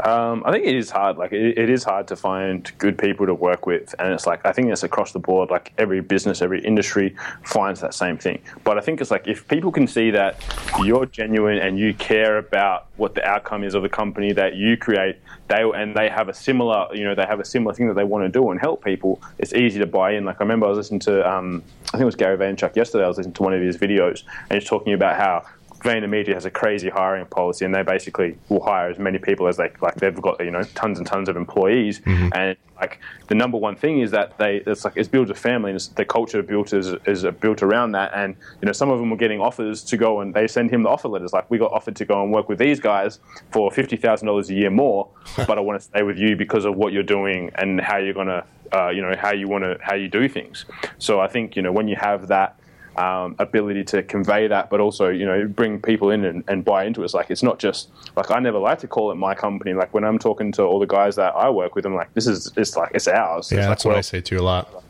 Um, 0.00 0.42
I 0.44 0.50
think 0.50 0.66
it 0.66 0.74
is 0.74 0.90
hard. 0.90 1.16
Like 1.16 1.32
it, 1.32 1.56
it 1.56 1.70
is 1.70 1.84
hard 1.84 2.08
to 2.08 2.16
find 2.16 2.70
good 2.78 2.98
people 2.98 3.26
to 3.26 3.34
work 3.34 3.66
with, 3.66 3.94
and 3.98 4.12
it's 4.12 4.26
like 4.26 4.44
I 4.44 4.52
think 4.52 4.70
it's 4.70 4.82
across 4.82 5.12
the 5.12 5.20
board. 5.20 5.50
Like 5.50 5.72
every 5.78 6.00
business, 6.00 6.42
every 6.42 6.64
industry 6.64 7.14
finds 7.44 7.80
that 7.80 7.94
same 7.94 8.18
thing. 8.18 8.42
But 8.64 8.76
I 8.76 8.80
think 8.80 9.00
it's 9.00 9.10
like 9.10 9.28
if 9.28 9.46
people 9.46 9.70
can 9.70 9.86
see 9.86 10.10
that 10.10 10.42
you're 10.82 11.06
genuine 11.06 11.58
and 11.58 11.78
you 11.78 11.94
care 11.94 12.38
about 12.38 12.86
what 12.96 13.14
the 13.14 13.24
outcome 13.24 13.62
is 13.62 13.74
of 13.74 13.82
the 13.82 13.88
company 13.88 14.32
that 14.32 14.56
you 14.56 14.76
create, 14.76 15.18
they 15.48 15.62
and 15.62 15.94
they 15.96 16.08
have 16.08 16.28
a 16.28 16.34
similar, 16.34 16.88
you 16.92 17.04
know, 17.04 17.14
they 17.14 17.26
have 17.26 17.38
a 17.38 17.44
similar 17.44 17.72
thing 17.72 17.86
that 17.86 17.94
they 17.94 18.04
want 18.04 18.24
to 18.24 18.28
do 18.28 18.50
and 18.50 18.60
help 18.60 18.84
people. 18.84 19.22
It's 19.38 19.54
easy 19.54 19.78
to 19.78 19.86
buy 19.86 20.12
in. 20.12 20.24
Like 20.24 20.36
I 20.40 20.44
remember 20.44 20.66
I 20.66 20.70
was 20.70 20.78
listening 20.78 21.00
to, 21.00 21.28
um, 21.30 21.62
I 21.88 21.90
think 21.92 22.02
it 22.02 22.06
was 22.06 22.16
Gary 22.16 22.36
Vaynerchuk 22.36 22.74
yesterday. 22.74 23.04
I 23.04 23.08
was 23.08 23.18
listening 23.18 23.34
to 23.34 23.42
one 23.42 23.54
of 23.54 23.60
his 23.60 23.76
videos, 23.76 24.24
and 24.50 24.60
he's 24.60 24.68
talking 24.68 24.92
about 24.92 25.16
how 25.16 25.44
VaynerMedia 25.84 26.32
has 26.32 26.46
a 26.46 26.50
crazy 26.50 26.88
hiring 26.88 27.26
policy, 27.26 27.64
and 27.66 27.74
they 27.74 27.82
basically 27.82 28.38
will 28.48 28.64
hire 28.64 28.88
as 28.88 28.98
many 28.98 29.18
people 29.18 29.46
as 29.46 29.58
they 29.58 29.70
like. 29.82 29.96
They've 29.96 30.20
got 30.20 30.42
you 30.42 30.50
know 30.50 30.62
tons 30.74 30.98
and 30.98 31.06
tons 31.06 31.28
of 31.28 31.36
employees, 31.36 32.00
mm-hmm. 32.00 32.30
and 32.34 32.56
like 32.80 33.00
the 33.28 33.34
number 33.34 33.58
one 33.58 33.76
thing 33.76 34.00
is 34.00 34.10
that 34.10 34.36
they 34.38 34.62
it's 34.66 34.84
like 34.84 34.94
it's 34.96 35.08
built 35.08 35.28
a 35.28 35.34
family, 35.34 35.70
and 35.70 35.80
the 35.96 36.06
culture 36.06 36.42
built 36.42 36.72
is 36.72 36.94
is 37.04 37.24
built 37.38 37.62
around 37.62 37.92
that. 37.92 38.12
And 38.14 38.34
you 38.62 38.66
know 38.66 38.72
some 38.72 38.90
of 38.90 38.98
them 38.98 39.10
were 39.10 39.18
getting 39.18 39.40
offers 39.40 39.84
to 39.84 39.98
go, 39.98 40.20
and 40.20 40.32
they 40.32 40.48
send 40.48 40.70
him 40.70 40.84
the 40.84 40.88
offer 40.88 41.08
letters. 41.08 41.34
Like 41.34 41.50
we 41.50 41.58
got 41.58 41.70
offered 41.72 41.96
to 41.96 42.06
go 42.06 42.22
and 42.22 42.32
work 42.32 42.48
with 42.48 42.58
these 42.58 42.80
guys 42.80 43.20
for 43.52 43.70
fifty 43.70 43.96
thousand 43.96 44.26
dollars 44.26 44.48
a 44.48 44.54
year 44.54 44.70
more, 44.70 45.10
but 45.36 45.58
I 45.58 45.60
want 45.60 45.78
to 45.78 45.84
stay 45.84 46.02
with 46.02 46.16
you 46.16 46.34
because 46.34 46.64
of 46.64 46.76
what 46.76 46.94
you're 46.94 47.02
doing 47.02 47.50
and 47.56 47.78
how 47.78 47.98
you're 47.98 48.14
gonna 48.14 48.46
uh, 48.72 48.88
you 48.88 49.02
know 49.02 49.14
how 49.18 49.32
you 49.32 49.48
want 49.48 49.64
to 49.64 49.76
how 49.82 49.94
you 49.94 50.08
do 50.08 50.30
things. 50.30 50.64
So 50.98 51.20
I 51.20 51.28
think 51.28 51.56
you 51.56 51.62
know 51.62 51.72
when 51.72 51.88
you 51.88 51.96
have 51.96 52.28
that 52.28 52.58
um, 52.96 53.34
ability 53.38 53.84
to 53.84 54.02
convey 54.02 54.46
that, 54.46 54.70
but 54.70 54.80
also 54.80 55.08
you 55.08 55.26
know 55.26 55.46
bring 55.46 55.80
people 55.80 56.10
in 56.10 56.24
and, 56.24 56.44
and, 56.48 56.64
buy 56.64 56.84
into 56.84 57.02
it. 57.02 57.06
It's 57.06 57.14
like 57.14 57.30
it's 57.30 57.42
not 57.42 57.58
just 57.58 57.90
like 58.16 58.30
I 58.30 58.38
never 58.38 58.58
like 58.58 58.78
to 58.80 58.88
call 58.88 59.10
it 59.10 59.16
my 59.16 59.34
company. 59.34 59.74
Like 59.74 59.92
when 59.92 60.04
I'm 60.04 60.18
talking 60.18 60.52
to 60.52 60.62
all 60.62 60.78
the 60.78 60.86
guys 60.86 61.16
that 61.16 61.34
I 61.34 61.50
work 61.50 61.74
with, 61.74 61.86
I'm 61.86 61.94
like, 61.94 62.12
this 62.14 62.26
is 62.26 62.52
it's 62.56 62.76
like 62.76 62.92
it's 62.94 63.08
ours. 63.08 63.50
Yeah, 63.50 63.58
it's 63.58 63.66
that's 63.66 63.84
like, 63.84 63.90
what 63.90 63.92
well, 63.92 63.98
I 63.98 64.02
say 64.02 64.20
to 64.20 64.34
you 64.34 64.40
a 64.40 64.42
lot. 64.42 64.84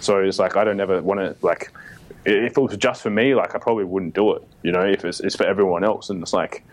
So 0.00 0.18
it's 0.18 0.38
like 0.38 0.56
I 0.56 0.64
don't 0.64 0.80
ever 0.80 1.00
want 1.02 1.20
to 1.20 1.36
like 1.44 1.72
if 2.26 2.58
it 2.58 2.60
was 2.60 2.76
just 2.76 3.02
for 3.02 3.10
me, 3.10 3.36
like 3.36 3.54
I 3.54 3.58
probably 3.58 3.84
wouldn't 3.84 4.14
do 4.14 4.34
it. 4.34 4.42
You 4.62 4.72
know, 4.72 4.80
if 4.80 5.04
it's, 5.04 5.20
it's 5.20 5.36
for 5.36 5.46
everyone 5.46 5.84
else, 5.84 6.10
and 6.10 6.20
it's 6.22 6.32
like 6.32 6.64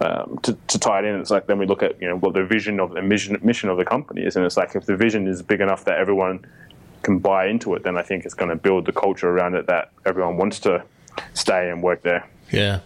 um, 0.00 0.38
to, 0.44 0.56
to, 0.68 0.78
tie 0.78 1.00
it 1.00 1.04
in, 1.04 1.20
it's 1.20 1.30
like 1.30 1.48
then 1.48 1.58
we 1.58 1.66
look 1.66 1.82
at 1.82 2.00
you 2.00 2.08
know 2.08 2.16
what 2.16 2.34
the 2.34 2.44
vision 2.44 2.78
of 2.78 2.92
the 2.92 3.02
mission 3.02 3.36
mission 3.42 3.68
of 3.68 3.78
the 3.78 3.84
company 3.84 4.22
is, 4.22 4.36
and 4.36 4.46
it's 4.46 4.56
like 4.56 4.76
if 4.76 4.86
the 4.86 4.96
vision 4.96 5.26
is 5.26 5.42
big 5.42 5.60
enough 5.60 5.84
that 5.86 5.98
everyone 5.98 6.46
can 7.02 7.18
buy 7.18 7.46
into 7.46 7.74
it, 7.74 7.82
then 7.82 7.96
I 7.96 8.02
think 8.02 8.24
it's 8.24 8.34
going 8.34 8.50
to 8.50 8.56
build 8.56 8.86
the 8.86 8.92
culture 8.92 9.28
around 9.28 9.54
it 9.54 9.66
that 9.66 9.90
everyone 10.04 10.36
wants 10.36 10.60
to 10.60 10.84
stay 11.34 11.70
and 11.70 11.82
work 11.82 12.02
there. 12.02 12.28
Yeah, 12.50 12.80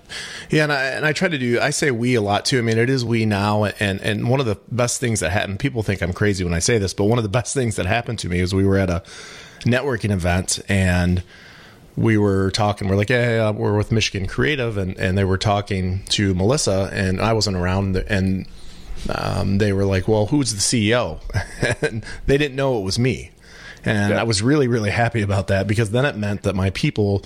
yeah, 0.49 0.63
and 0.63 0.73
I 0.73 0.85
and 0.85 1.05
I 1.05 1.13
try 1.13 1.27
to 1.27 1.39
do. 1.39 1.59
I 1.61 1.71
say 1.71 1.91
we 1.91 2.15
a 2.15 2.21
lot 2.21 2.45
too. 2.45 2.59
I 2.59 2.63
mean, 2.63 2.79
it 2.79 2.89
is 2.89 3.05
we 3.05 3.27
now, 3.27 3.65
and 3.65 4.01
and 4.01 4.29
one 4.29 4.39
of 4.39 4.47
the 4.47 4.59
best 4.71 5.01
things 5.01 5.19
that 5.21 5.31
happened. 5.31 5.59
People 5.59 5.83
think 5.83 6.03
I'm 6.03 6.13
crazy 6.13 6.45
when 6.45 6.55
I 6.55 6.61
say 6.61 6.79
this, 6.79 6.95
but 6.95 7.05
one 7.05 7.19
of 7.19 7.25
the 7.25 7.29
best 7.29 7.53
things 7.53 7.75
that 7.75 7.85
happened 7.85 8.21
to 8.21 8.29
me 8.29 8.39
is 8.39 8.55
we 8.55 8.65
were 8.65 8.79
at 8.79 8.91
a 8.91 9.03
networking 9.63 10.11
event 10.11 10.61
and 10.69 11.25
we 11.97 12.17
were 12.17 12.53
talking. 12.53 12.89
We're 12.89 12.95
like, 12.95 13.11
yeah, 13.11 13.51
we're 13.51 13.77
with 13.77 13.91
Michigan 13.91 14.29
Creative, 14.29 14.77
and 14.77 14.97
and 14.99 15.19
they 15.19 15.25
were 15.25 15.39
talking 15.39 16.05
to 16.11 16.33
Melissa, 16.35 16.89
and 16.93 17.21
I 17.21 17.33
wasn't 17.33 17.57
around, 17.57 17.97
and 17.97 18.47
um, 19.09 19.59
they 19.59 19.73
were 19.73 19.85
like, 19.85 20.07
well, 20.07 20.27
who's 20.27 20.55
the 20.55 20.61
CEO? 20.61 21.21
and 21.83 22.05
they 22.27 22.39
didn't 22.39 22.57
know 22.57 22.79
it 22.79 22.83
was 22.83 22.99
me. 22.99 23.31
And 23.87 24.13
yeah. 24.13 24.21
I 24.21 24.25
was 24.25 24.43
really, 24.43 24.69
really 24.69 24.91
happy 24.91 25.23
about 25.23 25.47
that 25.47 25.67
because 25.67 25.91
then 25.91 26.05
it 26.05 26.17
meant 26.17 26.43
that 26.43 26.55
my 26.55 26.71
people, 26.71 27.25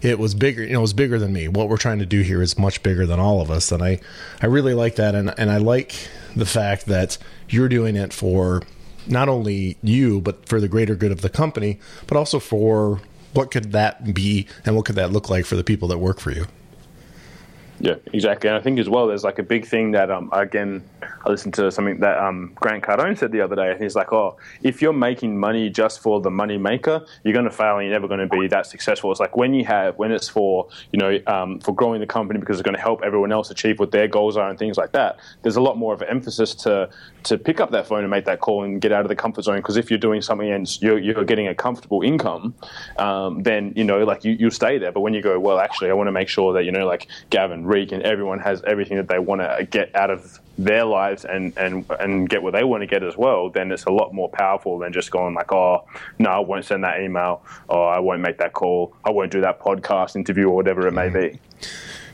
it 0.00 0.18
was 0.18 0.34
bigger, 0.34 0.64
you 0.64 0.72
know, 0.72 0.78
it 0.78 0.82
was 0.82 0.94
bigger 0.94 1.18
than 1.18 1.32
me. 1.32 1.48
What 1.48 1.68
we're 1.68 1.76
trying 1.76 1.98
to 1.98 2.06
do 2.06 2.22
here 2.22 2.40
is 2.42 2.58
much 2.58 2.82
bigger 2.82 3.06
than 3.06 3.20
all 3.20 3.40
of 3.40 3.50
us. 3.50 3.70
And 3.70 3.82
I, 3.82 4.00
I 4.40 4.46
really 4.46 4.74
like 4.74 4.96
that. 4.96 5.14
And, 5.14 5.32
and 5.38 5.50
I 5.50 5.58
like 5.58 6.08
the 6.34 6.46
fact 6.46 6.86
that 6.86 7.18
you're 7.48 7.68
doing 7.68 7.94
it 7.94 8.12
for 8.12 8.62
not 9.06 9.28
only 9.28 9.76
you, 9.82 10.20
but 10.20 10.48
for 10.48 10.60
the 10.60 10.68
greater 10.68 10.94
good 10.94 11.12
of 11.12 11.20
the 11.20 11.28
company, 11.30 11.78
but 12.06 12.16
also 12.16 12.38
for 12.38 13.00
what 13.34 13.50
could 13.50 13.72
that 13.72 14.14
be 14.14 14.46
and 14.64 14.76
what 14.76 14.86
could 14.86 14.96
that 14.96 15.12
look 15.12 15.28
like 15.28 15.44
for 15.44 15.56
the 15.56 15.64
people 15.64 15.88
that 15.88 15.98
work 15.98 16.20
for 16.20 16.30
you. 16.30 16.46
Yeah, 17.80 17.94
exactly. 18.12 18.48
And 18.48 18.58
I 18.58 18.60
think 18.60 18.78
as 18.80 18.88
well, 18.88 19.06
there's 19.06 19.22
like 19.22 19.38
a 19.38 19.42
big 19.42 19.64
thing 19.64 19.92
that, 19.92 20.10
um, 20.10 20.30
again, 20.32 20.82
I 21.02 21.30
listened 21.30 21.54
to 21.54 21.70
something 21.70 22.00
that 22.00 22.18
um, 22.18 22.52
Grant 22.56 22.82
Cardone 22.82 23.16
said 23.16 23.30
the 23.30 23.40
other 23.40 23.54
day. 23.54 23.70
And 23.70 23.80
he's 23.80 23.94
like, 23.94 24.12
oh, 24.12 24.36
if 24.62 24.82
you're 24.82 24.92
making 24.92 25.38
money 25.38 25.70
just 25.70 26.00
for 26.00 26.20
the 26.20 26.30
money 26.30 26.58
maker, 26.58 27.06
you're 27.22 27.34
going 27.34 27.44
to 27.44 27.52
fail 27.52 27.78
and 27.78 27.84
you're 27.84 27.92
never 27.92 28.08
going 28.08 28.20
to 28.20 28.26
be 28.26 28.48
that 28.48 28.66
successful. 28.66 29.12
It's 29.12 29.20
like 29.20 29.36
when 29.36 29.54
you 29.54 29.64
have, 29.66 29.96
when 29.96 30.10
it's 30.10 30.28
for, 30.28 30.68
you 30.92 30.98
know, 30.98 31.20
um, 31.28 31.60
for 31.60 31.72
growing 31.72 32.00
the 32.00 32.06
company 32.06 32.40
because 32.40 32.58
it's 32.58 32.64
going 32.64 32.74
to 32.74 32.80
help 32.80 33.02
everyone 33.04 33.30
else 33.30 33.50
achieve 33.50 33.78
what 33.78 33.92
their 33.92 34.08
goals 34.08 34.36
are 34.36 34.48
and 34.48 34.58
things 34.58 34.76
like 34.76 34.92
that, 34.92 35.18
there's 35.42 35.56
a 35.56 35.62
lot 35.62 35.78
more 35.78 35.94
of 35.94 36.02
an 36.02 36.08
emphasis 36.08 36.54
to, 36.56 36.90
to 37.28 37.38
pick 37.38 37.60
up 37.60 37.70
that 37.70 37.86
phone 37.86 38.00
and 38.00 38.10
make 38.10 38.24
that 38.24 38.40
call 38.40 38.64
and 38.64 38.80
get 38.80 38.92
out 38.92 39.02
of 39.02 39.08
the 39.08 39.16
comfort 39.16 39.42
zone. 39.42 39.56
Because 39.56 39.76
if 39.76 39.90
you're 39.90 39.98
doing 39.98 40.20
something 40.22 40.50
and 40.50 40.82
you're, 40.82 40.98
you're 40.98 41.24
getting 41.24 41.48
a 41.48 41.54
comfortable 41.54 42.02
income, 42.02 42.54
um, 42.96 43.42
then, 43.42 43.72
you 43.76 43.84
know, 43.84 44.04
like 44.04 44.24
you, 44.24 44.32
you'll 44.32 44.50
stay 44.50 44.78
there. 44.78 44.92
But 44.92 45.00
when 45.00 45.14
you 45.14 45.22
go, 45.22 45.38
well, 45.38 45.58
actually, 45.58 45.90
I 45.90 45.92
want 45.92 46.08
to 46.08 46.12
make 46.12 46.28
sure 46.28 46.52
that, 46.54 46.64
you 46.64 46.72
know, 46.72 46.86
like 46.86 47.08
Gavin, 47.30 47.66
Reek, 47.66 47.92
and 47.92 48.02
everyone 48.02 48.38
has 48.40 48.62
everything 48.64 48.96
that 48.96 49.08
they 49.08 49.18
want 49.18 49.40
to 49.40 49.66
get 49.70 49.94
out 49.94 50.10
of 50.10 50.40
their 50.56 50.84
lives 50.84 51.24
and, 51.24 51.56
and, 51.56 51.84
and 52.00 52.28
get 52.28 52.42
what 52.42 52.52
they 52.52 52.64
want 52.64 52.82
to 52.82 52.86
get 52.86 53.04
as 53.04 53.16
well, 53.16 53.48
then 53.48 53.70
it's 53.70 53.84
a 53.84 53.92
lot 53.92 54.12
more 54.12 54.28
powerful 54.28 54.78
than 54.78 54.92
just 54.92 55.10
going 55.10 55.34
like, 55.34 55.52
oh, 55.52 55.84
no, 56.18 56.30
I 56.30 56.40
won't 56.40 56.64
send 56.64 56.82
that 56.82 57.00
email, 57.00 57.44
or 57.68 57.88
I 57.88 58.00
won't 58.00 58.22
make 58.22 58.38
that 58.38 58.54
call, 58.54 58.92
I 59.04 59.10
won't 59.10 59.30
do 59.30 59.40
that 59.42 59.60
podcast 59.60 60.16
interview, 60.16 60.48
or 60.48 60.56
whatever 60.56 60.88
it 60.88 60.92
may 60.92 61.10
be. 61.10 61.38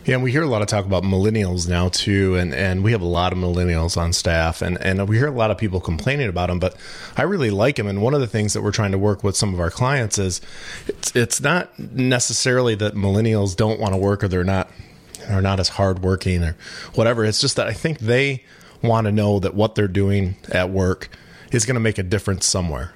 Yeah, 0.04 0.16
and 0.16 0.22
we 0.22 0.32
hear 0.32 0.42
a 0.42 0.46
lot 0.46 0.60
of 0.60 0.68
talk 0.68 0.84
about 0.84 1.02
millennials 1.02 1.66
now 1.66 1.88
too, 1.88 2.36
and, 2.36 2.52
and 2.52 2.84
we 2.84 2.92
have 2.92 3.00
a 3.00 3.06
lot 3.06 3.32
of 3.32 3.38
millennials 3.38 3.96
on 3.96 4.12
staff, 4.12 4.60
and, 4.60 4.76
and 4.82 5.08
we 5.08 5.16
hear 5.16 5.28
a 5.28 5.30
lot 5.30 5.50
of 5.50 5.56
people 5.56 5.80
complaining 5.80 6.28
about 6.28 6.50
them, 6.50 6.58
but 6.58 6.76
I 7.16 7.22
really 7.22 7.50
like 7.50 7.76
them. 7.76 7.86
And 7.86 8.02
one 8.02 8.12
of 8.12 8.20
the 8.20 8.26
things 8.26 8.52
that 8.52 8.60
we're 8.60 8.70
trying 8.70 8.92
to 8.92 8.98
work 8.98 9.24
with 9.24 9.34
some 9.34 9.54
of 9.54 9.60
our 9.60 9.70
clients 9.70 10.18
is 10.18 10.42
it's, 10.86 11.16
it's 11.16 11.40
not 11.40 11.78
necessarily 11.78 12.74
that 12.74 12.94
millennials 12.94 13.56
don't 13.56 13.80
want 13.80 13.94
to 13.94 13.98
work 13.98 14.22
or 14.22 14.28
they're 14.28 14.44
not 14.44 14.70
are 15.30 15.40
not 15.40 15.58
as 15.58 15.70
hardworking 15.70 16.44
or 16.44 16.54
whatever. 16.94 17.24
It's 17.24 17.40
just 17.40 17.56
that 17.56 17.66
I 17.66 17.72
think 17.72 17.98
they 17.98 18.44
want 18.82 19.06
to 19.06 19.12
know 19.12 19.38
that 19.38 19.54
what 19.54 19.74
they're 19.74 19.88
doing 19.88 20.36
at 20.52 20.68
work 20.68 21.08
is 21.50 21.64
going 21.64 21.76
to 21.76 21.80
make 21.80 21.96
a 21.96 22.02
difference 22.02 22.44
somewhere. 22.44 22.92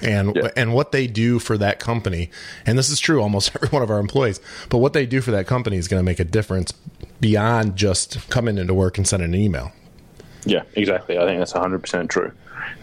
And 0.00 0.34
yeah. 0.34 0.50
and 0.56 0.74
what 0.74 0.92
they 0.92 1.06
do 1.06 1.38
for 1.38 1.56
that 1.58 1.78
company, 1.78 2.30
and 2.66 2.76
this 2.76 2.90
is 2.90 2.98
true 2.98 3.22
almost 3.22 3.52
every 3.54 3.68
one 3.68 3.82
of 3.82 3.90
our 3.90 3.98
employees, 3.98 4.40
but 4.68 4.78
what 4.78 4.92
they 4.92 5.06
do 5.06 5.20
for 5.20 5.30
that 5.30 5.46
company 5.46 5.76
is 5.76 5.88
going 5.88 6.00
to 6.00 6.04
make 6.04 6.20
a 6.20 6.24
difference 6.24 6.72
beyond 7.20 7.76
just 7.76 8.28
coming 8.28 8.58
into 8.58 8.74
work 8.74 8.98
and 8.98 9.06
sending 9.06 9.32
an 9.32 9.40
email. 9.40 9.72
Yeah, 10.44 10.64
exactly. 10.74 11.18
I 11.18 11.24
think 11.24 11.38
that's 11.38 11.52
100% 11.52 12.08
true. 12.08 12.32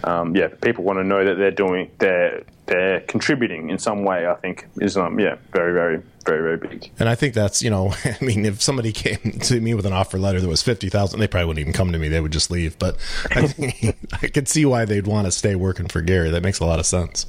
Um, 0.04 0.36
yeah, 0.36 0.48
people 0.48 0.84
want 0.84 0.98
to 0.98 1.04
know 1.04 1.24
that 1.24 1.36
they're 1.36 1.52
doing 1.52 1.92
they're 2.00 2.44
they're 2.72 3.02
contributing 3.02 3.70
in 3.70 3.78
some 3.78 4.04
way. 4.04 4.28
I 4.28 4.36
think 4.36 4.66
is 4.78 4.96
um, 4.96 5.20
yeah 5.20 5.36
very 5.52 5.74
very 5.74 6.02
very 6.26 6.42
very 6.42 6.58
big. 6.58 6.90
And 7.00 7.10
I 7.10 7.16
think 7.16 7.34
that's 7.34 7.62
you 7.62 7.70
know 7.70 7.94
I 8.06 8.18
mean 8.24 8.46
if 8.46 8.62
somebody 8.62 8.94
came 8.94 9.18
to 9.44 9.60
me 9.60 9.74
with 9.74 9.86
an 9.86 9.94
offer 9.94 10.18
letter 10.18 10.40
that 10.40 10.48
was 10.48 10.62
fifty 10.62 10.90
thousand, 10.90 11.20
they 11.20 11.28
probably 11.28 11.48
wouldn't 11.48 11.62
even 11.62 11.74
come 11.74 11.92
to 11.92 12.00
me. 12.00 12.08
They 12.08 12.22
would 12.22 12.32
just 12.32 12.50
leave. 12.50 12.80
But 12.80 12.96
I 13.30 13.48
think 13.48 13.98
I 14.14 14.28
could 14.28 14.48
see 14.48 14.66
why 14.66 14.86
they'd 14.86 15.06
want 15.06 15.26
to 15.26 15.32
stay 15.32 15.56
working 15.56 15.88
for 15.88 16.02
Gary. 16.02 16.30
That 16.30 16.44
makes 16.44 16.60
a 16.60 16.66
lot 16.66 16.80
of 16.80 16.86
sense. 16.86 17.26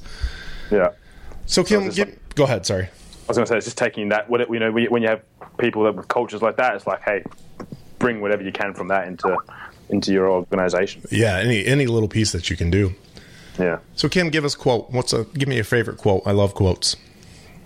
Yeah. 0.71 0.91
So 1.47 1.65
Kim, 1.65 1.91
so 1.91 2.05
get, 2.05 2.35
go 2.37 2.45
ahead. 2.45 2.65
Sorry. 2.65 2.85
I 2.85 3.29
was 3.29 3.37
going 3.37 3.47
to 3.47 3.53
say 3.53 3.57
it's 3.57 3.67
just 3.67 3.79
taking 3.79 4.11
that. 4.11 4.31
What 4.31 4.49
you 4.49 4.61
know 4.61 4.71
when 4.71 5.03
you 5.03 5.09
have 5.09 5.23
people 5.59 5.83
that 5.85 5.97
with 5.97 6.09
cultures 6.09 6.41
like 6.41 6.57
that, 6.57 6.77
it's 6.77 6.87
like 6.87 7.03
hey, 7.03 7.25
bring 7.99 8.21
whatever 8.21 8.43
you 8.43 8.53
can 8.53 8.75
from 8.75 8.89
that 8.89 9.09
into 9.09 9.37
into 9.89 10.13
your 10.13 10.31
organization. 10.31 11.03
Yeah, 11.11 11.39
any 11.39 11.67
any 11.67 11.87
little 11.87 12.09
piece 12.09 12.31
that 12.31 12.49
you 12.49 12.57
can 12.57 12.71
do. 12.71 12.95
Yeah. 13.59 13.79
So 13.95 14.09
Kim, 14.09 14.31
give 14.31 14.45
us 14.45 14.55
quote. 14.55 14.91
What's 14.91 15.13
a 15.13 15.25
give 15.35 15.49
me 15.49 15.59
a 15.59 15.65
favorite 15.65 15.99
quote? 15.99 16.23
I 16.27 16.33
love 16.33 16.55
quotes. 16.55 16.97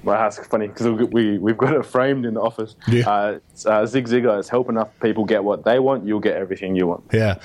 Well, 0.02 0.16
that's 0.16 0.38
funny 0.46 0.68
because 0.68 0.86
we, 1.10 1.38
we 1.38 1.50
have 1.50 1.58
got 1.58 1.74
it 1.74 1.84
framed 1.84 2.26
in 2.26 2.34
the 2.34 2.40
office. 2.40 2.76
Yeah. 2.86 3.08
Uh, 3.08 3.38
uh, 3.64 3.86
Zig 3.86 4.06
Ziglar 4.06 4.38
is 4.38 4.48
help 4.48 4.68
enough 4.68 4.88
people 5.00 5.24
get 5.24 5.42
what 5.42 5.64
they 5.64 5.78
want, 5.78 6.06
you'll 6.06 6.20
get 6.20 6.36
everything 6.36 6.76
you 6.76 6.86
want. 6.86 7.04
Yeah, 7.12 7.38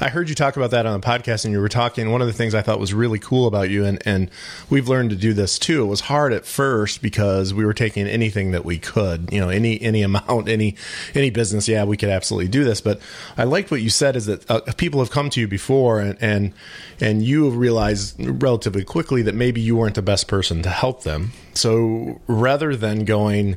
I 0.00 0.08
heard 0.08 0.28
you 0.28 0.34
talk 0.34 0.56
about 0.56 0.70
that 0.72 0.84
on 0.84 1.00
the 1.00 1.06
podcast, 1.06 1.44
and 1.44 1.52
you 1.52 1.60
were 1.60 1.68
talking. 1.68 2.10
One 2.10 2.20
of 2.20 2.26
the 2.26 2.32
things 2.32 2.54
I 2.54 2.62
thought 2.62 2.80
was 2.80 2.92
really 2.92 3.18
cool 3.18 3.46
about 3.46 3.70
you, 3.70 3.84
and 3.84 4.02
and 4.04 4.30
we've 4.68 4.88
learned 4.88 5.10
to 5.10 5.16
do 5.16 5.32
this 5.32 5.58
too. 5.58 5.82
It 5.82 5.86
was 5.86 6.00
hard 6.00 6.32
at 6.32 6.44
first 6.44 7.02
because 7.02 7.54
we 7.54 7.64
were 7.64 7.74
taking 7.74 8.06
anything 8.06 8.50
that 8.50 8.64
we 8.64 8.78
could, 8.78 9.32
you 9.32 9.40
know, 9.40 9.48
any 9.48 9.80
any 9.80 10.02
amount, 10.02 10.48
any 10.48 10.74
any 11.14 11.30
business. 11.30 11.68
Yeah, 11.68 11.84
we 11.84 11.96
could 11.96 12.08
absolutely 12.08 12.48
do 12.48 12.64
this. 12.64 12.80
But 12.80 13.00
I 13.36 13.44
liked 13.44 13.70
what 13.70 13.82
you 13.82 13.90
said 13.90 14.16
is 14.16 14.26
that 14.26 14.50
uh, 14.50 14.60
people 14.76 15.00
have 15.00 15.10
come 15.10 15.30
to 15.30 15.40
you 15.40 15.46
before, 15.46 16.00
and 16.00 16.16
and 16.20 16.52
and 17.00 17.22
you 17.22 17.44
have 17.44 17.56
realized 17.56 18.16
relatively 18.18 18.82
quickly 18.82 19.22
that 19.22 19.34
maybe 19.34 19.60
you 19.60 19.76
weren't 19.76 19.94
the 19.94 20.02
best 20.02 20.26
person 20.26 20.62
to 20.62 20.70
help 20.70 21.04
them 21.04 21.32
So 21.58 22.20
rather 22.26 22.76
than 22.76 23.04
going, 23.04 23.56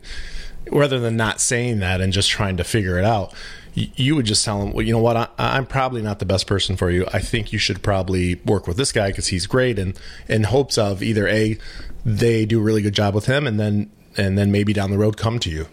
rather 0.72 0.99
than 0.99 1.16
not 1.16 1.39
saying 1.39 1.80
that 1.80 2.02
and 2.02 2.12
just 2.12 2.30
trying 2.30 2.58
to 2.58 2.64
figure 2.64 2.97
it 2.97 3.06
out, 3.06 3.34
you 3.74 4.16
would 4.16 4.26
just 4.26 4.43
tell 4.43 4.60
them, 4.60 4.74
well, 4.74 4.86
you 4.86 4.91
know 4.91 4.99
what, 4.99 5.16
I, 5.38 5.58
am 5.58 5.66
probably 5.66 6.02
not 6.02 6.20
the 6.20 6.26
best 6.26 6.45
person 6.45 6.76
for 6.76 6.89
you. 6.89 7.06
I 7.14 7.20
think 7.20 7.54
you 7.54 7.60
should 7.60 7.82
probably 7.82 8.36
work 8.45 8.68
with 8.68 8.78
this 8.78 8.91
guy 8.91 9.10
because 9.10 9.28
he's 9.28 9.47
great, 9.47 9.80
and 9.80 9.97
in 10.28 10.43
hopes 10.43 10.78
of 10.78 11.02
either 11.02 11.28
a 11.28 11.58
they 12.04 12.45
do 12.45 12.60
a 12.60 12.64
really 12.64 12.82
good 12.82 12.93
job 12.93 13.14
with 13.14 13.28
him, 13.28 13.47
and 13.47 13.60
then 13.60 13.89
and 14.18 14.38
then 14.38 14.52
maybe 14.52 14.74
down 14.74 14.91
the 14.91 14.97
road 14.97 15.16
come 15.16 15.39
to 15.39 15.49
you. 15.49 15.68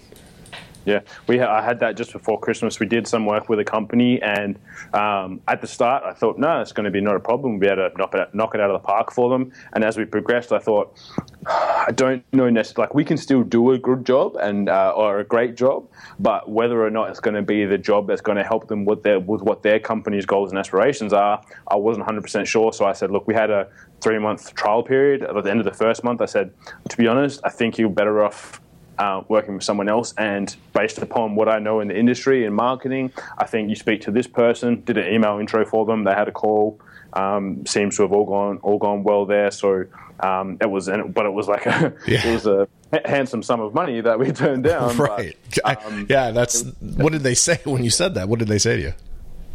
Yeah, 0.85 1.01
we 1.27 1.41
I 1.41 1.63
had 1.63 1.81
that 1.81 1.97
just 1.97 2.13
before 2.13 2.41
Christmas. 2.41 2.81
We 2.81 2.87
did 2.87 3.07
some 3.07 3.27
work 3.27 3.49
with 3.49 3.59
a 3.59 3.65
company, 3.65 4.21
and 4.23 4.59
um, 4.95 5.41
at 5.47 5.61
the 5.61 5.67
start, 5.67 6.05
I 6.05 6.13
thought, 6.13 6.39
no, 6.39 6.61
it's 6.61 6.73
going 6.73 6.85
to 6.85 6.91
be 6.91 7.01
not 7.01 7.17
a 7.17 7.21
problem. 7.21 7.53
We'll 7.53 7.61
be 7.61 7.67
able 7.67 7.91
to 7.91 7.99
knock 7.99 8.15
it, 8.15 8.35
knock 8.35 8.55
it 8.55 8.61
out 8.61 8.71
of 8.71 8.81
the 8.81 8.87
park 8.87 9.13
for 9.13 9.29
them. 9.31 9.53
And 9.75 9.85
as 9.85 9.97
we 9.97 10.05
progressed, 10.05 10.53
I 10.53 10.59
thought, 10.59 10.99
I 11.47 11.93
don't 11.95 12.25
know. 12.33 12.49
Like 12.77 12.95
we 12.95 13.05
can 13.05 13.17
still 13.17 13.43
do 13.43 13.73
a 13.73 13.79
good 13.79 14.05
job 14.05 14.37
and 14.37 14.69
uh, 14.69 14.93
or 14.97 15.21
a 15.21 15.25
great 15.25 15.57
job, 15.57 15.89
but 16.19 16.49
whether 16.51 16.83
or 16.83 16.91
not 16.91 17.11
it's 17.11 17.21
going 17.21 17.35
to 17.35 17.43
be 17.43 17.65
the 17.65 17.79
job 17.79 18.07
that's 18.07 18.21
going 18.23 18.39
to 18.39 18.45
help 18.45 18.69
them 18.69 18.85
with 18.85 19.03
their 19.03 19.21
with 19.21 19.43
what 19.43 19.63
their 19.63 19.79
company's 19.79 20.27
goals 20.27 20.51
and 20.51 20.59
aspirations 20.59 21.13
are, 21.13 21.43
I 21.69 21.77
wasn't 21.77 22.07
100 22.07 22.23
percent 22.23 22.49
sure. 22.49 22.73
So 22.73 22.85
I 22.85 22.93
said, 22.93 23.11
look, 23.11 23.27
we 23.27 23.35
had 23.35 23.51
a 23.51 23.69
three 24.01 24.19
month 24.19 24.55
trial 24.55 24.83
period. 24.83 25.23
At 25.23 25.43
the 25.45 25.51
end 25.51 25.61
of 25.61 25.67
the 25.67 25.75
first 25.75 26.03
month, 26.03 26.21
I 26.21 26.27
said, 26.27 26.53
to 26.89 26.97
be 26.97 27.07
honest, 27.07 27.41
I 27.45 27.51
think 27.51 27.79
you're 27.79 27.91
better 27.91 28.25
off 28.25 28.61
uh, 28.99 29.23
working 29.29 29.55
with 29.55 29.65
someone 29.65 29.89
else. 29.89 30.13
And 30.19 30.55
based 30.73 30.99
upon 30.99 31.35
what 31.35 31.49
I 31.49 31.59
know 31.59 31.81
in 31.81 31.89
the 31.89 31.99
industry 31.99 32.45
and 32.45 32.55
marketing, 32.55 33.13
I 33.39 33.47
think 33.47 33.69
you 33.69 33.77
speak 33.77 34.03
to 34.03 34.11
this 34.11 34.27
person, 34.27 34.83
did 34.83 34.99
an 34.99 35.13
email 35.13 35.39
intro 35.39 35.65
for 35.65 35.87
them, 35.87 36.05
they 36.05 36.13
had 36.13 36.29
a 36.29 36.33
call. 36.33 36.81
Um, 37.15 37.65
seems 37.65 37.97
to 37.97 38.03
have 38.03 38.13
all 38.13 38.27
gone 38.27 38.59
all 38.59 38.77
gone 38.77 39.03
well 39.03 39.25
there. 39.25 39.51
So 39.51 39.87
um, 40.21 40.59
it 40.61 40.71
was, 40.71 40.89
but 40.89 41.25
it 41.25 41.33
was 41.33 41.49
like 41.49 41.65
a 41.65 41.95
yeah. 42.07 42.27
it 42.27 42.35
was 42.35 42.47
a 42.47 42.69
handsome 43.07 43.43
sum 43.43 43.61
of 43.61 43.73
money 43.73 44.03
that 44.03 44.19
we 44.19 44.31
turned 44.33 44.65
down. 44.65 44.95
Right? 44.99 45.37
But, 45.65 45.87
um, 45.87 46.07
yeah, 46.09 46.33
that's 46.33 46.65
what 46.81 47.13
did 47.13 47.23
they 47.23 47.35
say 47.35 47.61
when 47.65 47.83
you 47.83 47.91
said 47.91 48.15
that? 48.15 48.29
What 48.29 48.39
did 48.39 48.49
they 48.49 48.59
say 48.59 48.77
to 48.77 48.83
you? 48.83 48.95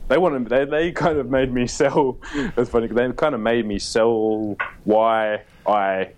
They 0.08 0.18
wanted 0.18 0.50
they 0.50 0.66
they 0.66 0.92
kind 0.92 1.20
of 1.20 1.30
made 1.30 1.54
me 1.54 1.68
sell. 1.68 2.18
It's 2.34 2.72
funny. 2.72 2.88
They 2.88 3.12
kind 3.12 3.36
of 3.36 3.42
made 3.42 3.68
me 3.68 3.78
sell 3.78 4.58
why 4.84 5.44
I. 5.68 6.10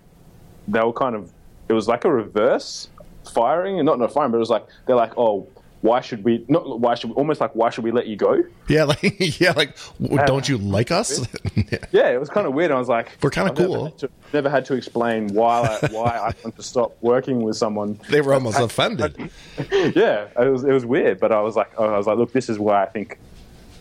They 0.68 0.80
were 0.80 0.92
kind 0.94 1.14
of. 1.14 1.30
It 1.68 1.74
was 1.74 1.86
like 1.86 2.04
a 2.04 2.12
reverse 2.12 2.88
firing, 3.30 3.78
and 3.78 3.86
not 3.86 3.98
not 3.98 4.12
firing, 4.12 4.30
but 4.32 4.38
it 4.38 4.40
was 4.40 4.50
like 4.50 4.66
they're 4.86 4.96
like, 4.96 5.12
oh, 5.16 5.48
why 5.82 6.00
should 6.00 6.24
we 6.24 6.44
not? 6.48 6.80
Why 6.80 6.94
should 6.94 7.10
we, 7.10 7.16
almost 7.16 7.40
like 7.40 7.54
why 7.54 7.70
should 7.70 7.84
we 7.84 7.90
let 7.90 8.06
you 8.06 8.16
go? 8.16 8.42
Yeah, 8.68 8.84
like 8.84 9.00
yeah, 9.40 9.52
like 9.52 9.76
don't 10.26 10.48
you 10.48 10.58
like 10.58 10.90
us? 10.90 11.26
yeah. 11.54 11.78
yeah. 11.92 12.08
it 12.08 12.18
was 12.18 12.28
kind 12.28 12.46
of 12.46 12.54
weird. 12.54 12.70
I 12.70 12.78
was 12.78 12.88
like, 12.88 13.16
we're 13.22 13.30
kind 13.30 13.48
of 13.48 13.56
cool. 13.56 13.68
Never 13.68 13.84
had, 13.84 13.98
to, 13.98 14.10
never 14.32 14.50
had, 14.50 14.64
to, 14.66 14.74
explain 14.74 15.28
why 15.28 15.78
I, 15.82 15.86
why 15.92 16.10
I 16.10 16.34
want 16.42 16.56
to 16.56 16.62
stop 16.62 16.96
working 17.00 17.42
with 17.42 17.56
someone. 17.56 18.00
They 18.10 18.20
were 18.20 18.34
almost 18.34 18.58
offended. 18.58 19.30
yeah, 19.70 20.28
it 20.38 20.50
was 20.50 20.64
it 20.64 20.72
was 20.72 20.84
weird, 20.84 21.20
but 21.20 21.32
I 21.32 21.40
was 21.40 21.56
like, 21.56 21.78
I 21.78 21.96
was 21.96 22.06
like, 22.06 22.18
look, 22.18 22.32
this 22.32 22.48
is 22.48 22.58
why 22.58 22.82
I 22.82 22.86
think 22.86 23.18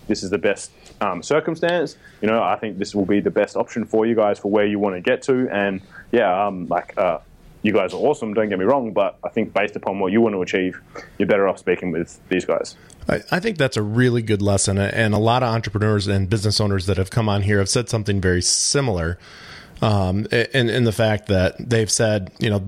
this 0.08 0.22
is 0.22 0.30
the 0.30 0.38
best 0.38 0.72
um, 1.02 1.24
circumstance. 1.24 1.98
You 2.22 2.28
know, 2.28 2.44
I 2.44 2.58
think 2.58 2.78
this 2.78 2.94
will 2.94 3.06
be 3.06 3.20
the 3.20 3.32
best 3.32 3.56
option 3.56 3.86
for 3.86 4.06
you 4.06 4.16
guys 4.16 4.38
for 4.38 4.52
where 4.52 4.66
you 4.66 4.80
want 4.80 4.96
to 4.96 5.02
get 5.02 5.22
to, 5.24 5.50
and 5.50 5.82
yeah, 6.12 6.46
um, 6.46 6.68
like. 6.68 6.98
Uh, 6.98 7.20
you 7.66 7.74
guys 7.74 7.96
are 7.96 7.98
awesome, 7.98 8.36
don't 8.36 8.50
get 8.50 8.60
me 8.60 8.66
wrong, 8.66 8.92
but 8.92 9.18
I 9.24 9.30
think 9.30 9.52
based 9.52 9.76
upon 9.76 10.00
what 10.00 10.12
you 10.12 10.22
want 10.22 10.36
to 10.36 10.42
achieve, 10.44 10.80
you're 11.18 11.28
better 11.28 11.48
off 11.48 11.58
speaking 11.58 11.92
with 11.92 12.20
these 12.30 12.46
guys. 12.46 12.76
I, 13.08 13.40
think 13.40 13.58
that's 13.58 13.76
a 13.76 13.82
really 13.82 14.22
good 14.22 14.42
lesson. 14.42 14.78
And 14.78 15.16
a 15.16 15.20
lot 15.20 15.42
of 15.42 15.50
entrepreneurs 15.50 16.08
and 16.08 16.30
business 16.30 16.62
owners 16.62 16.86
that 16.86 16.98
have 16.98 17.10
come 17.10 17.28
on 17.28 17.42
here 17.42 17.58
have 17.58 17.70
said 17.70 17.90
something 17.90 18.22
very 18.22 18.42
similar. 18.42 19.18
Um, 19.82 20.26
in, 20.32 20.70
in 20.70 20.84
the 20.84 20.92
fact 20.92 21.28
that 21.28 21.56
they've 21.60 21.90
said, 21.90 22.32
you 22.40 22.50
know, 22.52 22.64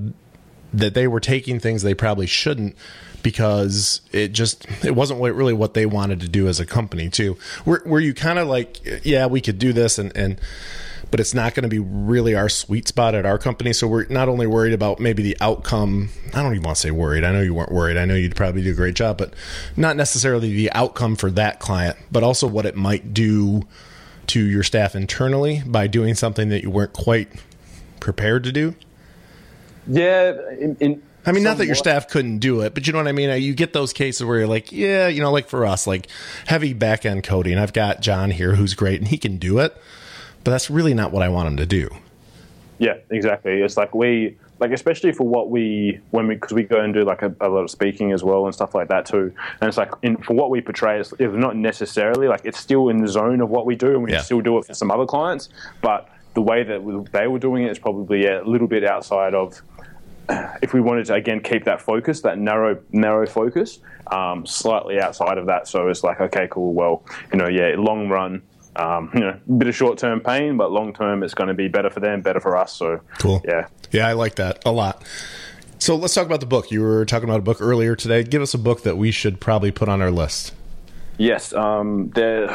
that 0.74 0.93
they 0.95 1.08
were 1.08 1.20
taking 1.20 1.60
things 1.60 1.84
they 1.84 1.93
probably 1.93 2.28
shouldn't 2.28 2.76
because 3.24 4.02
it 4.12 4.30
just 4.30 4.68
it 4.84 4.95
wasn't 4.95 5.20
really 5.22 5.54
what 5.54 5.74
they 5.74 5.86
wanted 5.86 6.20
to 6.22 6.28
do 6.28 6.48
as 6.48 6.60
a 6.60 6.66
company 6.66 7.10
too. 7.10 7.38
Were, 7.66 7.82
were 7.86 8.00
you 8.00 8.14
kind 8.14 8.39
of 8.39 8.48
like, 8.48 8.80
yeah, 9.06 9.28
we 9.28 9.41
could 9.41 9.60
do 9.60 9.74
this 9.74 9.98
and 10.00 10.16
and 10.18 10.39
but 11.12 11.20
it's 11.20 11.34
not 11.34 11.55
going 11.55 11.64
to 11.64 11.70
be 11.70 11.80
really 11.80 12.36
our 12.36 12.49
sweet 12.49 12.88
spot 12.88 13.16
at 13.16 13.26
our 13.26 13.38
company. 13.38 13.74
So 13.74 13.88
we're 13.88 14.05
not 14.08 14.30
only 14.30 14.47
worried 14.47 14.74
about 14.74 14.99
maybe 14.99 15.24
the 15.24 15.38
outcome. 15.39 16.10
I 16.34 16.41
don't 16.41 16.53
even 16.53 16.64
want 16.64 16.76
to 16.76 16.82
say 16.82 16.91
worried. 16.91 17.24
I 17.24 17.32
know 17.32 17.41
you 17.41 17.53
weren't 17.53 17.72
worried. 17.72 17.97
I 17.97 18.05
know 18.05 18.16
you'd 18.16 18.36
probably 18.36 18.64
do 18.64 18.72
a 18.72 18.76
great 18.76 18.95
job, 18.95 19.18
but 19.18 19.34
not 19.76 19.95
necessarily 19.95 20.53
the 20.53 20.72
outcome 20.74 21.16
for 21.16 21.32
that 21.32 21.60
client, 21.60 21.97
but 22.12 22.24
also 22.24 22.47
what 22.47 22.66
it 22.66 22.76
might 22.76 23.14
do 23.14 23.64
to 24.28 24.43
your 24.43 24.64
staff 24.64 24.95
internally 24.95 25.64
by 25.66 25.88
doing 25.88 26.14
something 26.14 26.49
that 26.49 26.64
you 26.64 26.70
weren't 26.70 26.93
quite 26.93 27.30
prepared 27.99 28.43
to 28.43 28.51
do. 28.51 28.76
Yeah, 29.88 30.34
in, 30.60 30.76
in 30.80 31.03
I 31.26 31.32
mean, 31.32 31.43
not 31.43 31.58
that 31.58 31.66
your 31.66 31.76
staff 31.76 32.08
couldn't 32.08 32.39
do 32.39 32.62
it, 32.62 32.74
but 32.74 32.88
you 32.88 32.93
know 32.93 32.99
what 32.99 33.08
I 33.08 33.12
mean. 33.14 33.41
You 33.41 33.53
get 33.53 33.74
those 33.74 33.91
cases 33.91 34.26
where 34.26 34.39
you're 34.39 34.47
like, 34.47 34.72
yeah, 34.72 35.08
you 35.08 35.22
know, 35.22 35.32
like 35.32 35.49
for 35.49 35.66
us, 35.66 35.86
like 35.86 36.08
heavy 36.45 36.74
back 36.74 37.05
end 37.05 37.24
coding. 37.24 37.58
I've 37.58 37.74
got 37.74 38.01
John 38.01 38.32
here 38.32 38.55
who's 38.55 38.74
great 38.74 38.99
and 38.99 39.08
he 39.08 39.18
can 39.18 39.38
do 39.38 39.60
it 39.60 39.78
but 40.48 40.52
that's 40.52 40.70
really 40.70 40.93
not 40.93 41.12
what 41.12 41.24
I 41.24 41.28
want 41.28 41.48
them 41.48 41.58
to 41.58 41.66
do. 41.66 41.89
Yeah, 42.80 42.93
exactly. 43.10 43.62
It's 43.62 43.76
like 43.76 43.93
we 43.93 44.38
like 44.60 44.72
especially 44.72 45.12
for 45.12 45.28
what 45.28 45.50
we 45.50 46.00
when 46.12 46.26
we 46.26 46.36
because 46.36 46.54
we 46.54 46.64
go 46.64 46.80
and 46.80 46.93
do 46.93 47.04
like 47.04 47.22
a, 47.22 47.36
a, 47.41 47.50
lot 47.50 47.64
of 47.64 47.70
speaking 47.70 48.14
as 48.14 48.24
well 48.24 48.45
and 48.45 48.56
stuff 48.56 48.74
like 48.74 48.88
that 48.88 49.06
too. 49.06 49.34
And 49.60 49.68
it's 49.68 49.76
like 49.76 49.91
in, 50.04 50.16
for 50.16 50.36
what 50.36 50.50
we 50.50 50.62
portray, 50.62 51.02
it's, 51.02 51.12
it's, 51.20 51.36
not 51.36 51.58
necessarily 51.58 52.30
like 52.30 52.45
it's 52.45 52.58
still 52.58 52.88
in 52.88 53.02
the 53.02 53.10
zone 53.10 53.41
of 53.41 53.50
what 53.50 53.66
we 53.66 53.76
do, 53.76 53.89
and 53.89 54.04
we 54.04 54.14
yeah. 54.14 54.22
still 54.22 54.39
do 54.39 54.58
it 54.58 54.64
for 54.64 54.74
some 54.74 54.89
other 54.89 55.06
clients. 55.06 55.50
But 55.82 56.08
the 56.34 56.41
way 56.41 56.64
that 56.64 57.10
they 57.12 57.28
were 57.28 57.39
doing 57.39 57.66
it 57.66 57.72
is 57.72 57.78
probably 57.78 58.26
a 58.28 58.41
little 58.45 58.70
bit 58.70 58.86
outside 58.86 59.34
of 59.34 59.62
if 60.62 60.74
we 60.74 60.80
wanted 60.80 61.08
to 61.08 61.16
again 61.16 61.41
keep 61.41 61.66
that 61.66 61.82
focus, 61.82 62.22
that 62.22 62.38
narrow 62.38 62.82
narrow 62.93 63.28
focus, 63.28 63.80
um, 64.14 64.45
slightly 64.45 64.98
outside 65.02 65.38
of 65.39 65.48
that. 65.48 65.68
So 65.68 65.89
it's 65.89 66.06
like, 66.06 66.22
okay, 66.22 66.48
cool. 66.50 66.74
Well, 66.74 67.04
you 67.34 67.38
know, 67.38 67.50
yeah, 67.50 67.76
long 67.78 68.08
run, 68.08 68.43
um, 68.78 69.12
you 69.14 69.20
know, 69.22 69.40
a 69.48 69.52
bit 69.52 69.68
of 69.68 69.76
short 69.76 69.98
term 69.98 70.20
pain, 70.20 70.58
but 70.58 70.72
long 70.72 70.94
term 70.94 71.24
it's 71.24 71.34
going 71.34 71.48
to 71.48 71.54
be 71.54 71.68
better 71.68 71.90
for 71.90 72.00
them, 72.00 72.22
better 72.22 72.40
for 72.40 72.56
us. 72.56 72.74
So 72.74 73.02
cool. 73.20 73.42
Yeah, 73.46 73.68
yeah, 73.92 74.08
I 74.08 74.14
like 74.14 74.36
that 74.36 74.62
a 74.66 74.72
lot. 74.72 75.04
So 75.80 75.96
let's 75.96 76.14
talk 76.14 76.26
about 76.26 76.40
the 76.40 76.48
book. 76.48 76.72
You 76.72 76.82
were 76.82 77.06
talking 77.06 77.30
about 77.30 77.40
a 77.40 77.44
book 77.44 77.62
earlier 77.62 77.96
today. 77.96 78.24
Give 78.24 78.42
us 78.42 78.54
a 78.54 78.58
book 78.58 78.84
that 78.84 78.98
we 78.98 79.12
should 79.12 79.40
probably 79.40 79.72
put 79.72 79.88
on 79.90 80.02
our 80.02 80.12
list. 80.12 80.54
Yes, 81.18 81.52
um, 81.54 82.12
the, 82.12 82.46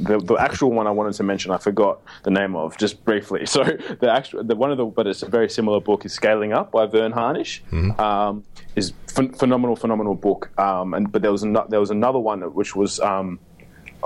the, 0.00 0.18
the 0.18 0.34
actual 0.36 0.72
one 0.72 0.86
I 0.86 0.90
wanted 0.90 1.12
to 1.14 1.22
mention, 1.22 1.50
I 1.50 1.58
forgot 1.58 2.00
the 2.22 2.30
name 2.30 2.56
of 2.56 2.76
just 2.78 3.04
briefly. 3.04 3.44
So 3.56 3.64
the 3.64 4.10
actual 4.10 4.44
the 4.44 4.54
one 4.54 4.70
of 4.70 4.76
the 4.76 4.84
but 4.84 5.06
it's 5.06 5.22
a 5.22 5.28
very 5.28 5.48
similar 5.48 5.80
book 5.80 6.04
is 6.04 6.12
Scaling 6.12 6.52
Up 6.52 6.72
by 6.72 6.86
Verne 6.86 7.12
Harnish. 7.12 7.62
Mm-hmm. 7.70 7.98
Um, 8.00 8.44
is 8.74 8.92
ph- 9.14 9.34
phenomenal, 9.36 9.76
phenomenal 9.76 10.14
book. 10.14 10.50
Um, 10.58 10.94
and 10.94 11.10
but 11.10 11.22
there 11.22 11.32
was 11.32 11.42
an, 11.42 11.56
there 11.68 11.80
was 11.80 11.90
another 11.90 12.18
one 12.18 12.42
which 12.54 12.74
was 12.76 13.00
um, 13.00 13.38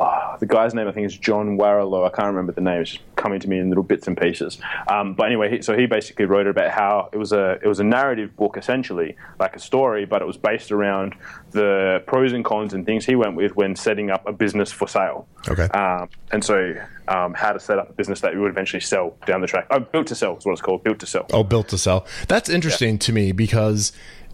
oh, 0.00 0.36
the 0.40 0.46
guy's 0.46 0.74
name 0.74 0.88
I 0.88 0.92
think 0.92 1.06
is 1.06 1.16
John 1.16 1.58
Warrillow. 1.58 2.06
I 2.06 2.10
can't 2.10 2.28
remember 2.28 2.52
the 2.52 2.62
name. 2.62 2.80
It's 2.80 2.92
just 2.92 3.16
coming 3.16 3.38
to 3.38 3.48
me 3.48 3.58
in 3.58 3.68
little 3.68 3.84
bits 3.84 4.06
and 4.06 4.16
pieces. 4.16 4.58
Um, 4.90 5.14
but 5.14 5.24
anyway, 5.24 5.50
he, 5.50 5.62
so 5.62 5.76
he 5.76 5.86
basically 5.86 6.24
wrote 6.24 6.46
it 6.46 6.50
about 6.50 6.70
how 6.70 7.10
it 7.12 7.18
was 7.18 7.32
a 7.32 7.58
it 7.62 7.66
was 7.66 7.78
a 7.78 7.84
narrative 7.84 8.34
book 8.36 8.56
essentially, 8.56 9.16
like 9.38 9.54
a 9.54 9.60
story, 9.60 10.06
but 10.06 10.22
it 10.22 10.24
was 10.24 10.36
based 10.36 10.72
around 10.72 11.14
the 11.50 12.02
pros 12.06 12.32
and 12.32 12.44
cons 12.44 12.72
and 12.72 12.86
things 12.86 13.04
he 13.04 13.14
went 13.14 13.36
with 13.36 13.54
when 13.54 13.76
setting 13.76 14.10
up 14.10 14.26
a 14.26 14.32
business 14.32 14.72
for 14.72 14.88
sale. 14.88 15.28
Okay. 15.48 15.64
Um, 15.64 16.08
and 16.32 16.42
so 16.42 16.74
um, 17.08 17.34
how 17.34 17.52
to 17.52 17.60
set 17.60 17.78
up 17.78 17.90
a 17.90 17.92
business 17.92 18.20
that 18.20 18.32
you 18.32 18.40
would 18.40 18.50
eventually 18.50 18.80
sell 18.80 19.16
down 19.26 19.40
the 19.40 19.46
track. 19.46 19.66
Oh, 19.70 19.80
built 19.80 20.06
to 20.08 20.14
sell 20.14 20.36
is 20.36 20.44
what 20.44 20.52
it's 20.52 20.60
called. 20.60 20.82
Built 20.82 21.00
to 21.00 21.06
sell. 21.06 21.26
Oh, 21.32 21.42
built 21.42 21.68
to 21.68 21.78
sell. 21.78 22.06
That's 22.28 22.48
interesting 22.48 22.94
yeah. 22.94 23.00
to 23.00 23.12
me 23.12 23.32
because 23.32 23.92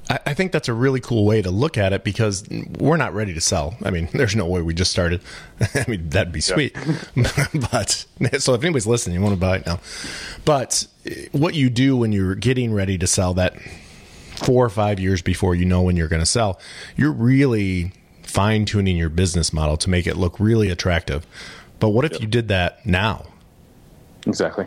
I, 0.09 0.35
think 0.35 0.53
that's 0.53 0.69
a 0.69 0.73
really 0.73 1.01
cool 1.01 1.25
way 1.25 1.43
to 1.43 1.51
look 1.51 1.77
at 1.77 1.93
it 1.93 2.05
because 2.05 2.45
we're 2.79 2.97
not 2.97 3.13
ready 3.13 3.35
to 3.35 3.41
sell. 3.41 3.77
I 3.83 3.91
mean, 3.91 4.09
there's 4.13 4.37
no 4.37 4.47
way 4.47 4.63
we 4.63 4.75
just 4.75 4.91
started. 4.91 5.21
I 5.75 5.85
mean, 5.89 6.09
that'd 6.09 6.33
be 6.33 6.41
sweet. 6.41 6.77
Yeah. 7.15 7.47
but 7.73 8.07
so 8.39 8.55
if 8.55 8.63
anybody's 8.63 8.87
listening, 8.87 9.15
you 9.15 9.21
want 9.21 9.35
to 9.35 9.41
buy 9.41 9.57
it 9.57 9.67
now. 9.67 9.81
But 10.45 10.87
eh, 11.07 11.27
what 11.33 11.55
you 11.55 11.71
do 11.71 11.97
when 11.97 12.13
you're 12.13 12.35
getting 12.35 12.73
ready 12.73 12.99
to 12.99 13.07
sell 13.07 13.35
that 13.35 13.55
four 14.37 14.65
or 14.65 14.71
five 14.71 15.01
years 15.01 15.23
before 15.23 15.55
you 15.55 15.65
know 15.65 15.83
when 15.83 15.97
you're 15.97 16.09
going 16.09 16.23
to 16.23 16.27
sell, 16.27 16.61
you're 16.97 17.13
really 17.13 17.93
fine 18.23 18.65
tuning 18.65 18.97
your 18.97 19.09
business 19.09 19.53
model 19.53 19.77
to 19.79 19.91
make 19.91 20.07
it 20.07 20.17
look 20.17 20.39
really 20.39 20.71
attractive. 20.71 21.27
But 21.81 21.91
what 21.91 22.05
if 22.05 22.13
yep. 22.13 22.21
you 22.21 22.27
did 22.27 22.49
that 22.49 22.85
now? 22.87 23.27
Exactly. 24.27 24.67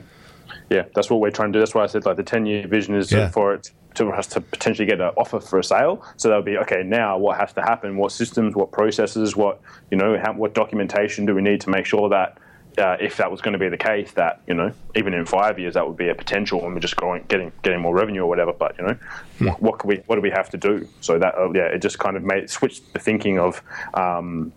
Yeah, 0.69 0.83
that's 0.93 1.09
what 1.09 1.19
we're 1.19 1.31
trying 1.31 1.51
to 1.51 1.57
do. 1.57 1.59
That's 1.59 1.73
why 1.73 1.83
I 1.83 1.87
said 1.87 2.05
like 2.05 2.17
the 2.17 2.23
ten 2.23 2.45
year 2.45 2.67
vision 2.67 2.95
is 2.95 3.11
yeah. 3.11 3.29
for 3.29 3.53
it 3.55 3.71
to 3.95 4.09
us 4.09 4.27
to 4.27 4.41
potentially 4.41 4.85
get 4.85 5.01
an 5.01 5.11
offer 5.17 5.39
for 5.39 5.59
a 5.59 5.63
sale. 5.63 6.05
So 6.17 6.29
they'll 6.29 6.41
be 6.41 6.57
okay. 6.57 6.83
Now, 6.83 7.17
what 7.17 7.39
has 7.39 7.53
to 7.53 7.61
happen? 7.61 7.97
What 7.97 8.11
systems? 8.11 8.55
What 8.55 8.71
processes? 8.71 9.35
What 9.35 9.61
you 9.89 9.97
know? 9.97 10.17
How, 10.17 10.33
what 10.33 10.53
documentation 10.53 11.25
do 11.25 11.33
we 11.33 11.41
need 11.41 11.61
to 11.61 11.69
make 11.69 11.85
sure 11.85 12.09
that 12.09 12.37
uh, 12.77 12.97
if 12.99 13.17
that 13.17 13.31
was 13.31 13.41
going 13.41 13.53
to 13.53 13.59
be 13.59 13.67
the 13.69 13.77
case, 13.77 14.11
that 14.13 14.41
you 14.47 14.53
know, 14.53 14.71
even 14.95 15.13
in 15.13 15.25
five 15.25 15.59
years, 15.59 15.73
that 15.73 15.87
would 15.87 15.97
be 15.97 16.09
a 16.09 16.15
potential, 16.15 16.63
and 16.63 16.73
we're 16.73 16.79
just 16.79 16.95
growing, 16.95 17.25
getting 17.27 17.51
getting 17.63 17.81
more 17.81 17.93
revenue 17.93 18.21
or 18.21 18.29
whatever. 18.29 18.53
But 18.53 18.77
you 18.77 18.87
know, 18.87 18.97
hmm. 19.37 19.45
what, 19.47 19.61
what 19.61 19.85
we 19.85 19.95
what 20.05 20.15
do 20.15 20.21
we 20.21 20.31
have 20.31 20.49
to 20.51 20.57
do? 20.57 20.87
So 21.01 21.17
that 21.19 21.35
uh, 21.35 21.51
yeah, 21.51 21.63
it 21.63 21.81
just 21.81 21.99
kind 21.99 22.15
of 22.15 22.23
made 22.23 22.49
switched 22.49 22.93
the 22.93 22.99
thinking 22.99 23.39
of 23.39 23.61
um, 23.93 24.51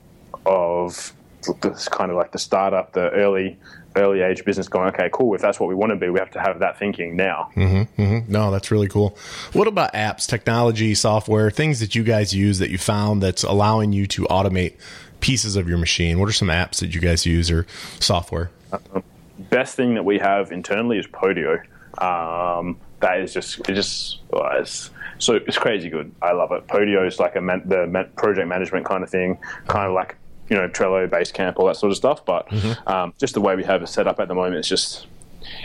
of 0.47 1.13
this 1.61 1.89
kind 1.89 2.11
of 2.11 2.17
like 2.17 2.33
the 2.33 2.39
startup, 2.39 2.93
the 2.93 3.11
early 3.11 3.59
early 3.97 4.23
age 4.23 4.45
business 4.45 4.69
going, 4.69 4.89
okay, 4.89 5.11
cool. 5.13 5.35
If 5.35 5.41
that's 5.41 5.61
what 5.61 5.69
we 5.69 5.75
want 5.75 5.91
to 5.91 5.97
be, 5.97 6.09
we 6.09 6.19
have 6.19 6.31
to 6.33 6.41
have 6.41 6.59
that 6.61 6.79
thinking 6.79 7.17
now. 7.17 7.51
Mm-hmm, 7.55 8.03
mm-hmm. 8.03 8.33
No, 8.33 8.51
that's 8.51 8.71
really 8.71 8.89
cool. 8.89 9.17
What 9.53 9.69
about 9.69 9.93
apps, 9.93 10.27
technology, 10.27 10.95
software, 10.95 11.51
things 11.51 11.81
that 11.81 11.95
you 11.95 12.03
guys 12.03 12.35
use 12.35 12.59
that 12.59 12.71
you 12.71 12.79
found 12.79 13.23
that's 13.23 13.43
allowing 13.43 13.93
you 13.93 14.07
to 14.09 14.25
automate 14.25 14.75
pieces 15.21 15.57
of 15.57 15.69
your 15.69 15.79
machine? 15.79 16.19
What 16.19 16.29
are 16.29 16.33
some 16.33 16.49
apps 16.49 16.81
that 16.81 16.95
you 16.95 17.01
guys 17.01 17.27
use 17.27 17.51
or 17.51 17.67
software? 18.01 18.51
Um, 18.73 19.03
best 19.51 19.77
thing 19.77 19.95
that 19.95 20.05
we 20.05 20.19
have 20.19 20.53
internally 20.53 20.99
is 20.99 21.07
Podio. 21.07 21.63
Um, 21.99 22.79
that 23.01 23.21
is 23.21 23.35
just 23.35 23.69
it 23.69 23.75
just 23.75 24.21
oh, 24.33 24.43
it's, 24.55 24.91
so 25.19 25.35
it's 25.35 25.59
crazy 25.59 25.89
good. 25.89 26.13
I 26.23 26.33
love 26.33 26.53
it. 26.53 26.67
Podio 26.67 27.07
is 27.07 27.19
like 27.21 27.37
a 27.37 27.41
man, 27.41 27.63
the 27.67 28.09
project 28.17 28.49
management 28.49 28.87
kind 28.87 29.03
of 29.03 29.11
thing, 29.11 29.39
kind 29.67 29.87
of 29.87 29.93
like 29.93 30.17
you 30.53 30.59
know 30.59 30.69
Trello, 30.69 31.09
Basecamp, 31.09 31.55
all 31.57 31.67
that 31.67 31.77
sort 31.77 31.91
of 31.91 31.97
stuff. 31.97 32.27
But 32.27 32.47
mm-hmm. 32.51 32.87
um, 32.87 33.15
just 33.19 33.33
the 33.33 33.41
way 33.41 33.57
we 33.57 33.65
have 33.65 33.83
it 33.83 33.87
set 33.87 34.07
up 34.07 34.21
at 34.21 34.29
the 34.29 34.35
moment, 34.35 34.57
it's 34.57 34.69
just 34.69 35.07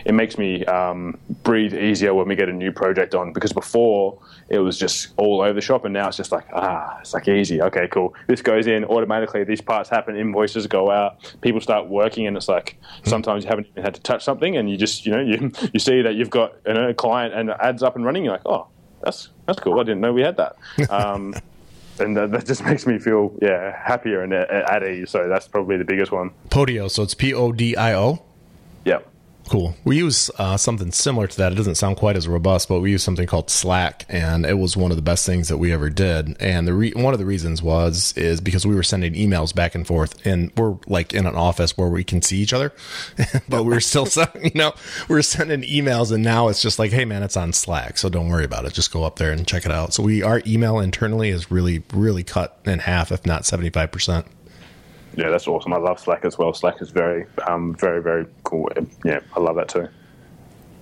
it 0.05 0.13
makes 0.13 0.38
me 0.38 0.63
um, 0.65 1.19
breathe 1.43 1.73
easier 1.73 2.13
when 2.13 2.29
we 2.29 2.38
get 2.38 2.47
a 2.47 2.53
new 2.53 2.71
project 2.71 3.13
on 3.13 3.33
because 3.33 3.51
before 3.51 4.17
it 4.47 4.59
was 4.59 4.79
just 4.79 5.09
all 5.17 5.41
over 5.41 5.51
the 5.51 5.61
shop 5.61 5.83
and 5.83 5.93
now 5.93 6.07
it's 6.07 6.15
just 6.15 6.31
like 6.31 6.45
ah 6.53 6.99
it's 7.01 7.13
like 7.13 7.27
easy. 7.27 7.61
Okay 7.61 7.89
cool. 7.89 8.13
This 8.27 8.41
goes 8.41 8.65
in 8.65 8.85
automatically. 8.85 9.43
These 9.43 9.59
parts 9.59 9.89
happen. 9.89 10.15
Invoices 10.15 10.67
go 10.67 10.89
out. 10.89 11.35
People 11.41 11.59
start 11.59 11.89
working 11.89 12.27
and 12.27 12.38
it's 12.38 12.47
like 12.47 12.77
hmm. 13.03 13.09
sometimes 13.09 13.43
you 13.43 13.49
haven't 13.49 13.67
even 13.67 13.83
had 13.83 13.93
to 13.95 14.01
touch 14.01 14.23
something 14.23 14.55
and 14.55 14.69
you 14.69 14.77
just 14.77 15.05
you 15.05 15.11
know 15.11 15.19
you, 15.19 15.51
you 15.73 15.81
see 15.81 16.01
that 16.01 16.15
you've 16.15 16.29
got 16.29 16.53
you 16.65 16.75
know, 16.75 16.88
a 16.88 16.93
client 16.93 17.33
and 17.33 17.49
it 17.49 17.57
adds 17.59 17.83
up 17.83 17.97
and 17.97 18.05
running. 18.05 18.23
You're 18.23 18.33
like 18.33 18.45
oh 18.45 18.67
that's 19.03 19.29
that's 19.45 19.59
cool. 19.59 19.77
I 19.81 19.83
didn't 19.83 19.99
know 19.99 20.13
we 20.13 20.21
had 20.21 20.38
that. 20.38 20.55
Um, 20.89 21.35
and 21.99 22.15
that, 22.17 22.31
that, 22.31 22.45
just 22.45 22.63
makes 22.69 22.85
me 22.85 22.99
feel 22.99 23.35
yeah 23.41 23.75
happier 23.77 24.21
and 24.21 24.33
at, 24.33 24.49
at 24.49 24.83
ease. 24.87 25.09
So 25.09 25.27
that's 25.27 25.47
probably 25.47 25.77
the 25.77 25.85
biggest 25.85 26.11
one. 26.11 26.31
Podio. 26.49 26.89
So 26.89 27.03
it's 27.03 27.13
P-O-D-I-O 27.13 28.23
yeah 28.87 28.99
Cool. 29.49 29.75
We 29.85 29.97
use 29.97 30.29
uh, 30.37 30.57
something 30.57 30.91
similar 30.91 31.25
to 31.27 31.37
that. 31.37 31.53
It 31.53 31.55
doesn't 31.55 31.75
sound 31.75 31.95
quite 31.95 32.17
as 32.17 32.27
robust, 32.27 32.67
but 32.67 32.81
we 32.81 32.91
use 32.91 33.01
something 33.01 33.27
called 33.27 33.49
Slack, 33.49 34.05
and 34.09 34.45
it 34.45 34.55
was 34.55 34.75
one 34.75 34.91
of 34.91 34.97
the 34.97 35.03
best 35.03 35.25
things 35.25 35.47
that 35.47 35.57
we 35.57 35.71
ever 35.71 35.89
did. 35.89 36.35
And 36.41 36.67
the 36.67 36.73
re- 36.73 36.91
one 36.93 37.13
of 37.13 37.19
the 37.19 37.25
reasons 37.25 37.61
was 37.61 38.13
is 38.17 38.41
because 38.41 38.67
we 38.67 38.75
were 38.75 38.83
sending 38.83 39.13
emails 39.13 39.55
back 39.55 39.73
and 39.73 39.87
forth, 39.87 40.25
and 40.25 40.51
we're 40.57 40.75
like 40.87 41.13
in 41.13 41.25
an 41.25 41.35
office 41.35 41.77
where 41.77 41.87
we 41.87 42.03
can 42.03 42.21
see 42.21 42.39
each 42.39 42.51
other, 42.51 42.73
but 43.49 43.63
we 43.63 43.73
are 43.73 43.79
still, 43.79 44.07
you 44.41 44.51
know, 44.53 44.73
we 45.07 45.17
are 45.17 45.21
sending 45.21 45.61
emails, 45.61 46.11
and 46.11 46.23
now 46.23 46.49
it's 46.49 46.61
just 46.61 46.77
like, 46.77 46.91
hey 46.91 47.05
man, 47.05 47.23
it's 47.23 47.37
on 47.37 47.53
Slack, 47.53 47.97
so 47.97 48.09
don't 48.09 48.27
worry 48.27 48.45
about 48.45 48.65
it. 48.65 48.73
Just 48.73 48.91
go 48.91 49.05
up 49.05 49.15
there 49.15 49.31
and 49.31 49.47
check 49.47 49.65
it 49.65 49.71
out. 49.71 49.93
So 49.93 50.03
we 50.03 50.23
our 50.23 50.41
email 50.45 50.79
internally 50.79 51.29
is 51.29 51.49
really 51.49 51.83
really 51.93 52.23
cut 52.23 52.59
in 52.65 52.79
half, 52.79 53.13
if 53.13 53.25
not 53.25 53.45
seventy 53.45 53.69
five 53.69 53.91
percent 53.91 54.25
yeah, 55.18 55.30
that's 55.30 55.47
awesome. 55.47 55.74
I 55.74 55.78
love 55.78 55.99
Slack 55.99 56.24
as 56.24 56.38
well. 56.38 56.53
Slack 56.53 56.80
is 56.80 56.91
very, 56.91 57.26
um, 57.47 57.74
very, 57.74 58.03
very 58.03 58.28
cool. 58.43 58.70
Yeah, 59.03 59.20
I 59.36 59.39
love 59.39 59.55
that 59.55 59.68
too. 59.68 59.88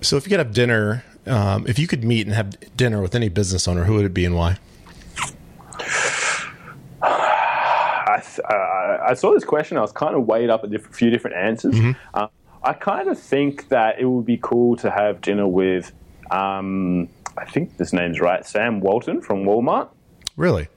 So, 0.02 0.18
if 0.18 0.26
you 0.26 0.30
could 0.30 0.40
have 0.40 0.52
dinner, 0.52 1.04
um, 1.26 1.66
if 1.66 1.78
you 1.78 1.86
could 1.86 2.04
meet 2.04 2.26
and 2.26 2.36
have 2.36 2.54
dinner 2.76 3.00
with 3.00 3.14
any 3.14 3.30
business 3.30 3.66
owner, 3.66 3.84
who 3.84 3.94
would 3.94 4.04
it 4.04 4.12
be 4.12 4.26
and 4.26 4.34
why? 4.34 4.58
I, 7.02 8.22
uh, 8.44 8.98
I 9.08 9.14
saw 9.14 9.32
this 9.32 9.44
question. 9.44 9.78
I 9.78 9.80
was 9.80 9.92
kind 9.92 10.14
of 10.14 10.26
weighed 10.26 10.50
up 10.50 10.64
a 10.64 10.68
diff- 10.68 10.94
few 10.94 11.08
different 11.08 11.36
answers. 11.36 11.74
Mm-hmm. 11.74 11.92
Uh, 12.12 12.26
I 12.62 12.74
kind 12.74 13.08
of 13.08 13.18
think 13.18 13.68
that 13.68 13.98
it 13.98 14.04
would 14.04 14.26
be 14.26 14.38
cool 14.42 14.76
to 14.76 14.90
have 14.90 15.22
dinner 15.22 15.48
with, 15.48 15.92
um, 16.30 17.08
I 17.38 17.46
think 17.46 17.78
this 17.78 17.94
name's 17.94 18.20
right, 18.20 18.44
Sam 18.44 18.80
Walton 18.80 19.22
from 19.22 19.44
Walmart. 19.44 19.88
Really? 20.36 20.68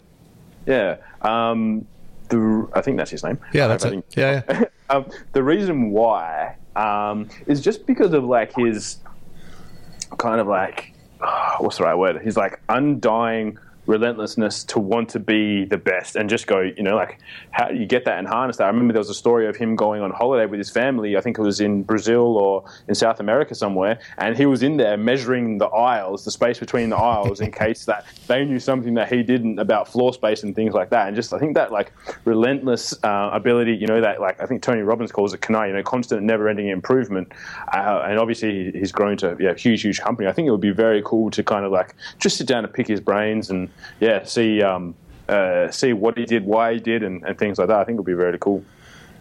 Yeah. 0.65 0.97
Um, 1.21 1.85
the 2.29 2.69
I 2.73 2.81
think 2.81 2.97
that's 2.97 3.11
his 3.11 3.23
name. 3.23 3.39
Yeah, 3.53 3.67
that's 3.67 3.85
it. 3.85 4.03
Yeah, 4.15 4.43
yeah. 4.49 4.63
um, 4.89 5.05
the 5.33 5.43
reason 5.43 5.91
why 5.91 6.55
um, 6.75 7.29
is 7.47 7.61
just 7.61 7.85
because 7.85 8.13
of 8.13 8.23
like 8.23 8.55
his 8.55 8.97
kind 10.17 10.39
of 10.39 10.47
like 10.47 10.93
what's 11.59 11.77
the 11.77 11.83
right 11.83 11.95
word? 11.95 12.21
He's 12.23 12.37
like 12.37 12.61
undying 12.69 13.57
relentlessness 13.89 14.63
to 14.65 14.79
want 14.79 15.09
to 15.09 15.19
be 15.19 15.65
the 15.65 15.77
best 15.77 16.15
and 16.15 16.29
just 16.29 16.45
go, 16.45 16.59
you 16.61 16.83
know, 16.83 16.95
like 16.95 17.17
how 17.49 17.67
do 17.67 17.75
you 17.75 17.87
get 17.87 18.05
that 18.05 18.19
and 18.19 18.27
harness 18.27 18.57
that? 18.57 18.65
I 18.65 18.67
remember 18.67 18.93
there 18.93 18.99
was 18.99 19.09
a 19.09 19.15
story 19.15 19.47
of 19.47 19.55
him 19.55 19.75
going 19.75 20.03
on 20.03 20.11
holiday 20.11 20.45
with 20.45 20.59
his 20.59 20.69
family. 20.69 21.17
I 21.17 21.21
think 21.21 21.39
it 21.39 21.41
was 21.41 21.59
in 21.59 21.81
Brazil 21.81 22.37
or 22.37 22.63
in 22.87 22.93
South 22.93 23.19
America 23.19 23.55
somewhere, 23.55 23.99
and 24.19 24.37
he 24.37 24.45
was 24.45 24.61
in 24.61 24.77
there 24.77 24.95
measuring 24.95 25.57
the 25.57 25.65
aisles, 25.65 26.23
the 26.23 26.29
space 26.29 26.59
between 26.59 26.89
the 26.89 26.97
aisles, 26.97 27.41
in 27.41 27.51
case 27.63 27.85
that 27.85 28.05
they 28.27 28.45
knew 28.45 28.59
something 28.59 28.93
that 28.93 29.11
he 29.11 29.23
didn't 29.23 29.57
about 29.57 29.87
floor 29.87 30.13
space 30.13 30.43
and 30.43 30.55
things 30.55 30.75
like 30.75 30.91
that. 30.91 31.07
And 31.07 31.15
just 31.15 31.33
I 31.33 31.39
think 31.39 31.55
that 31.55 31.71
like 31.71 31.91
relentless 32.25 32.93
uh, 33.03 33.31
ability, 33.33 33.75
you 33.75 33.87
know, 33.87 34.01
that 34.01 34.21
like 34.21 34.39
I 34.39 34.45
think 34.45 34.61
Tony 34.61 34.81
Robbins 34.81 35.11
calls 35.11 35.33
it 35.33 35.41
CANI, 35.41 35.69
you 35.69 35.73
know, 35.73 35.83
constant, 35.83 36.21
never-ending 36.21 36.67
improvement. 36.67 37.31
Uh, 37.73 38.05
and 38.05 38.19
obviously 38.19 38.71
he's 38.71 38.91
grown 38.91 39.17
to 39.17 39.35
yeah, 39.39 39.49
a 39.49 39.55
huge, 39.55 39.81
huge 39.81 39.99
company. 39.99 40.27
I 40.27 40.31
think 40.31 40.47
it 40.47 40.51
would 40.51 40.61
be 40.61 40.69
very 40.69 41.01
cool 41.03 41.31
to 41.31 41.43
kind 41.43 41.65
of 41.65 41.71
like 41.71 41.95
just 42.19 42.37
sit 42.37 42.45
down 42.45 42.63
and 42.63 42.71
pick 42.71 42.87
his 42.87 42.99
brains 42.99 43.49
and 43.49 43.67
yeah, 43.99 44.23
see 44.23 44.61
um, 44.61 44.95
uh, 45.27 45.69
see 45.71 45.93
what 45.93 46.17
he 46.17 46.25
did, 46.25 46.45
why 46.45 46.73
he 46.73 46.79
did, 46.79 47.03
and, 47.03 47.23
and 47.23 47.37
things 47.37 47.57
like 47.57 47.67
that. 47.67 47.79
I 47.79 47.83
think 47.83 47.95
it 47.95 48.01
would 48.01 48.05
be 48.05 48.13
really 48.13 48.37
cool. 48.39 48.63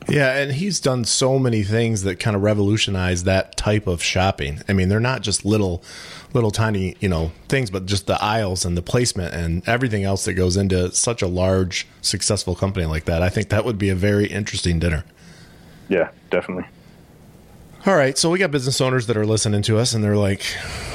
Yeah, 0.08 0.38
and 0.38 0.52
he's 0.52 0.80
done 0.80 1.04
so 1.04 1.38
many 1.38 1.62
things 1.62 2.02
that 2.04 2.18
kind 2.18 2.34
of 2.34 2.42
revolutionize 2.42 3.24
that 3.24 3.56
type 3.58 3.86
of 3.86 4.02
shopping. 4.02 4.62
I 4.66 4.72
mean, 4.72 4.88
they're 4.88 5.00
not 5.00 5.20
just 5.20 5.44
little, 5.44 5.82
little 6.32 6.50
tiny, 6.50 6.96
you 7.00 7.10
know, 7.10 7.32
things, 7.48 7.70
but 7.70 7.84
just 7.84 8.06
the 8.06 8.22
aisles 8.22 8.64
and 8.64 8.74
the 8.74 8.80
placement 8.80 9.34
and 9.34 9.68
everything 9.68 10.04
else 10.04 10.24
that 10.24 10.32
goes 10.32 10.56
into 10.56 10.90
such 10.92 11.20
a 11.20 11.26
large, 11.26 11.86
successful 12.00 12.54
company 12.54 12.86
like 12.86 13.04
that. 13.04 13.22
I 13.22 13.28
think 13.28 13.50
that 13.50 13.66
would 13.66 13.76
be 13.76 13.90
a 13.90 13.94
very 13.94 14.26
interesting 14.26 14.78
dinner. 14.78 15.04
Yeah, 15.90 16.10
definitely. 16.30 16.64
All 17.84 17.94
right, 17.94 18.16
so 18.16 18.30
we 18.30 18.38
got 18.38 18.50
business 18.50 18.80
owners 18.80 19.06
that 19.08 19.16
are 19.16 19.26
listening 19.26 19.62
to 19.62 19.78
us, 19.78 19.92
and 19.92 20.02
they're 20.02 20.16
like, 20.16 20.42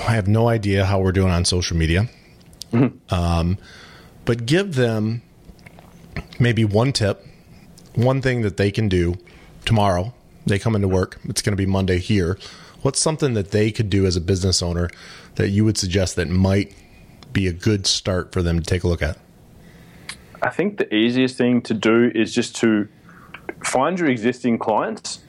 "I 0.07 0.13
have 0.13 0.27
no 0.27 0.47
idea 0.49 0.85
how 0.85 0.99
we're 0.99 1.11
doing 1.11 1.31
on 1.31 1.45
social 1.45 1.77
media." 1.77 2.09
Mm-hmm. 2.73 3.13
Um, 3.13 3.57
but 4.25 4.45
give 4.45 4.75
them 4.75 5.21
maybe 6.39 6.65
one 6.65 6.91
tip, 6.91 7.25
one 7.95 8.21
thing 8.21 8.41
that 8.41 8.57
they 8.57 8.71
can 8.71 8.89
do 8.89 9.15
tomorrow. 9.65 10.13
They 10.45 10.59
come 10.59 10.75
into 10.75 10.87
work. 10.87 11.19
It's 11.25 11.41
going 11.41 11.53
to 11.53 11.57
be 11.57 11.65
Monday 11.65 11.99
here. 11.99 12.37
What's 12.81 12.99
something 12.99 13.33
that 13.33 13.51
they 13.51 13.71
could 13.71 13.89
do 13.89 14.05
as 14.05 14.17
a 14.17 14.21
business 14.21 14.61
owner 14.61 14.89
that 15.35 15.49
you 15.49 15.63
would 15.63 15.77
suggest 15.77 16.17
that 16.17 16.27
might 16.27 16.75
be 17.31 17.47
a 17.47 17.53
good 17.53 17.87
start 17.87 18.33
for 18.33 18.41
them 18.41 18.59
to 18.59 18.65
take 18.65 18.83
a 18.83 18.87
look 18.87 19.01
at? 19.01 19.17
I 20.41 20.49
think 20.49 20.77
the 20.77 20.93
easiest 20.93 21.37
thing 21.37 21.61
to 21.61 21.73
do 21.73 22.11
is 22.13 22.35
just 22.35 22.57
to 22.57 22.89
find 23.63 23.97
your 23.97 24.09
existing 24.09 24.57
clients, 24.59 25.19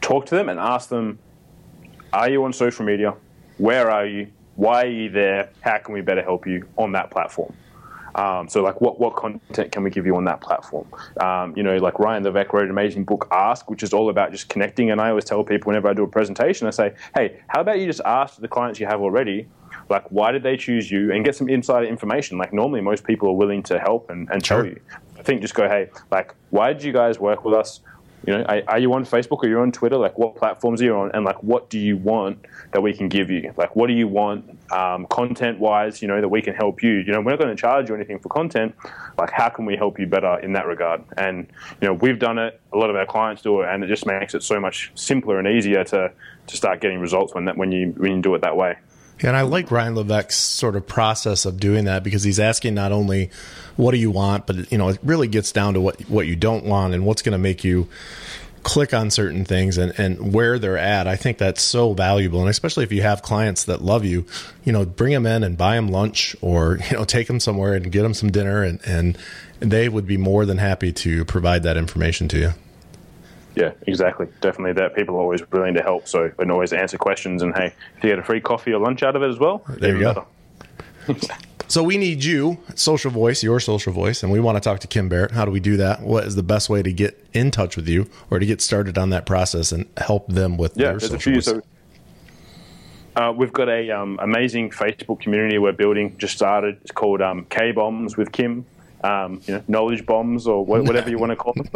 talk 0.00 0.24
to 0.26 0.34
them, 0.34 0.48
and 0.48 0.58
ask 0.58 0.88
them 0.88 1.18
Are 2.12 2.30
you 2.30 2.42
on 2.44 2.54
social 2.54 2.86
media? 2.86 3.14
Where 3.58 3.90
are 3.90 4.06
you? 4.06 4.28
Why 4.56 4.84
are 4.84 4.90
you 4.90 5.10
there? 5.10 5.50
How 5.60 5.78
can 5.78 5.94
we 5.94 6.00
better 6.00 6.22
help 6.22 6.46
you 6.46 6.66
on 6.76 6.92
that 6.92 7.10
platform? 7.10 7.54
Um, 8.14 8.48
so, 8.48 8.62
like, 8.62 8.80
what, 8.80 8.98
what 8.98 9.14
content 9.14 9.70
can 9.70 9.82
we 9.82 9.90
give 9.90 10.06
you 10.06 10.16
on 10.16 10.24
that 10.24 10.40
platform? 10.40 10.88
Um, 11.20 11.54
you 11.54 11.62
know, 11.62 11.76
like 11.76 11.98
Ryan 11.98 12.24
Levesque 12.24 12.50
wrote 12.54 12.64
an 12.64 12.70
amazing 12.70 13.04
book, 13.04 13.28
Ask, 13.30 13.70
which 13.70 13.82
is 13.82 13.92
all 13.92 14.08
about 14.08 14.32
just 14.32 14.48
connecting. 14.48 14.90
And 14.90 15.00
I 15.02 15.10
always 15.10 15.26
tell 15.26 15.44
people 15.44 15.68
whenever 15.68 15.88
I 15.88 15.92
do 15.92 16.02
a 16.02 16.08
presentation, 16.08 16.66
I 16.66 16.70
say, 16.70 16.94
hey, 17.14 17.40
how 17.48 17.60
about 17.60 17.78
you 17.78 17.86
just 17.86 18.00
ask 18.06 18.40
the 18.40 18.48
clients 18.48 18.80
you 18.80 18.86
have 18.86 19.02
already, 19.02 19.48
like, 19.90 20.10
why 20.10 20.32
did 20.32 20.42
they 20.42 20.56
choose 20.56 20.90
you? 20.90 21.12
And 21.12 21.26
get 21.26 21.36
some 21.36 21.50
insider 21.50 21.86
information. 21.86 22.38
Like, 22.38 22.54
normally 22.54 22.80
most 22.80 23.04
people 23.04 23.28
are 23.28 23.34
willing 23.34 23.62
to 23.64 23.78
help 23.78 24.08
and, 24.08 24.30
and 24.30 24.42
tell 24.42 24.60
sure. 24.60 24.68
you. 24.68 24.80
I 25.18 25.22
think 25.22 25.42
just 25.42 25.54
go, 25.54 25.68
hey, 25.68 25.90
like, 26.10 26.34
why 26.48 26.72
did 26.72 26.82
you 26.82 26.94
guys 26.94 27.18
work 27.18 27.44
with 27.44 27.52
us? 27.52 27.80
You 28.26 28.38
know, 28.38 28.44
are, 28.44 28.62
are 28.66 28.78
you 28.78 28.92
on 28.92 29.04
Facebook 29.04 29.44
or 29.44 29.48
you're 29.48 29.62
on 29.62 29.70
Twitter? 29.70 29.96
Like, 29.96 30.18
what 30.18 30.34
platforms 30.34 30.82
are 30.82 30.84
you 30.84 30.96
on? 30.96 31.12
And 31.12 31.24
like, 31.24 31.40
what 31.42 31.70
do 31.70 31.78
you 31.78 31.96
want 31.96 32.44
that 32.72 32.80
we 32.80 32.92
can 32.92 33.08
give 33.08 33.30
you? 33.30 33.54
Like, 33.56 33.76
what 33.76 33.86
do 33.86 33.92
you 33.92 34.08
want 34.08 34.58
um, 34.72 35.06
content-wise? 35.06 36.02
You 36.02 36.08
know, 36.08 36.20
that 36.20 36.28
we 36.28 36.42
can 36.42 36.54
help 36.54 36.82
you. 36.82 36.90
You 36.90 37.12
know, 37.12 37.20
we're 37.20 37.30
not 37.30 37.38
going 37.38 37.54
to 37.54 37.60
charge 37.60 37.88
you 37.88 37.94
anything 37.94 38.18
for 38.18 38.28
content. 38.28 38.74
Like, 39.16 39.30
how 39.30 39.48
can 39.48 39.64
we 39.64 39.76
help 39.76 39.98
you 39.98 40.06
better 40.06 40.38
in 40.40 40.52
that 40.54 40.66
regard? 40.66 41.04
And 41.16 41.46
you 41.80 41.86
know, 41.86 41.94
we've 41.94 42.18
done 42.18 42.38
it. 42.38 42.60
A 42.72 42.76
lot 42.76 42.90
of 42.90 42.96
our 42.96 43.06
clients 43.06 43.42
do 43.42 43.60
it, 43.62 43.68
and 43.68 43.84
it 43.84 43.86
just 43.86 44.06
makes 44.06 44.34
it 44.34 44.42
so 44.42 44.58
much 44.58 44.90
simpler 44.94 45.38
and 45.38 45.46
easier 45.46 45.84
to 45.84 46.10
to 46.48 46.56
start 46.56 46.80
getting 46.80 46.98
results 47.00 47.34
when 47.34 47.44
that 47.44 47.56
when 47.56 47.70
you 47.70 47.94
when 47.96 48.16
you 48.16 48.22
do 48.22 48.34
it 48.34 48.42
that 48.42 48.56
way. 48.56 48.76
And 49.22 49.34
I 49.34 49.42
like 49.42 49.70
Ryan 49.70 49.94
Levesque's 49.94 50.36
sort 50.36 50.76
of 50.76 50.86
process 50.86 51.46
of 51.46 51.58
doing 51.58 51.86
that 51.86 52.04
because 52.04 52.22
he's 52.22 52.38
asking 52.38 52.74
not 52.74 52.92
only 52.92 53.30
what 53.76 53.92
do 53.92 53.96
you 53.98 54.10
want, 54.10 54.46
but 54.46 54.70
you 54.70 54.78
know, 54.78 54.88
it 54.88 54.98
really 55.02 55.28
gets 55.28 55.52
down 55.52 55.74
to 55.74 55.80
what 55.80 56.00
what 56.02 56.26
you 56.26 56.36
don't 56.36 56.64
want 56.64 56.94
and 56.94 57.06
what's 57.06 57.22
going 57.22 57.32
to 57.32 57.38
make 57.38 57.64
you 57.64 57.88
click 58.66 58.92
on 58.92 59.12
certain 59.12 59.44
things 59.44 59.78
and, 59.78 59.96
and 59.96 60.34
where 60.34 60.58
they're 60.58 60.76
at. 60.76 61.06
I 61.06 61.14
think 61.14 61.38
that's 61.38 61.62
so 61.62 61.94
valuable. 61.94 62.40
And 62.40 62.48
especially 62.48 62.82
if 62.82 62.90
you 62.90 63.00
have 63.02 63.22
clients 63.22 63.64
that 63.66 63.80
love 63.80 64.04
you, 64.04 64.26
you 64.64 64.72
know, 64.72 64.84
bring 64.84 65.12
them 65.12 65.24
in 65.24 65.44
and 65.44 65.56
buy 65.56 65.76
them 65.76 65.86
lunch 65.86 66.34
or, 66.40 66.78
you 66.90 66.96
know, 66.96 67.04
take 67.04 67.28
them 67.28 67.38
somewhere 67.38 67.74
and 67.74 67.92
get 67.92 68.02
them 68.02 68.12
some 68.12 68.32
dinner 68.32 68.64
and, 68.64 68.80
and 68.84 69.16
they 69.60 69.88
would 69.88 70.04
be 70.04 70.16
more 70.16 70.44
than 70.44 70.58
happy 70.58 70.92
to 70.92 71.24
provide 71.26 71.62
that 71.62 71.76
information 71.76 72.26
to 72.26 72.38
you. 72.38 72.52
Yeah, 73.56 73.72
exactly. 73.86 74.28
Definitely 74.42 74.74
that. 74.74 74.94
People 74.94 75.16
are 75.16 75.20
always 75.20 75.50
willing 75.50 75.74
to 75.74 75.82
help, 75.82 76.06
so 76.06 76.30
and 76.38 76.52
always 76.52 76.72
answer 76.74 76.98
questions. 76.98 77.42
And 77.42 77.54
hey, 77.56 77.72
if 77.96 78.04
you 78.04 78.10
get 78.10 78.18
a 78.18 78.22
free 78.22 78.40
coffee 78.40 78.72
or 78.72 78.78
lunch 78.78 79.02
out 79.02 79.16
of 79.16 79.22
it 79.22 79.28
as 79.30 79.38
well, 79.38 79.64
there 79.68 79.96
you 79.96 80.00
go. 80.02 80.26
So 81.68 81.82
we 81.82 81.96
need 81.98 82.22
you, 82.22 82.58
social 82.76 83.10
voice, 83.10 83.42
your 83.42 83.58
social 83.58 83.92
voice, 83.92 84.22
and 84.22 84.30
we 84.30 84.38
want 84.38 84.54
to 84.54 84.60
talk 84.60 84.78
to 84.80 84.86
Kim 84.86 85.08
Barrett. 85.08 85.32
How 85.32 85.44
do 85.44 85.50
we 85.50 85.58
do 85.58 85.76
that? 85.78 86.00
What 86.00 86.22
is 86.24 86.36
the 86.36 86.44
best 86.44 86.70
way 86.70 86.80
to 86.80 86.92
get 86.92 87.20
in 87.32 87.50
touch 87.50 87.74
with 87.74 87.88
you 87.88 88.08
or 88.30 88.38
to 88.38 88.46
get 88.46 88.60
started 88.60 88.96
on 88.96 89.10
that 89.10 89.26
process 89.26 89.72
and 89.72 89.84
help 89.96 90.28
them 90.28 90.58
with 90.58 90.76
Yeah, 90.76 90.90
their 90.92 90.98
there's 90.98 91.02
a 91.04 91.08
social 91.08 91.32
few. 91.32 91.34
voice? 91.34 91.44
So, 91.46 91.62
uh, 93.16 93.32
we've 93.32 93.52
got 93.52 93.68
a 93.68 93.90
um, 93.90 94.16
amazing 94.22 94.70
Facebook 94.70 95.20
community 95.20 95.58
we're 95.58 95.72
building. 95.72 96.16
Just 96.18 96.36
started. 96.36 96.78
It's 96.82 96.92
called 96.92 97.20
um, 97.20 97.46
K 97.50 97.72
Bombs 97.72 98.16
with 98.16 98.30
Kim. 98.30 98.64
Um, 99.04 99.40
you 99.46 99.54
know, 99.54 99.62
knowledge 99.68 100.06
bombs 100.06 100.46
or 100.46 100.64
wha- 100.64 100.82
whatever 100.82 101.10
you 101.10 101.18
want 101.18 101.30
to 101.30 101.36
call 101.36 101.52
them. 101.54 101.68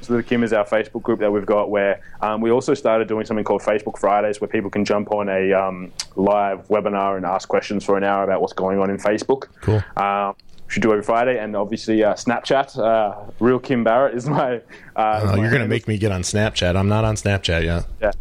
So 0.00 0.14
with 0.14 0.26
Kim 0.26 0.42
is 0.42 0.52
our 0.52 0.64
Facebook 0.64 1.02
group 1.02 1.20
that 1.20 1.30
we've 1.32 1.46
got. 1.46 1.70
Where 1.70 2.00
um, 2.20 2.40
we 2.40 2.50
also 2.50 2.74
started 2.74 3.06
doing 3.08 3.26
something 3.26 3.44
called 3.44 3.62
Facebook 3.62 3.98
Fridays, 3.98 4.40
where 4.40 4.48
people 4.48 4.70
can 4.70 4.84
jump 4.84 5.12
on 5.12 5.28
a 5.28 5.52
um, 5.52 5.92
live 6.16 6.66
webinar 6.68 7.16
and 7.16 7.26
ask 7.26 7.48
questions 7.48 7.84
for 7.84 7.96
an 7.96 8.04
hour 8.04 8.24
about 8.24 8.40
what's 8.40 8.52
going 8.54 8.78
on 8.78 8.90
in 8.90 8.96
Facebook. 8.98 9.48
Cool. 9.60 9.82
Um, 9.96 10.34
should 10.68 10.80
do 10.82 10.90
every 10.90 11.02
Friday, 11.04 11.38
and 11.38 11.54
obviously 11.54 12.02
uh, 12.02 12.14
Snapchat. 12.14 12.78
Uh, 12.78 13.30
Real 13.40 13.58
Kim 13.58 13.84
Barrett 13.84 14.14
is 14.14 14.26
my. 14.26 14.56
Uh, 14.96 15.20
Oh, 15.22 15.26
my 15.26 15.36
you're 15.36 15.50
going 15.50 15.62
to 15.62 15.68
make 15.68 15.86
me 15.86 15.98
get 15.98 16.12
on 16.12 16.22
Snapchat. 16.22 16.76
I'm 16.76 16.88
not 16.88 17.04
on 17.04 17.14
Snapchat 17.16 17.64
yet. 17.64 17.84
Yeah, 18.00 18.12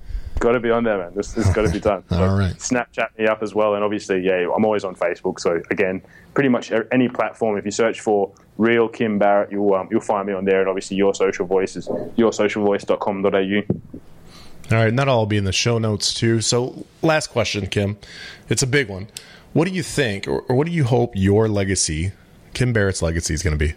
got 0.42 0.52
to 0.54 0.60
be 0.60 0.72
on 0.72 0.84
there, 0.84 0.98
man. 0.98 1.14
This 1.16 1.34
has 1.36 1.54
got 1.54 1.62
to 1.62 1.72
be 1.72 1.80
done. 1.80 2.04
All 2.12 2.38
right. 2.38 2.56
Snapchat 2.56 3.18
me 3.18 3.28
up 3.28 3.42
as 3.42 3.56
well, 3.56 3.76
and 3.76 3.84
obviously, 3.84 4.20
yeah, 4.20 4.52
I'm 4.54 4.66
always 4.66 4.84
on 4.84 4.96
Facebook. 4.96 5.40
So 5.40 5.62
again, 5.70 6.02
pretty 6.34 6.50
much 6.50 6.72
any 6.92 7.08
platform. 7.08 7.58
If 7.58 7.64
you 7.64 7.72
search 7.72 8.02
for 8.02 8.32
real 8.58 8.90
Kim 8.90 9.18
Barrett, 9.20 9.52
you'll 9.52 9.74
um, 9.74 9.88
you'll 9.90 10.02
find 10.02 10.28
me 10.28 10.34
on 10.34 10.44
there, 10.44 10.60
and 10.60 10.68
obviously, 10.68 10.98
your 10.98 11.14
social 11.14 11.46
voice 11.46 11.78
is 11.78 11.88
yoursocialvoice.com.au. 11.88 13.76
All 14.72 14.78
right, 14.78 14.88
and 14.88 15.00
that'll 15.00 15.16
all 15.16 15.26
be 15.26 15.38
in 15.38 15.46
the 15.46 15.52
show 15.52 15.78
notes 15.78 16.14
too. 16.14 16.42
So, 16.42 16.86
last 17.02 17.28
question, 17.28 17.68
Kim. 17.68 17.98
It's 18.50 18.64
a 18.64 18.68
big 18.68 18.90
one. 18.90 19.08
What 19.54 19.68
do 19.68 19.74
you 19.74 19.84
think, 19.84 20.28
or, 20.28 20.42
or 20.42 20.56
what 20.56 20.66
do 20.66 20.74
you 20.74 20.86
hope 20.86 21.12
your 21.14 21.48
legacy, 21.50 22.14
Kim 22.54 22.74
Barrett's 22.74 23.02
legacy, 23.02 23.34
is 23.34 23.44
going 23.44 23.58
to 23.58 23.66
be? 23.66 23.76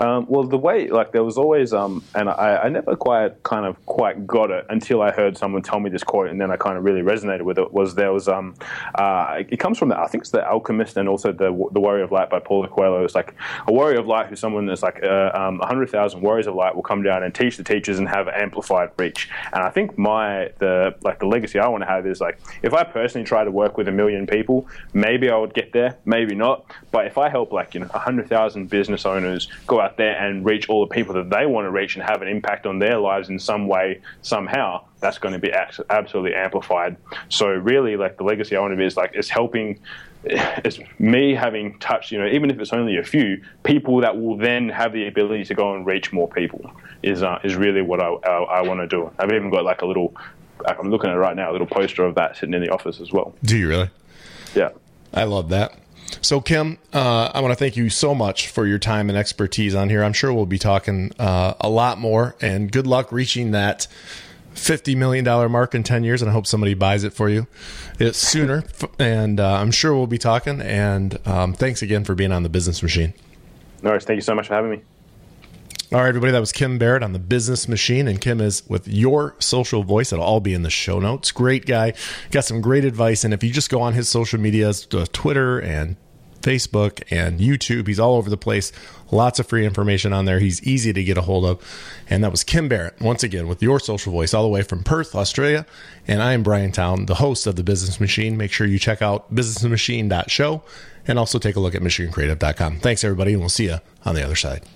Um, 0.00 0.26
well, 0.28 0.44
the 0.44 0.58
way 0.58 0.88
like 0.88 1.12
there 1.12 1.24
was 1.24 1.36
always, 1.36 1.72
um, 1.72 2.04
and 2.14 2.28
I, 2.28 2.56
I 2.64 2.68
never 2.68 2.94
quite 2.94 3.42
kind 3.42 3.66
of 3.66 3.84
quite 3.86 4.26
got 4.26 4.50
it 4.50 4.64
until 4.70 5.02
I 5.02 5.10
heard 5.10 5.36
someone 5.36 5.62
tell 5.62 5.80
me 5.80 5.90
this 5.90 6.04
quote, 6.04 6.28
and 6.28 6.40
then 6.40 6.50
I 6.50 6.56
kind 6.56 6.76
of 6.76 6.84
really 6.84 7.02
resonated 7.02 7.42
with 7.42 7.58
it. 7.58 7.72
Was 7.72 7.94
there 7.94 8.12
was 8.12 8.28
um, 8.28 8.54
uh, 8.94 9.42
it 9.48 9.58
comes 9.58 9.78
from 9.78 9.88
the 9.88 9.98
I 9.98 10.06
think 10.06 10.22
it's 10.22 10.30
the 10.30 10.46
Alchemist 10.46 10.96
and 10.96 11.08
also 11.08 11.32
the 11.32 11.48
the 11.72 11.80
Warrior 11.80 12.04
of 12.04 12.12
Light 12.12 12.30
by 12.30 12.38
Paulo 12.38 12.68
Coelho. 12.68 13.04
It's 13.04 13.14
like 13.14 13.34
a 13.66 13.72
Warrior 13.72 13.98
of 14.00 14.06
Light 14.06 14.26
who's 14.26 14.40
someone 14.40 14.66
that's 14.66 14.82
like 14.82 15.02
uh, 15.02 15.32
um, 15.34 15.58
hundred 15.60 15.90
thousand 15.90 16.20
Warriors 16.20 16.46
of 16.46 16.54
Light 16.54 16.74
will 16.74 16.82
come 16.82 17.02
down 17.02 17.22
and 17.24 17.34
teach 17.34 17.56
the 17.56 17.64
teachers 17.64 17.98
and 17.98 18.08
have 18.08 18.28
amplified 18.28 18.90
reach. 18.98 19.28
And 19.52 19.64
I 19.64 19.70
think 19.70 19.98
my 19.98 20.50
the 20.58 20.94
like 21.02 21.18
the 21.18 21.26
legacy 21.26 21.58
I 21.58 21.66
want 21.68 21.82
to 21.82 21.88
have 21.88 22.06
is 22.06 22.20
like 22.20 22.38
if 22.62 22.72
I 22.72 22.84
personally 22.84 23.26
try 23.26 23.42
to 23.42 23.50
work 23.50 23.76
with 23.76 23.88
a 23.88 23.92
million 23.92 24.26
people, 24.26 24.68
maybe 24.92 25.28
I 25.28 25.36
would 25.36 25.54
get 25.54 25.72
there, 25.72 25.96
maybe 26.04 26.34
not. 26.36 26.64
But 26.92 27.06
if 27.06 27.18
I 27.18 27.28
help 27.28 27.52
like 27.52 27.74
you 27.74 27.80
know 27.80 27.88
hundred 27.88 28.28
thousand 28.28 28.70
business 28.70 29.04
owners 29.04 29.48
go 29.66 29.80
out 29.80 29.87
there 29.96 30.16
and 30.16 30.44
reach 30.44 30.68
all 30.68 30.86
the 30.86 30.94
people 30.94 31.14
that 31.14 31.30
they 31.30 31.46
want 31.46 31.64
to 31.64 31.70
reach 31.70 31.96
and 31.96 32.04
have 32.04 32.22
an 32.22 32.28
impact 32.28 32.66
on 32.66 32.78
their 32.78 32.98
lives 32.98 33.28
in 33.28 33.38
some 33.38 33.66
way 33.66 34.00
somehow, 34.22 34.84
that's 35.00 35.18
going 35.18 35.32
to 35.32 35.38
be 35.38 35.52
absolutely 35.90 36.34
amplified. 36.34 36.96
So 37.28 37.48
really, 37.48 37.96
like 37.96 38.18
the 38.18 38.24
legacy 38.24 38.56
I 38.56 38.60
want 38.60 38.72
to 38.72 38.76
be 38.76 38.84
is 38.84 38.96
like 38.96 39.12
it's 39.14 39.28
helping. 39.28 39.80
It's 40.24 40.80
me 40.98 41.32
having 41.32 41.78
touched, 41.78 42.10
you 42.10 42.18
know, 42.18 42.26
even 42.26 42.50
if 42.50 42.58
it's 42.58 42.72
only 42.72 42.96
a 42.96 43.04
few 43.04 43.40
people 43.62 44.00
that 44.00 44.20
will 44.20 44.36
then 44.36 44.68
have 44.68 44.92
the 44.92 45.06
ability 45.06 45.44
to 45.44 45.54
go 45.54 45.74
and 45.76 45.86
reach 45.86 46.12
more 46.12 46.28
people 46.28 46.72
is 47.04 47.22
uh, 47.22 47.38
is 47.44 47.54
really 47.54 47.82
what 47.82 48.00
I, 48.00 48.08
I, 48.08 48.42
I 48.42 48.62
want 48.62 48.80
to 48.80 48.88
do. 48.88 49.10
I've 49.16 49.30
even 49.30 49.48
got 49.48 49.64
like 49.64 49.82
a 49.82 49.86
little, 49.86 50.16
I'm 50.66 50.90
looking 50.90 51.08
at 51.08 51.14
it 51.14 51.20
right 51.20 51.36
now, 51.36 51.50
a 51.50 51.52
little 51.52 51.68
poster 51.68 52.04
of 52.04 52.16
that 52.16 52.36
sitting 52.36 52.52
in 52.52 52.60
the 52.60 52.68
office 52.68 53.00
as 53.00 53.12
well. 53.12 53.32
Do 53.44 53.56
you 53.56 53.68
really? 53.68 53.90
Yeah. 54.56 54.70
I 55.14 55.22
love 55.22 55.50
that. 55.50 55.78
So, 56.20 56.40
Kim, 56.40 56.78
uh, 56.92 57.30
I 57.34 57.40
want 57.40 57.52
to 57.52 57.56
thank 57.56 57.76
you 57.76 57.90
so 57.90 58.14
much 58.14 58.48
for 58.48 58.66
your 58.66 58.78
time 58.78 59.08
and 59.08 59.18
expertise 59.18 59.74
on 59.74 59.88
here. 59.88 60.02
I'm 60.02 60.12
sure 60.12 60.32
we'll 60.32 60.46
be 60.46 60.58
talking 60.58 61.12
uh, 61.18 61.54
a 61.60 61.68
lot 61.68 61.98
more, 61.98 62.34
and 62.40 62.72
good 62.72 62.86
luck 62.86 63.12
reaching 63.12 63.52
that 63.52 63.86
$50 64.54 64.96
million 64.96 65.24
mark 65.50 65.74
in 65.74 65.82
10 65.82 66.04
years. 66.04 66.22
And 66.22 66.30
I 66.30 66.32
hope 66.32 66.46
somebody 66.46 66.74
buys 66.74 67.04
it 67.04 67.12
for 67.12 67.28
you 67.28 67.46
it's 67.98 68.18
sooner. 68.18 68.64
And 68.98 69.40
uh, 69.40 69.54
I'm 69.54 69.70
sure 69.70 69.94
we'll 69.94 70.06
be 70.06 70.18
talking. 70.18 70.60
And 70.60 71.18
um, 71.26 71.52
thanks 71.52 71.82
again 71.82 72.04
for 72.04 72.14
being 72.14 72.32
on 72.32 72.42
the 72.42 72.48
business 72.48 72.82
machine. 72.82 73.14
No 73.82 73.90
worries. 73.90 74.04
Thank 74.04 74.16
you 74.16 74.22
so 74.22 74.34
much 74.34 74.48
for 74.48 74.54
having 74.54 74.70
me. 74.70 74.82
All 75.90 76.00
right, 76.00 76.08
everybody, 76.08 76.32
that 76.32 76.40
was 76.40 76.52
Kim 76.52 76.76
Barrett 76.76 77.02
on 77.02 77.14
the 77.14 77.18
Business 77.18 77.66
Machine, 77.66 78.08
and 78.08 78.20
Kim 78.20 78.42
is 78.42 78.62
with 78.68 78.86
Your 78.86 79.34
Social 79.38 79.82
Voice. 79.82 80.12
It'll 80.12 80.22
all 80.22 80.38
be 80.38 80.52
in 80.52 80.62
the 80.62 80.68
show 80.68 81.00
notes. 81.00 81.32
Great 81.32 81.64
guy, 81.64 81.94
got 82.30 82.44
some 82.44 82.60
great 82.60 82.84
advice, 82.84 83.24
and 83.24 83.32
if 83.32 83.42
you 83.42 83.50
just 83.50 83.70
go 83.70 83.80
on 83.80 83.94
his 83.94 84.06
social 84.06 84.38
medias, 84.38 84.86
uh, 84.92 85.06
Twitter 85.14 85.58
and 85.58 85.96
Facebook 86.42 87.02
and 87.10 87.40
YouTube, 87.40 87.86
he's 87.86 87.98
all 87.98 88.16
over 88.16 88.28
the 88.28 88.36
place. 88.36 88.70
Lots 89.10 89.38
of 89.38 89.46
free 89.46 89.64
information 89.64 90.12
on 90.12 90.26
there. 90.26 90.40
He's 90.40 90.62
easy 90.62 90.92
to 90.92 91.02
get 91.02 91.16
a 91.16 91.22
hold 91.22 91.46
of, 91.46 92.02
and 92.10 92.22
that 92.22 92.32
was 92.32 92.44
Kim 92.44 92.68
Barrett 92.68 93.00
once 93.00 93.22
again 93.22 93.48
with 93.48 93.62
Your 93.62 93.80
Social 93.80 94.12
Voice, 94.12 94.34
all 94.34 94.42
the 94.42 94.50
way 94.50 94.60
from 94.60 94.84
Perth, 94.84 95.14
Australia. 95.14 95.64
And 96.06 96.22
I 96.22 96.34
am 96.34 96.42
Brian 96.42 96.70
Town, 96.70 97.06
the 97.06 97.14
host 97.14 97.46
of 97.46 97.56
the 97.56 97.64
Business 97.64 97.98
Machine. 97.98 98.36
Make 98.36 98.52
sure 98.52 98.66
you 98.66 98.78
check 98.78 99.00
out 99.00 99.34
businessmachine.show 99.34 100.62
and 101.06 101.18
also 101.18 101.38
take 101.38 101.56
a 101.56 101.60
look 101.60 101.74
at 101.74 101.80
michigancreative.com. 101.80 102.80
Thanks, 102.80 103.04
everybody, 103.04 103.32
and 103.32 103.40
we'll 103.40 103.48
see 103.48 103.68
you 103.68 103.78
on 104.04 104.14
the 104.14 104.22
other 104.22 104.36
side. 104.36 104.68